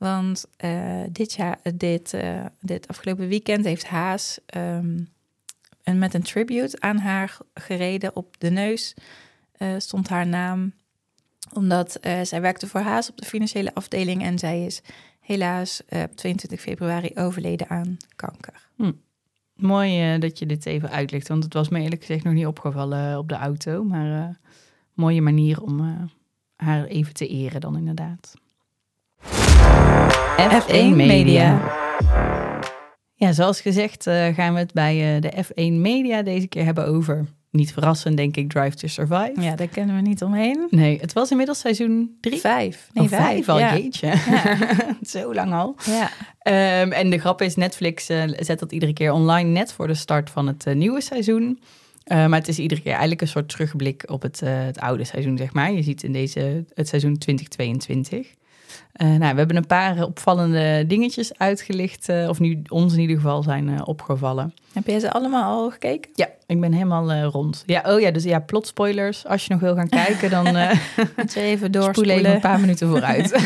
Want 0.03 0.45
eh, 0.57 1.01
dit, 1.09 1.33
jaar, 1.33 1.59
dit, 1.73 2.13
eh, 2.13 2.45
dit 2.59 2.87
afgelopen 2.87 3.27
weekend 3.27 3.65
heeft 3.65 3.85
Haas 3.85 4.39
ehm, 4.45 4.99
en 5.83 5.99
met 5.99 6.13
een 6.13 6.21
tribute 6.21 6.79
aan 6.79 6.97
haar 6.97 7.37
gereden. 7.53 8.15
Op 8.15 8.39
de 8.39 8.49
neus 8.49 8.93
eh, 9.51 9.73
stond 9.77 10.09
haar 10.09 10.27
naam. 10.27 10.73
Omdat 11.53 11.95
eh, 11.95 12.21
zij 12.21 12.41
werkte 12.41 12.67
voor 12.67 12.81
Haas 12.81 13.09
op 13.09 13.17
de 13.17 13.25
financiële 13.25 13.73
afdeling. 13.73 14.23
En 14.23 14.39
zij 14.39 14.65
is 14.65 14.81
helaas 15.19 15.85
eh, 15.85 16.01
op 16.01 16.15
22 16.15 16.61
februari 16.61 17.11
overleden 17.15 17.69
aan 17.69 17.97
kanker. 18.15 18.69
Mooi 19.55 20.13
eh, 20.13 20.19
dat 20.19 20.39
je 20.39 20.45
dit 20.45 20.65
even 20.65 20.89
uitlegt, 20.89 21.27
want 21.27 21.43
het 21.43 21.53
was 21.53 21.69
me 21.69 21.79
eerlijk 21.79 22.01
gezegd 22.01 22.23
nog 22.23 22.33
niet 22.33 22.45
opgevallen 22.45 23.11
eh, 23.11 23.17
op 23.17 23.29
de 23.29 23.35
auto. 23.35 23.83
Maar 23.83 24.21
eh, 24.21 24.35
mooie 24.93 25.21
manier 25.21 25.61
om 25.61 25.79
eh, 25.79 26.03
haar 26.55 26.85
even 26.85 27.13
te 27.13 27.27
eren 27.27 27.61
dan 27.61 27.77
inderdaad. 27.77 28.33
F1 30.17 30.95
Media. 30.95 31.61
Ja, 33.15 33.31
zoals 33.33 33.61
gezegd 33.61 34.07
eh, 34.07 34.27
gaan 34.35 34.53
we 34.53 34.59
het 34.59 34.73
bij 34.73 35.15
eh, 35.15 35.21
de 35.21 35.43
F1 35.43 35.73
Media 35.73 36.21
deze 36.21 36.47
keer 36.47 36.65
hebben 36.65 36.85
over, 36.87 37.25
niet 37.51 37.73
verrassend 37.73 38.17
denk 38.17 38.37
ik, 38.37 38.49
Drive 38.49 38.75
to 38.75 38.87
Survive. 38.87 39.33
Ja, 39.41 39.55
daar 39.55 39.67
kennen 39.67 39.95
we 39.95 40.01
niet 40.01 40.23
omheen. 40.23 40.67
Nee, 40.69 40.97
het 41.01 41.13
was 41.13 41.31
inmiddels 41.31 41.59
seizoen 41.59 42.17
drie. 42.21 42.39
Vijf. 42.39 42.89
Nee, 42.93 43.03
Oh, 43.03 43.09
vijf. 43.09 43.49
al, 43.49 43.59
ja. 43.59 43.77
jeetje. 43.77 44.13
Zo 45.01 45.33
lang 45.33 45.53
al. 45.53 45.75
Ja. 45.85 46.09
Ehm, 46.39 46.91
en 46.91 47.09
de 47.09 47.17
grap 47.19 47.41
is, 47.41 47.55
Netflix 47.55 48.09
eh, 48.09 48.23
zet 48.39 48.59
dat 48.59 48.71
iedere 48.71 48.93
keer 48.93 49.11
online 49.11 49.49
net 49.49 49.73
voor 49.73 49.87
de 49.87 49.93
start 49.93 50.29
van 50.29 50.47
het 50.47 50.65
nieuwe 50.73 51.01
seizoen. 51.01 51.59
Maar 52.05 52.31
het 52.39 52.47
is 52.47 52.59
iedere 52.59 52.81
keer 52.81 52.91
eigenlijk 52.91 53.21
een 53.21 53.27
soort 53.27 53.49
terugblik 53.49 54.03
op 54.05 54.21
het, 54.21 54.39
het 54.45 54.79
oude 54.79 55.03
seizoen, 55.03 55.37
zeg 55.37 55.53
maar. 55.53 55.71
Je 55.71 55.83
ziet 55.83 56.03
in 56.03 56.11
deze, 56.11 56.65
het 56.73 56.87
seizoen 56.87 57.17
2022. 57.17 58.27
Eh, 58.93 59.07
nou, 59.07 59.31
we 59.31 59.37
hebben 59.37 59.55
een 59.55 59.67
paar 59.67 60.03
opvallende 60.03 60.83
dingetjes 60.87 61.37
uitgelicht, 61.37 62.09
eh, 62.09 62.29
of 62.29 62.39
nu 62.39 62.61
ons 62.67 62.93
in 62.93 62.99
ieder 62.99 63.15
geval 63.15 63.43
zijn 63.43 63.69
eh, 63.69 63.81
opgevallen. 63.85 64.53
Heb 64.73 64.87
jij 64.87 64.99
ze 64.99 65.11
allemaal 65.11 65.43
al 65.63 65.69
gekeken? 65.71 66.11
Ja, 66.15 66.27
ik 66.47 66.61
ben 66.61 66.71
helemaal 66.73 67.13
rond. 67.23 67.63
Ja, 67.65 67.81
oh 67.85 67.99
ja, 67.99 68.11
dus 68.11 68.23
ja, 68.23 68.39
plot 68.39 68.67
spoilers. 68.67 69.25
Als 69.25 69.45
je 69.45 69.51
nog 69.53 69.61
wil 69.61 69.75
gaan 69.75 69.89
kijken, 70.05 70.29
dan 70.29 70.43
Moet 71.17 71.33
je 71.33 71.39
even 71.41 71.57
spoel 71.67 71.81
doorspoelen. 71.81 72.15
even 72.15 72.33
een 72.33 72.39
paar 72.39 72.59
minuten 72.59 72.87
vooruit. 72.87 73.31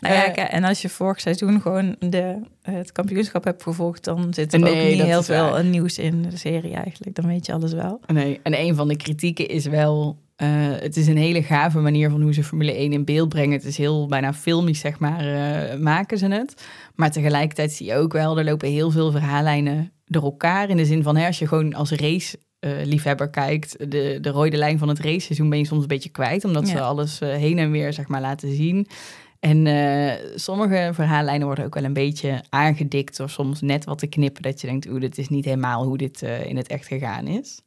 Nou 0.00 0.14
ja, 0.14 0.34
en 0.34 0.64
als 0.64 0.82
je 0.82 0.88
vorig 0.88 1.20
seizoen 1.20 1.60
gewoon 1.60 1.96
de, 1.98 2.36
het 2.62 2.92
kampioenschap 2.92 3.44
hebt 3.44 3.62
gevolgd, 3.62 4.04
dan 4.04 4.34
zit 4.34 4.52
er 4.52 4.58
Nee, 4.60 4.82
ook 4.84 4.90
niet 4.96 5.02
heel 5.02 5.22
veel 5.22 5.50
waar. 5.50 5.64
nieuws 5.64 5.98
in 5.98 6.22
de 6.22 6.36
serie 6.36 6.74
eigenlijk. 6.74 7.14
Dan 7.16 7.26
weet 7.26 7.46
je 7.46 7.52
alles 7.52 7.72
wel. 7.72 8.00
Nee, 8.06 8.40
en 8.42 8.58
een 8.60 8.74
van 8.74 8.88
de 8.88 8.96
kritieken 8.96 9.48
is 9.48 9.66
wel... 9.66 10.16
eh, 10.40 10.48
het 10.80 10.96
is 10.96 11.06
een 11.06 11.16
hele 11.16 11.42
gave 11.42 11.78
manier 11.78 12.10
van 12.10 12.22
hoe 12.22 12.34
ze 12.34 12.44
Formule 12.44 12.72
1 12.72 12.92
in 12.92 13.04
beeld 13.04 13.28
brengen. 13.28 13.56
Het 13.56 13.64
is 13.64 13.76
heel 13.76 14.06
bijna 14.06 14.34
filmisch, 14.34 14.80
zeg 14.80 14.98
maar, 14.98 15.20
eh, 15.20 15.78
maken 15.78 16.18
ze 16.18 16.26
het. 16.26 16.54
Maar 16.94 17.10
tegelijkertijd 17.10 17.72
zie 17.72 17.86
je 17.86 17.94
ook 17.94 18.12
wel, 18.12 18.38
er 18.38 18.44
lopen 18.44 18.68
heel 18.68 18.90
veel 18.90 19.10
verhaallijnen 19.10 19.92
door 20.04 20.22
elkaar. 20.22 20.68
In 20.68 20.76
de 20.76 20.84
zin 20.84 21.02
van, 21.02 21.16
hè, 21.16 21.26
als 21.26 21.38
je 21.38 21.48
gewoon 21.48 21.74
als 21.74 21.90
race... 21.90 22.38
eh, 22.58 22.70
liefhebber 22.84 23.30
kijkt, 23.30 23.90
de, 23.90 24.18
de 24.20 24.30
rode 24.30 24.56
lijn 24.56 24.78
van 24.78 24.88
het 24.88 24.98
raceseizoen 24.98 25.48
ben 25.48 25.58
je 25.58 25.66
soms 25.66 25.82
een 25.82 25.88
beetje 25.88 26.10
kwijt, 26.10 26.44
omdat 26.44 26.68
ze 26.68 26.80
alles 26.80 27.18
heen 27.18 27.58
en 27.58 27.70
weer 27.70 27.92
zeg 27.92 28.08
maar 28.08 28.20
laten 28.20 28.54
zien. 28.54 28.86
En 29.40 29.66
sommige 30.34 30.90
verhaallijnen 30.92 31.46
worden 31.46 31.64
ook 31.64 31.74
wel 31.74 31.84
een 31.84 31.92
beetje 31.92 32.42
aangedikt 32.48 33.16
door 33.16 33.30
soms 33.30 33.60
net 33.60 33.84
wat 33.84 33.98
te 33.98 34.06
knippen 34.06 34.42
dat 34.42 34.60
je 34.60 34.66
denkt, 34.66 34.88
oeh, 34.88 35.00
dit 35.00 35.18
is 35.18 35.28
niet 35.28 35.44
helemaal 35.44 35.84
hoe 35.84 35.98
dit 35.98 36.22
in 36.22 36.56
het 36.56 36.68
echt 36.68 36.86
gegaan 36.86 37.26
is. 37.26 37.62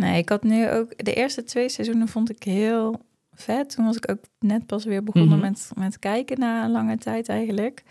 Nee, 0.00 0.18
ik 0.18 0.28
had 0.28 0.42
nu 0.42 0.70
ook... 0.70 1.04
De 1.04 1.14
eerste 1.14 1.42
twee 1.44 1.68
seizoenen 1.68 2.08
vond 2.08 2.30
ik 2.30 2.42
heel 2.42 3.00
vet. 3.34 3.74
Toen 3.74 3.84
was 3.84 3.96
ik 3.96 4.10
ook 4.10 4.18
net 4.38 4.66
pas 4.66 4.84
weer 4.84 5.02
begonnen 5.04 5.38
Mhm. 5.38 5.46
met, 5.48 5.70
met 5.74 5.98
kijken 5.98 6.38
na 6.38 6.64
een 6.64 6.70
lange 6.70 6.96
tijd 6.98 7.28
eigenlijk. 7.28 7.82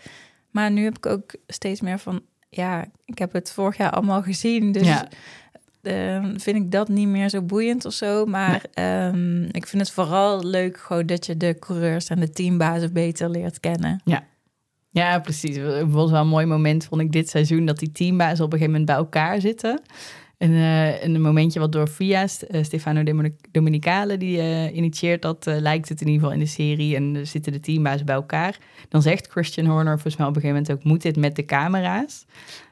Maar 0.50 0.70
nu 0.70 0.84
heb 0.84 0.96
ik 0.96 1.06
ook 1.06 1.34
steeds 1.46 1.80
meer 1.80 1.98
van... 1.98 2.20
Ja, 2.48 2.84
ik 3.04 3.18
heb 3.18 3.32
het 3.32 3.52
vorig 3.52 3.76
jaar 3.76 3.90
allemaal 3.90 4.22
gezien. 4.22 4.72
Dus 4.72 4.86
Ja. 4.86 5.08
eh, 5.82 6.24
vind 6.36 6.56
ik 6.56 6.70
dat 6.70 6.88
niet 6.88 7.08
meer 7.08 7.28
zo 7.28 7.42
boeiend 7.42 7.84
of 7.84 7.92
zo. 7.92 8.24
Maar 8.26 8.64
ehm, 8.74 9.42
ik 9.42 9.66
vind 9.66 9.82
het 9.82 9.90
vooral 9.90 10.44
leuk 10.44 10.78
gewoon 10.78 11.06
dat 11.06 11.26
je 11.26 11.36
de 11.36 11.56
coureurs 11.58 12.08
en 12.08 12.20
de 12.20 12.30
teambazen 12.30 12.92
beter 12.92 13.30
leert 13.30 13.60
kennen. 13.60 14.00
Ja, 14.92 15.18
precies. 15.18 15.56
Het 15.56 15.90
was 15.90 16.10
wel 16.10 16.20
een 16.20 16.28
mooi 16.28 16.46
moment, 16.46 16.84
vond 16.84 17.00
ik 17.00 17.12
dit 17.12 17.28
seizoen, 17.28 17.64
dat 17.64 17.78
die 17.78 17.92
teambazen 17.92 18.44
op 18.44 18.52
een 18.52 18.58
gegeven 18.58 18.70
moment 18.80 18.86
bij 18.86 18.96
elkaar 18.96 19.40
zitten. 19.40 19.80
En 20.40 20.52
eh, 20.52 21.02
een 21.02 21.20
momentje 21.20 21.60
wat 21.60 21.72
door 21.72 21.88
Via, 21.88 22.26
eh, 22.48 22.62
Stefano 22.62 23.02
Domini- 23.02 23.36
Dominicale, 23.50 24.16
die 24.16 24.38
eh, 24.38 24.76
initieert 24.76 25.22
dat, 25.22 25.46
lijkt 25.46 25.88
het 25.88 26.00
in 26.00 26.06
ieder 26.06 26.20
geval 26.22 26.38
in 26.38 26.44
de 26.44 26.50
serie. 26.50 26.96
En 26.96 27.14
er 27.16 27.26
zitten 27.26 27.52
de 27.52 27.60
teambazen 27.60 28.06
bij 28.06 28.14
elkaar. 28.14 28.58
Dan 28.88 29.02
zegt 29.02 29.26
Christian 29.26 29.66
Horner 29.66 29.92
volgens 29.92 30.16
mij 30.16 30.26
op 30.26 30.36
een 30.36 30.40
gegeven 30.40 30.62
moment 30.62 30.78
ook, 30.78 30.90
moet 30.90 31.02
dit 31.02 31.16
met 31.16 31.36
de 31.36 31.44
camera's? 31.44 32.26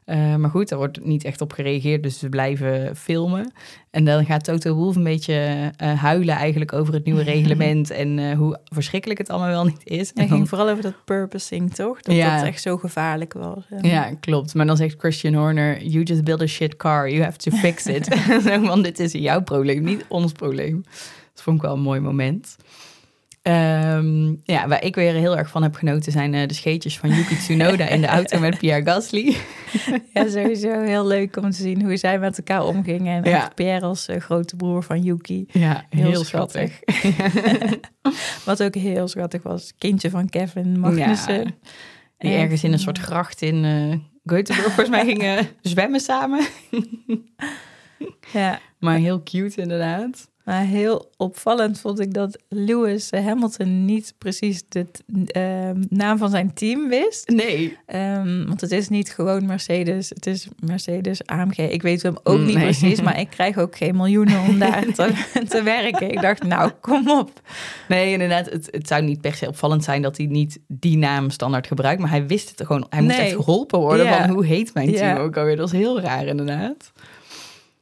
Eh, 0.09 0.37
maar 0.37 0.51
goed, 0.51 0.69
daar 0.69 0.79
wordt 0.79 1.05
niet 1.05 1.25
echt 1.25 1.41
op 1.41 1.53
gereageerd, 1.53 2.03
dus 2.03 2.19
ze 2.19 2.29
blijven 2.29 2.97
filmen. 2.97 3.53
En 3.91 4.05
dan 4.05 4.25
gaat 4.25 4.45
Toto 4.45 4.75
Wolff 4.75 4.97
een 4.97 5.05
beetje 5.05 5.71
eh, 5.77 6.01
huilen 6.03 6.35
eigenlijk 6.35 6.73
over 6.73 6.95
het 6.95 7.05
nieuwe 7.05 7.23
reglement 7.35 7.91
en 7.91 8.19
eh, 8.19 8.37
hoe 8.37 8.59
verschrikkelijk 8.65 9.19
het 9.19 9.29
allemaal 9.31 9.49
wel 9.49 9.65
niet 9.65 9.81
is. 9.85 10.09
En 10.13 10.15
dan- 10.15 10.37
ging 10.37 10.49
vooral 10.49 10.69
over 10.69 10.83
dat 10.83 11.05
purposing, 11.05 11.75
toch? 11.75 12.01
Dat 12.03 12.15
Ja. 12.15 12.37
dat 12.37 12.47
echt 12.47 12.63
zo 12.63 12.77
gevaarlijk 12.77 13.33
was. 13.33 13.65
Ja, 13.83 14.11
klopt. 14.21 14.55
Maar 14.55 14.67
dan 14.67 14.77
zegt 14.77 14.99
Christian 14.99 15.35
Horner, 15.35 15.83
you 15.83 16.03
just 16.05 16.25
build 16.25 16.43
a 16.43 16.47
shit 16.47 16.77
car, 16.77 17.11
you 17.11 17.23
have 17.23 17.37
to 17.39 17.51
fix 17.51 17.87
it. 17.87 18.15
Van, 18.65 18.83
dit 18.83 18.99
is 18.99 19.13
jouw 19.13 19.43
probleem, 19.43 19.83
niet 19.83 20.05
ons 20.09 20.33
probleem. 20.33 20.83
Dat 21.35 21.43
vond 21.43 21.57
ik 21.57 21.63
wel 21.63 21.75
een 21.75 21.81
mooi 21.83 22.01
moment. 22.01 22.57
Ehm, 23.49 24.35
ja, 24.45 24.69
waar 24.69 24.85
ik 24.85 24.95
weer 24.95 25.13
heel 25.15 25.37
erg 25.37 25.49
van 25.51 25.63
heb 25.63 25.75
genoten 25.75 26.13
zijn 26.13 26.35
eh, 26.35 26.47
de 26.49 26.55
scheetjes 26.55 26.99
van 26.99 27.11
Yuki 27.11 27.37
Tsunoda 27.37 27.89
in 27.89 28.01
de 28.01 28.07
auto 28.07 28.39
met 28.39 28.59
Pierre 28.59 28.85
Gasly. 28.85 29.37
Ja, 30.15 30.29
sowieso 30.29 30.81
heel 30.83 31.07
leuk 31.07 31.37
om 31.37 31.51
te 31.51 31.57
zien 31.57 31.83
hoe 31.85 31.97
zij 31.97 32.19
met 32.19 32.39
elkaar 32.39 32.65
omgingen. 32.65 33.25
En 33.25 33.31
Ja. 33.31 33.51
Pierre 33.55 33.87
als 33.87 34.09
eh, 34.09 34.21
grote 34.21 34.57
broer 34.57 34.83
van 34.83 35.03
Yuki. 35.03 35.47
Ja, 35.53 35.85
heel, 35.91 36.11
Heel 36.11 36.25
schattig. 36.25 36.79
Wat 38.45 38.63
ook 38.63 38.75
heel 38.75 39.09
schattig 39.09 39.43
was. 39.43 39.73
Kindje 39.79 40.11
van 40.11 40.29
Kevin 40.29 40.81
Magnussen. 40.81 41.45
Die 42.19 42.31
En- 42.33 42.41
ergens 42.41 42.65
in 42.65 42.73
een 42.73 42.79
soort 42.79 42.99
gracht 42.99 43.43
in 43.43 43.63
Göteborg 44.33 44.65
volgens 44.65 44.89
mij 44.89 45.05
gingen 45.05 45.49
zwemmen 45.63 46.01
samen. 46.01 46.41
Ja, 48.33 48.59
Maar 48.79 48.97
heel 48.97 49.23
cute 49.23 49.61
inderdaad. 49.61 50.31
Maar 50.49 50.63
heel 50.65 51.11
opvallend 51.17 51.81
vond 51.81 52.01
ik 52.01 52.15
dat 52.15 52.39
Lewis 52.49 53.11
Hamilton 53.11 53.85
niet 53.85 54.15
precies 54.19 54.63
de 54.69 54.87
eh, 55.27 55.71
naam 55.89 56.19
van 56.19 56.31
zijn 56.31 56.55
team 56.55 56.89
wist. 56.89 57.29
Nee. 57.29 57.77
Ehm, 57.87 58.47
want 58.47 58.61
het 58.61 58.71
is 58.73 58.89
niet 58.89 59.11
gewoon 59.11 59.47
Mercedes, 59.47 60.09
het 60.09 60.27
is 60.27 60.49
Mercedes 60.65 61.27
AMG. 61.27 61.59
Ik 61.59 61.83
weet 61.83 62.03
hem 62.03 62.17
ook 62.23 62.39
niet 62.39 62.55
Nee. 62.55 62.63
precies, 62.65 63.01
maar 63.01 63.21
ik 63.21 63.31
krijg 63.31 63.59
ook 63.59 63.77
geen 63.77 63.97
miljoenen 63.97 64.41
om 64.49 64.59
daar 64.59 64.85
te, 64.95 65.13
te 65.49 65.63
werken. 65.63 66.11
Ik 66.11 66.21
dacht, 66.21 66.43
nou, 66.43 66.71
kom 66.81 67.11
op. 67.11 67.41
Nee, 67.89 68.13
inderdaad. 68.13 68.51
Het, 68.51 68.69
het 68.71 68.89
zou 68.89 69.03
niet 69.03 69.21
per 69.21 69.35
se 69.35 69.49
opvallend 69.49 69.85
zijn 69.85 70.03
dat 70.03 70.17
hij 70.17 70.27
niet 70.27 70.59
die 70.67 70.97
naam 70.97 71.31
standaard 71.31 71.67
gebruikt. 71.67 72.01
Maar 72.01 72.11
hij 72.11 72.27
wist 72.27 72.49
het 72.59 72.67
gewoon. 72.67 72.87
Hij 72.91 73.03
moest 73.03 73.19
echt 73.19 73.35
geholpen 73.35 73.79
worden 73.81 74.07
Ja. 74.07 74.21
van 74.27 74.35
hoe 74.35 74.47
heet 74.47 74.75
mijn 74.75 74.93
team 74.93 75.17
Ja. 75.17 75.19
ook 75.23 75.37
alweer. 75.37 75.57
Dat 75.57 75.67
is 75.73 75.79
heel 75.79 76.01
raar 76.01 76.27
inderdaad. 76.27 76.93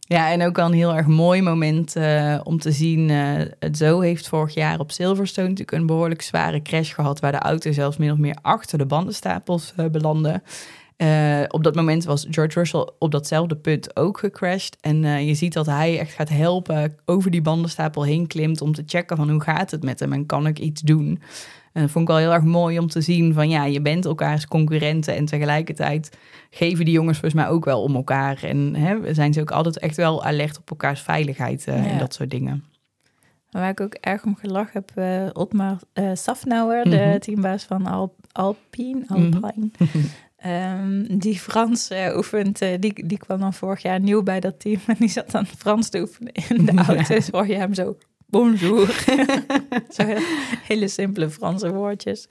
Ja, 0.09 0.31
en 0.31 0.43
ook 0.47 0.57
wel 0.57 0.67
een 0.67 0.73
heel 0.73 0.95
erg 0.95 1.07
mooi 1.07 1.43
moment 1.43 1.97
eh, 1.97 2.41
om 2.43 2.59
te 2.59 2.73
zien. 2.73 3.11
eh, 3.11 3.47
het 3.59 3.77
Zo 3.77 4.01
heeft 4.01 4.29
vorig 4.29 4.55
jaar 4.55 4.79
op 4.79 4.91
Silverstone 4.91 5.49
natuurlijk 5.49 5.79
een 5.79 5.87
behoorlijk 5.87 6.23
zware 6.23 6.63
crash 6.63 6.95
gehad... 6.95 7.21
waar 7.21 7.33
de 7.33 7.39
auto 7.39 7.73
zelfs 7.73 7.97
min 7.97 8.11
of 8.11 8.19
meer 8.19 8.37
achter 8.43 8.79
de 8.79 8.87
bandenstapels 8.87 9.73
eh, 9.77 9.87
belandde. 9.87 10.43
Eh, 10.97 11.43
op 11.49 11.65
dat 11.65 11.75
moment 11.75 12.05
was 12.05 12.27
George 12.31 12.59
Russell 12.59 12.89
op 12.99 13.11
datzelfde 13.11 13.57
punt 13.57 13.97
ook 13.97 14.19
gecrashed. 14.19 14.77
En 14.81 15.05
eh, 15.05 15.27
je 15.29 15.35
ziet 15.35 15.53
dat 15.53 15.67
hij 15.67 15.99
echt 15.99 16.13
gaat 16.13 16.29
helpen, 16.29 16.97
over 17.05 17.31
die 17.31 17.43
bandenstapel 17.43 18.03
heen 18.05 18.27
klimt... 18.27 18.61
om 18.61 18.73
te 18.73 18.83
checken 18.87 19.17
van 19.17 19.31
hoe 19.31 19.43
gaat 19.43 19.71
het 19.71 19.83
met 19.83 20.01
hem 20.01 20.13
en 20.13 20.27
kan 20.27 20.47
ik 20.47 20.59
iets 20.59 20.81
doen. 20.83 21.21
En 21.73 21.83
dat 21.83 21.91
vond 21.91 22.05
ik 22.09 22.15
wel 22.15 22.21
heel 22.23 22.33
erg 22.33 22.43
mooi 22.45 22.79
om 22.79 22.87
te 22.89 23.01
zien 23.01 23.35
van 23.35 23.49
ja, 23.49 23.65
je 23.65 23.81
bent 23.83 24.05
elkaars 24.05 24.47
concurrenten... 24.47 25.15
en 25.17 25.25
tegelijkertijd 25.25 26.17
geven 26.51 26.85
die 26.85 26.95
jongens 26.95 27.19
volgens 27.19 27.43
mij 27.43 27.51
ook 27.51 27.65
wel 27.65 27.83
om 27.83 27.95
elkaar. 27.95 28.43
En 28.43 28.75
hè, 28.75 29.15
zijn 29.15 29.33
ze 29.33 29.41
ook 29.41 29.51
altijd 29.51 29.79
echt 29.79 29.97
wel 29.97 30.25
alert 30.25 30.59
op 30.59 30.71
elkaars 30.71 31.01
veiligheid 31.01 31.67
eh, 31.67 31.93
en 31.93 31.99
dat 31.99 32.15
soort 32.15 32.31
dingen. 32.31 32.65
Waar 33.51 33.69
ik 33.71 33.81
ook 33.81 33.95
erg 33.95 34.25
om 34.25 34.37
gelachen 34.37 34.85
heb, 34.95 35.35
Otmar 35.37 35.79
eh 35.93 36.11
Safnauer, 36.15 36.85
de 36.85 36.91
Mhm. 37.09 37.19
teambaas 37.19 37.65
van 37.65 37.87
Al 37.87 38.15
Alpine, 38.33 39.05
Mhm. 39.09 39.35
Alpine. 39.45 39.71
Ehm, 40.37 41.19
die 41.19 41.39
Frans 41.39 41.89
eh, 41.89 42.17
oefent, 42.17 42.61
eh, 42.61 42.69
die, 42.81 43.07
die 43.07 43.19
kwam 43.19 43.41
dan 43.41 43.55
vorig 43.55 43.83
jaar 43.83 44.01
nieuw 44.01 44.23
bij 44.23 44.41
dat 44.41 44.61
team 44.61 44.81
en 44.87 44.97
die 44.99 45.09
zat 45.09 45.31
dan 45.31 45.47
Frans 45.47 45.89
te 45.89 46.01
oefenen 46.01 46.33
in 46.49 46.65
de 46.65 46.73
Ja. 46.73 46.87
auto. 46.87 47.15
Dus 47.15 47.29
hoor 47.29 47.47
je 47.47 47.55
hem 47.55 47.75
zo, 47.75 47.97
bonjour. 48.27 49.05
zo 49.97 50.05
hele 50.63 50.89
simpele 50.89 51.31
Franse 51.31 51.73
woordjes. 51.73 52.27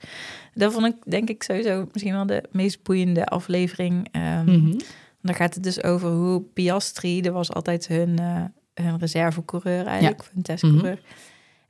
Dat 0.54 0.72
vond 0.72 0.86
ik 0.86 0.94
denk 1.06 1.28
ik 1.28 1.42
sowieso 1.42 1.86
misschien 1.92 2.12
wel 2.14 2.26
de 2.26 2.42
meest 2.52 2.82
boeiende 2.82 3.26
aflevering. 3.26 4.08
Ehm, 4.12 4.44
Mhm. 4.50 4.78
dan 5.22 5.34
gaat 5.34 5.54
het 5.54 5.62
dus 5.62 5.82
over 5.82 6.10
hoe 6.10 6.40
Piastri, 6.42 7.20
dat 7.20 7.32
was 7.32 7.52
altijd 7.52 7.86
hun, 7.88 8.18
eh 8.18 8.44
hun 8.84 8.98
reservecoureur 8.98 9.86
eigenlijk, 9.86 10.30
hun 10.34 10.42
testcoureur. 10.42 10.98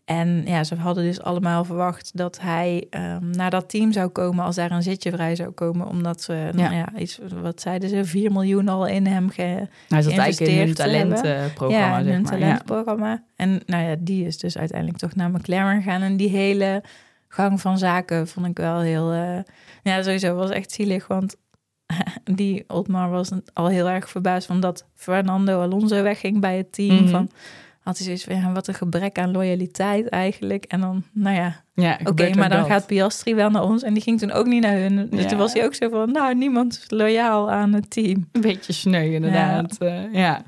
En 0.07 0.43
ja, 0.45 0.65
ze 0.65 0.75
hadden 0.75 1.05
dus 1.05 1.23
allemaal 1.23 1.65
verwacht 1.65 2.11
dat 2.15 2.41
hij 2.41 2.87
ehm, 2.91 3.31
naar 3.31 3.51
dat 3.51 3.69
team 3.69 3.93
zou 3.93 4.09
komen 4.09 4.45
als 4.45 4.57
daar 4.57 4.71
een 4.71 4.83
zitje 4.83 5.11
vrij 5.11 5.37
zou 5.37 5.51
komen. 5.51 5.87
Omdat 5.87 6.23
ze, 6.23 6.51
nou 6.53 6.75
ja, 6.75 6.89
iets, 6.99 7.19
wat 7.43 7.61
zeiden 7.61 7.89
ze, 7.89 8.05
4 8.05 8.33
miljoen 8.33 8.69
al 8.69 8.87
in 8.87 9.07
hem 9.07 9.31
ge, 9.31 9.69
Hij 9.89 10.03
zat 10.03 10.17
eigenlijk 10.17 10.53
in 10.53 10.59
hun 10.59 10.75
talentprogramma, 10.75 11.77
ja, 11.77 11.99
in 11.99 12.07
hun. 12.07 12.23
Ja. 12.23 12.29
talentprogramma. 12.29 13.23
En 13.37 13.61
nou 13.67 13.85
ja, 13.85 13.97
die 13.99 14.27
is 14.27 14.39
dus 14.39 14.59
uiteindelijk 14.59 14.99
toch 14.99 15.15
naar 15.15 15.31
McLaren 15.31 15.83
gegaan. 15.83 16.03
En 16.03 16.17
die 16.17 16.29
hele 16.29 16.83
gang 17.29 17.61
van 17.61 17.79
zaken 17.79 18.29
vond 18.29 18.47
ik 18.47 18.57
wel 18.57 18.81
heel... 18.81 19.13
eh, 19.13 19.39
ja, 19.83 20.03
sowieso 20.03 20.35
was 20.35 20.51
echt 20.51 20.73
zielig, 20.73 21.07
want 21.07 21.37
die 22.25 22.65
Otmar 22.67 23.11
was 23.11 23.31
al 23.53 23.69
heel 23.69 23.89
erg 23.89 24.11
verbaasd 24.11 24.47
van 24.47 24.61
dat 24.61 24.87
Fernando 24.95 25.61
Alonso 25.61 26.03
wegging 26.03 26.41
bij 26.41 26.57
het 26.57 26.73
team. 26.73 26.95
Mhm. 26.95 27.09
Van, 27.09 27.31
had 27.87 27.97
hij 27.97 28.05
zoiets 28.07 28.25
van, 28.25 28.37
ja, 28.37 28.53
wat 28.53 28.69
een 28.69 28.75
gebrek 28.75 29.19
aan 29.19 29.31
loyaliteit 29.31 30.09
eigenlijk. 30.09 30.65
En 30.65 30.81
dan, 30.81 31.03
nou 31.13 31.37
ja, 31.37 31.65
Ja, 31.75 31.99
oké, 32.05 32.35
maar 32.35 32.49
dan 32.49 32.59
dat. 32.59 32.67
gaat 32.67 32.87
Piastri 32.87 33.35
wel 33.35 33.51
naar 33.51 33.63
ons. 33.63 33.83
En 33.83 33.95
die 33.95 34.03
ging 34.03 34.19
toen 34.19 34.33
ook 34.33 34.47
niet 34.47 34.63
naar 34.63 34.77
hun. 34.77 35.09
Dus 35.11 35.23
Ja. 35.23 35.29
toen 35.29 35.39
was 35.39 35.53
hij 35.53 35.65
ook 35.65 35.75
zo 35.75 35.89
van, 35.89 36.13
nou, 36.13 36.35
niemand 36.35 36.73
is 36.73 36.85
loyaal 36.91 37.51
aan 37.51 37.73
het 37.73 37.91
team. 37.91 38.29
Een 38.33 38.41
beetje 38.41 38.73
sneu, 38.73 39.15
inderdaad. 39.15 39.77
Ja. 39.79 39.87
ja. 40.13 40.43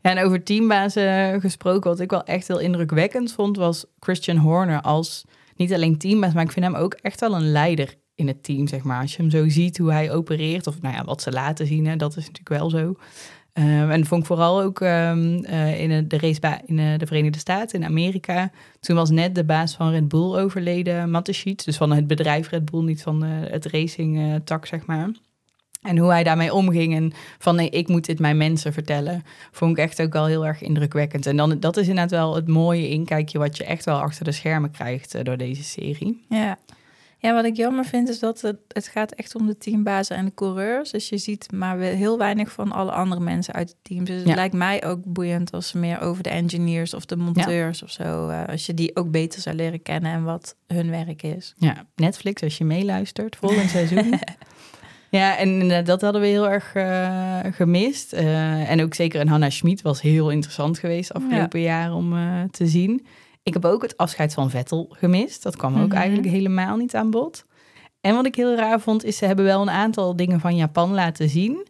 ja, 0.00 0.10
en 0.16 0.18
over 0.24 0.42
teambazen 0.42 1.40
gesproken, 1.40 1.90
wat 1.90 2.00
ik 2.00 2.10
wel 2.10 2.24
echt 2.24 2.48
heel 2.48 2.58
indrukwekkend 2.58 3.32
vond, 3.32 3.56
was 3.56 3.84
Christian 4.00 4.36
Horner 4.36 4.80
als 4.80 5.24
niet 5.56 5.72
alleen 5.74 5.98
teambaas, 5.98 6.32
maar 6.32 6.44
ik 6.44 6.52
vind 6.52 6.64
hem 6.64 6.74
ook 6.74 6.94
echt 7.02 7.20
wel 7.20 7.34
een 7.34 7.50
leider 7.52 7.94
in 8.14 8.26
het 8.26 8.42
team, 8.44 8.66
zeg 8.66 8.82
maar. 8.82 9.00
Als 9.00 9.16
je 9.16 9.22
hem 9.22 9.30
zo 9.30 9.48
ziet 9.48 9.78
hoe 9.78 9.92
hij 9.92 10.12
opereert, 10.12 10.66
of 10.66 10.80
nou 10.80 10.94
ja, 10.94 11.04
wat 11.04 11.22
ze 11.22 11.32
laten 11.32 11.66
zien, 11.66 11.86
hè, 11.86 11.96
dat 11.96 12.10
is 12.16 12.26
natuurlijk 12.30 12.48
wel 12.48 12.70
zo. 12.70 12.94
Ehm, 13.58 13.90
en 13.90 14.06
vond 14.06 14.20
ik 14.20 14.26
vooral 14.26 14.62
ook 14.62 14.80
ehm, 14.80 15.44
eh, 15.44 15.80
in 15.80 16.08
de 16.08 16.18
race 16.18 16.60
in 16.66 16.78
eh, 16.78 16.98
de 16.98 17.06
Verenigde 17.06 17.38
Staten, 17.38 17.80
in 17.80 17.86
Amerika. 17.86 18.50
Toen 18.80 18.96
was 18.96 19.10
net 19.10 19.34
de 19.34 19.44
baas 19.44 19.74
van 19.74 19.90
Red 19.90 20.08
Bull 20.08 20.36
overleden, 20.36 21.10
Mateschitz. 21.10 21.64
Dus 21.64 21.76
van 21.76 21.92
het 21.92 22.06
bedrijf 22.06 22.50
Red 22.50 22.70
Bull, 22.70 22.84
niet 22.84 23.02
van 23.02 23.24
eh, 23.24 23.30
het 23.30 23.66
racing 23.66 24.18
eh, 24.18 24.34
tak, 24.44 24.66
zeg 24.66 24.86
maar. 24.86 25.10
En 25.82 25.98
hoe 25.98 26.10
hij 26.10 26.24
daarmee 26.24 26.54
omging 26.54 26.94
en 26.94 27.12
van 27.38 27.56
nee, 27.56 27.70
ik 27.70 27.88
moet 27.88 28.06
dit 28.06 28.18
mijn 28.18 28.36
mensen 28.36 28.72
vertellen, 28.72 29.22
vond 29.52 29.78
ik 29.78 29.84
echt 29.84 30.02
ook 30.02 30.12
wel 30.12 30.26
heel 30.26 30.46
erg 30.46 30.62
indrukwekkend. 30.62 31.26
En 31.26 31.36
dan, 31.36 31.60
dat 31.60 31.76
is 31.76 31.88
inderdaad 31.88 32.10
wel 32.10 32.34
het 32.34 32.48
mooie 32.48 32.88
inkijkje 32.88 33.38
wat 33.38 33.56
je 33.56 33.64
echt 33.64 33.84
wel 33.84 34.00
achter 34.00 34.24
de 34.24 34.32
schermen 34.32 34.70
krijgt 34.70 35.24
door 35.24 35.36
deze 35.36 35.64
serie. 35.64 36.24
Ja. 36.28 36.58
Ja, 37.18 37.34
wat 37.34 37.44
ik 37.44 37.56
jammer 37.56 37.84
vind 37.84 38.08
is 38.08 38.18
dat 38.18 38.40
het, 38.40 38.56
het 38.68 38.88
gaat 38.88 39.12
echt 39.12 39.34
om 39.34 39.46
de 39.46 39.58
teambazen 39.58 40.16
en 40.16 40.24
de 40.24 40.34
coureurs. 40.34 40.90
Dus 40.90 41.08
je 41.08 41.18
ziet 41.18 41.52
maar 41.52 41.78
heel 41.78 42.18
weinig 42.18 42.52
van 42.52 42.72
alle 42.72 42.90
andere 42.92 43.20
mensen 43.20 43.54
uit 43.54 43.68
het 43.68 43.76
team. 43.82 44.04
Dus 44.04 44.16
het 44.18 44.28
Ja. 44.28 44.34
lijkt 44.34 44.54
mij 44.54 44.84
ook 44.86 45.04
boeiend 45.04 45.52
als 45.52 45.68
ze 45.68 45.78
meer 45.78 46.00
over 46.00 46.22
de 46.22 46.30
engineers 46.30 46.94
of 46.94 47.04
de 47.04 47.16
monteurs 47.16 47.82
of 47.82 47.90
zo. 47.90 48.28
eh, 48.28 48.44
als 48.48 48.66
je 48.66 48.74
die 48.74 48.96
ook 48.96 49.10
beter 49.10 49.40
zou 49.40 49.56
leren 49.56 49.82
kennen 49.82 50.12
en 50.12 50.22
wat 50.24 50.56
hun 50.66 50.90
werk 50.90 51.22
is. 51.22 51.54
Ja, 51.56 51.86
Netflix, 51.96 52.42
als 52.42 52.58
je 52.58 52.64
meeluistert, 52.64 53.36
volgend 53.36 53.70
seizoen. 53.70 54.12
Ja, 55.10 55.36
en 55.38 55.70
eh, 55.70 55.84
dat 55.84 56.00
hadden 56.00 56.20
we 56.20 56.26
heel 56.26 56.48
erg 56.50 56.74
eh, 56.74 57.38
gemist. 57.52 58.12
En 58.12 58.82
ook 58.82 58.94
zeker 58.94 59.20
een 59.20 59.28
Hannah 59.28 59.50
Schmid 59.50 59.82
was 59.82 60.00
heel 60.00 60.30
interessant 60.30 60.78
geweest 60.78 61.12
afgelopen 61.14 61.60
jaar 61.60 61.92
om 61.94 62.14
te 62.50 62.66
zien. 62.66 63.06
Ik 63.48 63.62
heb 63.62 63.64
ook 63.64 63.82
het 63.82 63.96
afscheid 63.96 64.34
van 64.34 64.50
Vettel 64.50 64.86
gemist. 64.90 65.42
Dat 65.42 65.56
kwam 65.56 65.80
ook 65.80 65.86
Mhm. 65.88 65.96
eigenlijk 65.96 66.28
helemaal 66.28 66.76
niet 66.76 66.94
aan 66.94 67.10
bod. 67.10 67.44
En 68.00 68.14
wat 68.14 68.26
ik 68.26 68.34
heel 68.34 68.56
raar 68.56 68.80
vond, 68.80 69.04
is 69.04 69.16
ze 69.16 69.24
hebben 69.26 69.44
wel 69.44 69.62
een 69.62 69.70
aantal 69.70 70.16
dingen 70.16 70.40
van 70.40 70.56
Japan 70.56 70.92
laten 70.94 71.28
zien. 71.28 71.66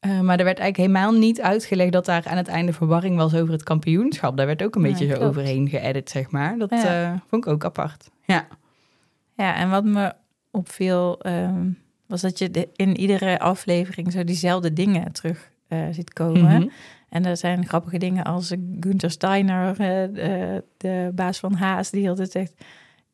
Eh, 0.00 0.10
maar 0.20 0.38
er 0.38 0.44
werd 0.44 0.58
eigenlijk 0.58 0.76
helemaal 0.76 1.12
niet 1.20 1.40
uitgelegd 1.40 1.92
dat 1.92 2.04
daar 2.04 2.26
aan 2.26 2.36
het 2.36 2.48
einde 2.48 2.72
verwarring 2.72 3.16
was 3.16 3.34
over 3.34 3.52
het 3.52 3.62
kampioenschap. 3.62 4.36
Daar 4.36 4.46
werd 4.46 4.62
ook 4.62 4.74
een 4.74 4.82
beetje 4.82 5.06
zo 5.06 5.12
klopt. 5.14 5.28
overheen 5.28 5.68
geëdit, 5.68 6.10
zeg 6.10 6.30
maar. 6.30 6.58
Dat 6.58 6.70
Ja. 6.70 7.02
eh, 7.04 7.18
vond 7.28 7.46
ik 7.46 7.52
ook 7.52 7.64
apart. 7.64 8.10
Ja. 8.24 8.46
Ja, 9.36 9.54
en 9.54 9.70
wat 9.70 9.84
me 9.84 10.12
opviel 10.50 11.20
ehm, 11.20 11.68
was 12.06 12.20
dat 12.20 12.38
je 12.38 12.50
de- 12.50 12.68
in 12.76 12.96
iedere 12.98 13.38
aflevering 13.38 14.12
zo 14.12 14.24
diezelfde 14.24 14.72
dingen 14.72 15.12
terug 15.12 15.50
eh, 15.68 15.78
ziet 15.90 16.12
komen. 16.12 16.60
Mhm. 16.60 16.68
En 17.08 17.24
er 17.24 17.36
zijn 17.36 17.66
grappige 17.66 17.98
dingen 17.98 18.24
als 18.24 18.52
Gunther 18.80 19.10
Steiner, 19.10 19.68
eh, 19.80 20.56
de, 20.76 21.10
baas 21.14 21.38
van 21.38 21.54
Haas, 21.54 21.90
die 21.90 22.08
altijd 22.08 22.30
zegt... 22.30 22.52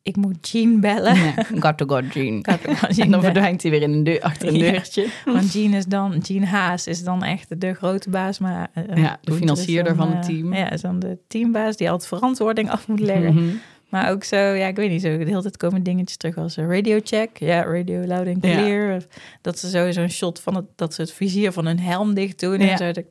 ik 0.01 0.15
moet 0.15 0.49
Jean 0.49 0.79
bellen. 0.79 1.15
Ja, 1.15 1.33
got 1.59 1.77
to 1.77 1.85
got 1.87 2.13
Jean. 2.13 2.45
Got 2.49 2.61
to 2.63 2.71
Jean 2.87 3.05
En 3.05 3.11
dan 3.11 3.21
verdwijnt 3.21 3.61
hij 3.61 3.71
weer 3.71 3.81
in 3.81 3.91
een 3.93 4.03
deur, 4.03 4.21
achter 4.21 4.47
een 4.47 4.55
Ja. 4.55 4.71
deurtje. 4.71 5.07
Want 5.25 5.53
Jean 5.53 5.73
is 5.73 5.85
dan, 5.85 6.17
Jean 6.17 6.43
Haas 6.43 6.87
is 6.87 7.03
dan 7.03 7.23
echt 7.23 7.61
de 7.61 7.73
grote 7.73 8.09
baas, 8.09 8.39
maar 8.39 8.69
eh, 8.73 8.97
Ja, 8.97 9.17
de 9.21 9.33
financierder 9.33 9.95
dan, 9.95 10.07
van 10.07 10.15
het 10.17 10.25
team. 10.25 10.53
Ja, 10.53 10.71
is 10.71 10.81
dan 10.81 10.99
de 10.99 11.17
teambaas 11.27 11.77
die 11.77 11.89
altijd 11.89 12.07
verantwoording 12.09 12.69
af 12.69 12.87
moet 12.87 12.99
leggen. 12.99 13.33
Mhm. 13.33 13.55
Maar 13.93 14.11
ook 14.11 14.23
zo, 14.23 14.35
ja, 14.37 14.67
ik 14.67 14.75
weet 14.75 14.89
niet, 14.89 15.01
zo 15.01 15.17
de 15.17 15.23
hele 15.25 15.41
tijd 15.41 15.57
komen 15.57 15.83
dingetjes 15.83 16.17
terug 16.17 16.37
als 16.37 16.57
eh, 16.57 16.65
radio 16.67 16.99
check. 17.03 17.37
Ja, 17.37 17.63
radio 17.63 18.05
loud 18.05 18.27
and 18.27 18.45
Ja. 18.45 18.55
clear. 18.55 19.01
Dat 19.41 19.59
ze 19.59 19.69
sowieso 19.69 20.01
een 20.01 20.11
shot 20.11 20.39
van 20.39 20.55
het, 20.55 20.65
dat 20.75 20.93
ze 20.93 21.01
het 21.01 21.11
vizier 21.13 21.51
van 21.51 21.65
hun 21.65 21.79
helm 21.79 22.13
dicht 22.13 22.39
doen. 22.39 22.59
Ja. 22.59 22.69
En 22.71 22.77
zo. 22.77 22.91
Dat, 22.91 23.03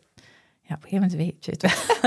ja, 0.62 0.74
op 0.74 0.82
een 0.82 0.88
gegeven 0.88 1.00
moment 1.00 1.14
weet 1.14 1.44
je 1.44 1.50
het 1.50 1.62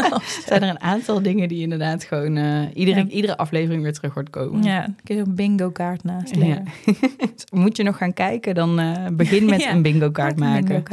wel. 0.09 0.19
Zijn 0.47 0.63
er 0.63 0.69
een 0.69 0.79
aantal 0.81 1.21
dingen 1.21 1.47
die 1.47 1.61
inderdaad 1.61 2.03
gewoon 2.03 2.37
eh, 2.37 2.61
iedere, 2.73 2.97
Ja. 2.99 3.07
iedere 3.07 3.37
aflevering 3.37 3.83
weer 3.83 3.93
terug 3.93 4.13
wordt 4.13 4.29
komen. 4.29 4.63
ja, 4.63 4.81
dan 4.81 4.95
kun 5.03 5.15
je 5.15 5.23
zo'n 5.25 5.35
bingo 5.35 5.69
kaart 5.71 6.03
naast 6.03 6.35
Ja. 6.35 6.41
leggen. 6.41 6.65
Dus 7.35 7.45
Moet 7.51 7.77
je 7.77 7.83
nog 7.83 7.97
gaan 7.97 8.13
kijken, 8.13 8.55
dan 8.55 8.79
eh, 8.79 9.05
begin 9.13 9.45
met 9.49 9.61
Ja, 9.61 9.71
een 9.71 9.81
bingo 9.81 10.11
kaart 10.11 10.33
een 10.33 10.39
maken. 10.39 10.83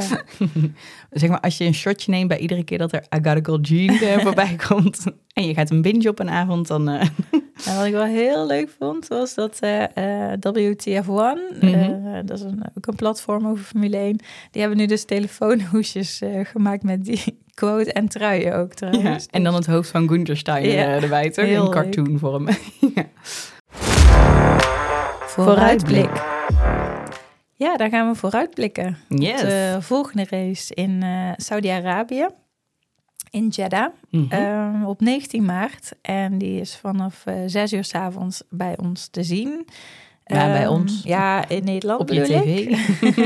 Zeg 1.11 1.29
maar, 1.29 1.39
als 1.39 1.57
je 1.57 1.65
een 1.65 1.73
shotje 1.73 2.11
neemt 2.11 2.27
bij 2.27 2.37
iedere 2.39 2.63
keer 2.63 2.77
dat 2.77 2.91
er 2.93 2.99
I 3.15 3.19
Gotta 3.23 3.39
Go 3.43 3.57
Jean 3.61 4.19
voorbij 4.21 4.55
komt... 4.67 5.03
en 5.33 5.45
je 5.47 5.53
gaat 5.53 5.69
een 5.71 5.81
binge 5.81 6.09
op 6.09 6.19
een 6.19 6.29
avond, 6.29 6.67
dan... 6.67 6.99
Nou, 7.65 7.77
wat 7.77 7.85
ik 7.85 7.91
wel 7.93 8.03
heel 8.05 8.45
leuk 8.47 8.69
vond, 8.79 9.07
was 9.07 9.33
dat 9.33 9.57
eh, 9.59 9.83
eh, 10.31 10.39
WTF1, 10.39 11.57
Mhm. 11.59 11.73
eh, 11.73 12.19
dat 12.25 12.37
is 12.37 12.43
een, 12.43 12.63
ook 12.77 12.87
een 12.87 12.95
platform 12.95 13.47
over 13.47 13.63
Formule 13.63 13.97
1, 13.97 14.17
die 14.51 14.61
hebben 14.61 14.79
nu 14.79 14.85
dus 14.85 15.05
telefoonhoesjes 15.05 16.21
gemaakt 16.43 16.83
met 16.83 17.05
die 17.05 17.39
quote 17.53 17.93
en 17.93 18.07
truien 18.07 18.55
ook 18.55 18.69
ja, 18.69 18.75
trouwens. 18.89 19.27
en 19.31 19.43
dan 19.43 19.53
het 19.55 19.65
hoofd 19.65 19.89
van 19.89 20.07
Gunther 20.07 20.37
Steiner 20.37 20.73
Ja, 20.73 21.01
erbij, 21.01 21.29
toch? 21.29 21.45
heel 21.45 21.65
In 21.65 21.71
cartoonvorm. 21.71 22.47
ja. 22.95 23.05
Vooruitblik. 25.25 26.09
Ja, 27.55 27.75
daar 27.77 27.89
gaan 27.89 28.09
we 28.09 28.15
vooruitblikken. 28.15 28.97
Yes. 29.09 29.41
De 29.41 29.77
volgende 29.79 30.25
race 30.29 30.73
in 30.73 31.03
Saudi-Arabië, 31.37 32.27
in 33.33 33.47
Jeddah, 33.47 33.87
Mhm. 34.09 34.31
ehm, 34.31 34.83
op 34.85 35.01
19 35.01 35.45
maart. 35.45 35.91
En 36.01 36.37
die 36.37 36.59
is 36.59 36.75
vanaf 36.77 37.25
eh 37.25 37.35
6 37.45 37.73
uur 37.73 37.83
s 37.83 37.93
avonds 37.93 38.43
bij 38.49 38.77
ons 38.77 39.07
te 39.07 39.23
zien. 39.23 39.65
Ja, 40.25 40.45
bij 40.45 40.61
Ehm, 40.63 40.71
ons. 40.71 41.01
Ja, 41.03 41.49
in 41.49 41.63
Nederland 41.63 41.99
op 42.01 42.09
je 42.09 42.21
tv. 42.21 42.67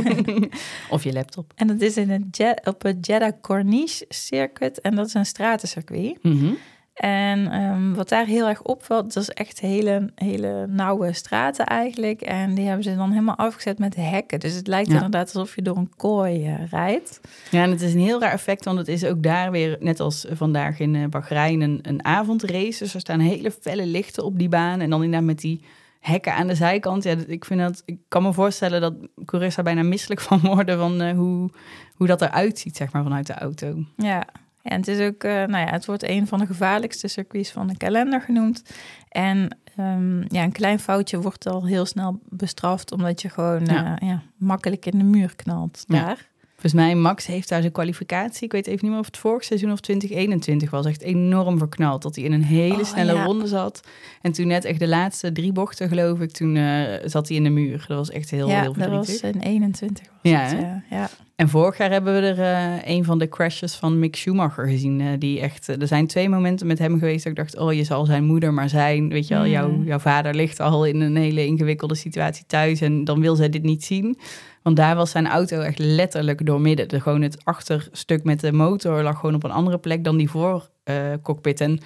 of 0.96 1.04
je 1.04 1.14
laptop. 1.14 1.52
En 1.56 1.68
dat 1.68 1.82
is 1.82 1.98
in 1.98 2.10
het 2.10 2.62
op 2.64 2.82
het 2.82 3.06
Jeddah 3.06 3.32
Corniche 3.42 4.06
Circuit. 4.10 4.82
En 4.82 4.96
dat 4.96 5.06
is 5.08 5.14
een 5.14 5.26
stratencircuit. 5.26 6.24
Mhm. 6.24 6.54
En 6.98 7.52
ehm, 7.52 7.94
wat 7.94 8.10
daar 8.10 8.26
heel 8.26 8.48
erg 8.48 8.62
opvalt, 8.62 9.14
dat 9.14 9.24
is 9.24 9.30
echt 9.30 9.60
hele, 9.60 10.10
hele 10.16 10.66
nauwe 10.70 11.14
straten 11.14 11.66
eigenlijk. 11.66 12.22
En 12.22 12.54
die 12.56 12.66
hebben 12.66 12.84
ze 12.84 12.96
dan 12.96 13.10
helemaal 13.12 13.36
afgezet 13.38 13.80
met 13.80 13.96
hekken. 13.96 14.40
Dus 14.40 14.54
het 14.54 14.68
lijkt 14.68 14.88
Ja. 14.88 14.94
inderdaad 14.94 15.26
alsof 15.36 15.56
je 15.56 15.62
door 15.62 15.78
een 15.78 15.94
kooi 15.96 16.46
eh, 16.46 16.68
rijdt. 16.72 17.22
Ja, 17.52 17.64
en 17.64 17.70
het 17.70 17.82
is 17.82 17.94
een 17.94 18.00
heel 18.00 18.20
raar 18.20 18.32
effect, 18.32 18.66
want 18.66 18.78
het 18.78 18.88
is 18.88 19.06
ook 19.06 19.24
daar 19.24 19.52
weer, 19.52 19.78
net 19.80 20.00
als 20.00 20.26
vandaag 20.32 20.80
in 20.80 20.96
eh, 20.96 21.06
Bahrein, 21.06 21.62
een, 21.62 21.80
een 21.82 22.06
avondrace. 22.06 22.80
Dus 22.84 22.94
er 22.94 23.00
staan 23.00 23.20
hele 23.20 23.52
felle 23.52 23.86
lichten 23.86 24.24
op 24.26 24.38
die 24.40 24.50
baan. 24.50 24.80
En 24.80 24.90
dan 24.90 25.04
inderdaad 25.04 25.28
met 25.28 25.40
die 25.40 25.64
hekken 26.00 26.34
aan 26.34 26.48
de 26.48 26.56
zijkant. 26.56 27.04
Ja, 27.04 27.16
ik, 27.28 27.46
vind 27.46 27.60
dat, 27.60 27.82
ik 27.86 27.98
kan 28.08 28.24
me 28.24 28.34
voorstellen 28.34 28.82
dat 28.82 28.94
coureurs 29.26 29.56
daar 29.56 29.64
bijna 29.66 29.84
misselijk 29.84 30.22
van 30.30 30.40
worden 30.40 30.78
van 30.78 31.02
eh, 31.02 31.16
hoe, 31.16 31.50
hoe 31.96 32.08
dat 32.08 32.22
eruit 32.22 32.60
ziet, 32.60 32.78
zeg 32.78 32.92
maar, 32.92 33.04
vanuit 33.04 33.28
de 33.28 33.34
auto. 33.34 33.76
Ja. 33.98 34.26
Ja, 34.68 34.74
en 34.74 34.78
het 34.80 34.88
is 34.88 35.00
ook, 35.08 35.24
eh, 35.24 35.32
nou 35.32 35.58
ja, 35.66 35.72
het 35.72 35.86
wordt 35.86 36.04
een 36.10 36.28
van 36.28 36.40
de 36.40 36.46
gevaarlijkste 36.46 37.08
circuits 37.08 37.52
van 37.52 37.68
de 37.68 37.78
kalender 37.78 38.22
genoemd. 38.22 38.64
En 39.10 39.58
ehm, 39.78 40.20
ja, 40.22 40.44
een 40.44 40.52
klein 40.52 40.80
foutje 40.80 41.22
wordt 41.22 41.48
al 41.48 41.66
heel 41.66 41.86
snel 41.86 42.20
bestraft, 42.30 42.92
omdat 42.92 43.22
je 43.22 43.30
gewoon 43.30 43.66
Ja. 43.66 43.98
eh, 44.00 44.08
ja, 44.08 44.22
makkelijk 44.38 44.86
in 44.86 44.98
de 44.98 45.04
muur 45.04 45.36
knalt 45.36 45.84
Ja. 45.88 46.06
daar. 46.06 46.28
Volgens 46.60 46.74
mij, 46.82 46.96
Max 46.96 47.26
heeft 47.26 47.50
daar 47.50 47.60
zijn 47.62 47.72
kwalificatie. 47.74 48.44
Ik 48.44 48.52
weet 48.52 48.68
even 48.68 48.80
niet 48.82 48.92
meer 48.92 49.00
of 49.00 49.06
het 49.06 49.18
vorig 49.18 49.44
seizoen 49.44 49.72
of 49.72 49.80
2021 49.80 50.70
was. 50.72 50.86
Echt 50.86 51.02
enorm 51.02 51.58
verknald. 51.58 52.02
Dat 52.02 52.16
hij 52.16 52.24
in 52.26 52.32
een 52.32 52.44
hele 52.44 52.74
Oh, 52.80 52.84
snelle 52.84 53.14
ja. 53.14 53.24
ronde 53.24 53.48
zat. 53.48 53.88
En 54.22 54.32
toen 54.32 54.48
net 54.48 54.66
echt 54.66 54.80
de 54.80 54.88
laatste 54.88 55.32
drie 55.32 55.52
bochten, 55.52 55.88
geloof 55.88 56.20
ik, 56.20 56.32
toen 56.32 56.56
eh, 56.56 56.84
zat 57.06 57.28
hij 57.28 57.38
in 57.38 57.44
de 57.44 57.50
muur. 57.50 57.86
Dat 57.88 57.98
was 57.98 58.10
echt 58.12 58.30
heel, 58.30 58.48
ja, 58.50 58.62
heel 58.62 58.74
dat 58.74 58.84
verdrietig. 58.84 59.22
was 59.22 59.32
in 59.32 59.40
21. 59.40 60.06
Was 60.22 60.32
Ja, 60.32 60.40
het, 60.40 60.52
ja, 60.60 60.84
ja. 60.90 61.10
En 61.38 61.50
vorig 61.50 61.78
jaar 61.78 61.92
hebben 61.92 62.14
we 62.14 62.28
er 62.28 62.40
eh, 62.40 62.96
een 62.96 63.04
van 63.04 63.18
de 63.20 63.30
crashes 63.30 63.76
van 63.76 64.00
Mick 64.00 64.16
Schumacher 64.16 64.68
gezien. 64.68 65.02
eh, 65.02 65.08
die 65.20 65.40
echt, 65.40 65.70
eh, 65.70 65.82
er 65.82 65.88
zijn 65.88 66.08
twee 66.08 66.30
momenten 66.30 66.68
met 66.68 66.80
hem 66.80 67.00
geweest 67.00 67.24
dat 67.24 67.32
ik 67.32 67.38
dacht, 67.38 67.58
oh, 67.58 67.74
je 67.74 67.84
zal 67.84 68.06
zijn 68.06 68.24
moeder 68.24 68.54
maar 68.54 68.70
zijn. 68.70 69.10
Weet 69.10 69.28
je 69.28 69.34
wel, 69.34 69.44
Mm. 69.44 69.50
jouw, 69.50 69.82
jouw 69.84 70.00
vader 70.00 70.34
ligt 70.36 70.60
al 70.60 70.86
in 70.86 71.02
een 71.02 71.16
hele 71.16 71.46
ingewikkelde 71.46 71.96
situatie 71.96 72.46
thuis 72.48 72.82
en 72.82 73.04
dan 73.04 73.22
wil 73.22 73.36
zij 73.36 73.50
dit 73.50 73.64
niet 73.64 73.84
zien. 73.84 74.18
Want 74.64 74.76
daar 74.76 74.96
was 74.96 75.12
zijn 75.12 75.28
auto 75.28 75.60
echt 75.62 75.80
letterlijk 75.80 76.46
doormidden. 76.46 76.88
De, 76.88 77.02
gewoon 77.02 77.22
het 77.22 77.46
achterstuk 77.46 78.24
met 78.24 78.40
de 78.40 78.52
motor 78.52 79.04
lag 79.04 79.20
gewoon 79.20 79.36
op 79.36 79.44
een 79.44 79.52
andere 79.52 79.78
plek 79.78 80.04
dan 80.04 80.18
die 80.18 80.30
voorcockpit. 80.30 81.62
en 81.62 81.80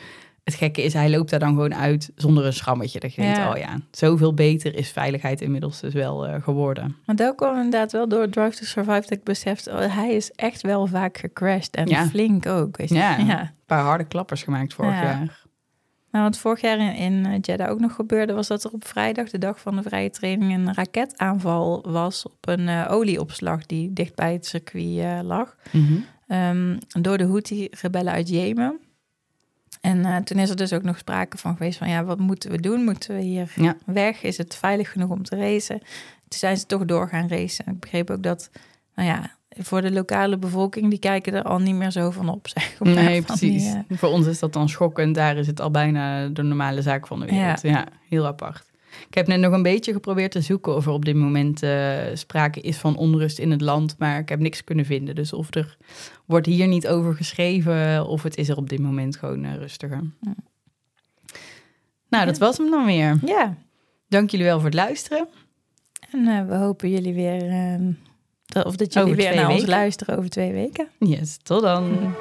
het 0.43 0.53
gekke 0.53 0.83
is, 0.83 0.93
hij 0.93 1.09
loopt 1.09 1.29
daar 1.29 1.39
dan 1.39 1.49
gewoon 1.49 1.75
uit 1.75 2.11
zonder 2.15 2.45
een 2.45 2.53
schrammetje. 2.53 2.99
Dat 2.99 3.13
je 3.13 3.21
denkt, 3.21 3.37
oh 3.37 3.57
ja, 3.57 3.79
zoveel 3.91 4.33
beter 4.33 4.75
is 4.75 4.89
veiligheid 4.89 5.41
inmiddels 5.41 5.79
dus 5.79 5.93
wel 5.93 6.27
eh, 6.27 6.41
geworden. 6.43 6.95
Maar 7.05 7.15
dat 7.15 7.35
kwam 7.35 7.55
inderdaad 7.55 7.91
wel 7.91 8.07
door 8.07 8.29
Drive 8.29 8.57
to 8.57 8.65
Survive 8.65 9.01
dat 9.01 9.11
ik 9.11 9.23
besefte, 9.23 9.69
oh, 9.71 9.95
hij 9.95 10.13
is 10.13 10.31
echt 10.31 10.61
wel 10.61 10.87
vaak 10.87 11.17
gecrashed 11.17 11.75
en 11.75 11.87
Ja. 11.87 12.05
flink 12.07 12.45
ook. 12.45 12.77
Weet 12.77 12.89
je? 12.89 12.95
Ja. 12.95 13.17
ja. 13.17 13.39
Een 13.41 13.49
paar 13.65 13.83
harde 13.83 14.03
klappers 14.05 14.43
gemaakt 14.43 14.73
vorig 14.73 14.91
Ja. 14.93 15.01
jaar. 15.03 15.39
Nou, 16.11 16.23
wat 16.25 16.37
vorig 16.37 16.61
jaar 16.61 16.77
in, 16.79 16.95
in 16.95 17.25
eh, 17.25 17.37
Jeddah 17.41 17.69
ook 17.69 17.79
nog 17.79 17.93
gebeurde, 17.95 18.33
was 18.33 18.47
dat 18.47 18.63
er 18.63 18.71
op 18.71 18.87
vrijdag, 18.87 19.29
de 19.29 19.37
dag 19.37 19.59
van 19.59 19.75
de 19.75 19.81
vrije 19.81 20.09
training, 20.09 20.53
een 20.53 20.73
raketaanval 20.73 21.85
was 21.87 22.25
op 22.25 22.47
een 22.47 22.67
eh, 22.67 22.87
olieopslag 22.89 23.65
die 23.65 23.93
dicht 23.93 24.15
bij 24.15 24.33
het 24.33 24.45
circuit 24.45 25.23
lag. 25.23 25.55
Mhm. 25.71 25.93
Ehm, 26.27 26.77
door 27.01 27.17
de 27.17 27.25
Houthi-rebellen 27.25 28.13
uit 28.13 28.29
Jemen. 28.29 28.79
En 29.82 30.05
eh, 30.05 30.15
toen 30.17 30.39
is 30.39 30.49
er 30.49 30.55
dus 30.55 30.73
ook 30.73 30.84
nog 30.84 30.97
sprake 30.97 31.38
van 31.38 31.57
geweest 31.57 31.77
van, 31.77 31.89
ja, 31.89 32.03
wat 32.03 32.19
moeten 32.19 32.51
we 32.51 32.59
doen? 32.59 32.84
Moeten 32.84 33.15
we 33.15 33.21
hier 33.21 33.51
Ja. 33.55 33.75
weg? 33.86 34.23
Is 34.23 34.38
het 34.38 34.55
veilig 34.55 34.91
genoeg 34.91 35.09
om 35.09 35.23
te 35.23 35.36
racen? 35.36 35.79
Toen 36.27 36.39
zijn 36.39 36.57
ze 36.57 36.65
toch 36.65 36.86
door 36.86 37.07
gaan 37.07 37.27
racen. 37.27 37.65
Ik 37.67 37.79
begreep 37.79 38.09
ook 38.09 38.23
dat, 38.23 38.49
nou 38.95 39.07
ja, 39.09 39.32
voor 39.49 39.82
de 39.82 39.91
lokale 39.91 40.38
bevolking, 40.38 40.89
die 40.89 40.99
kijken 40.99 41.34
er 41.34 41.43
al 41.43 41.59
niet 41.59 41.75
meer 41.75 41.91
zo 41.91 42.11
van 42.11 42.29
op, 42.29 42.47
zeg 42.47 42.79
maar. 42.79 42.93
Nee, 42.93 43.07
die, 43.13 43.21
precies. 43.21 43.65
eh, 43.73 43.97
Voor 43.97 44.09
ons 44.09 44.25
is 44.27 44.39
dat 44.39 44.53
dan 44.53 44.69
schokkend. 44.69 45.15
Daar 45.15 45.38
is 45.38 45.47
het 45.47 45.61
al 45.61 45.71
bijna 45.71 46.27
de 46.27 46.41
normale 46.43 46.82
zaak 46.82 47.07
van 47.07 47.19
de 47.19 47.25
wereld. 47.25 47.61
Ja, 47.61 47.86
heel 48.09 48.25
apart. 48.25 48.70
Ik 49.07 49.13
heb 49.13 49.27
net 49.27 49.39
nog 49.39 49.53
een 49.53 49.61
beetje 49.63 49.93
geprobeerd 49.93 50.31
te 50.31 50.41
zoeken 50.41 50.75
of 50.75 50.85
er 50.85 50.91
op 50.91 51.05
dit 51.05 51.15
moment 51.15 51.63
eh, 51.63 51.97
sprake 52.13 52.61
is 52.61 52.77
van 52.77 52.97
onrust 52.97 53.39
in 53.39 53.51
het 53.51 53.61
land, 53.61 53.95
maar 53.97 54.19
ik 54.19 54.29
heb 54.29 54.39
niks 54.39 54.63
kunnen 54.63 54.85
vinden. 54.85 55.15
Dus 55.15 55.33
of 55.33 55.55
er 55.55 55.77
wordt 56.25 56.45
hier 56.45 56.67
niet 56.67 56.87
over 56.87 57.15
geschreven, 57.15 58.07
of 58.07 58.23
het 58.23 58.37
is 58.37 58.49
er 58.49 58.57
op 58.57 58.69
dit 58.69 58.79
moment 58.79 59.15
gewoon 59.15 59.43
eh, 59.43 59.55
rustiger. 59.55 60.01
Ja. 60.21 60.33
Nou, 62.09 62.25
dat 62.25 62.37
was 62.37 62.57
hem 62.57 62.69
dan 62.71 62.85
weer. 62.85 63.19
ja, 63.25 63.55
Dank 64.07 64.29
jullie 64.29 64.45
wel 64.45 64.55
voor 64.57 64.65
het 64.65 64.73
luisteren. 64.73 65.27
En 66.11 66.27
eh, 66.27 66.45
we 66.47 66.55
hopen 66.55 66.89
jullie 66.89 67.13
weer, 67.13 67.49
eh, 67.49 67.75
dat- 68.45 68.65
of 68.65 68.75
dat 68.75 68.93
jullie 68.93 69.11
Over 69.13 69.23
weer 69.23 69.35
naar 69.35 69.49
ons 69.51 69.65
luisteren 69.65 70.17
over 70.17 70.29
twee 70.29 70.51
weken. 70.51 70.87
Yes, 70.99 71.37
tot 71.43 71.61
dan. 71.61 72.13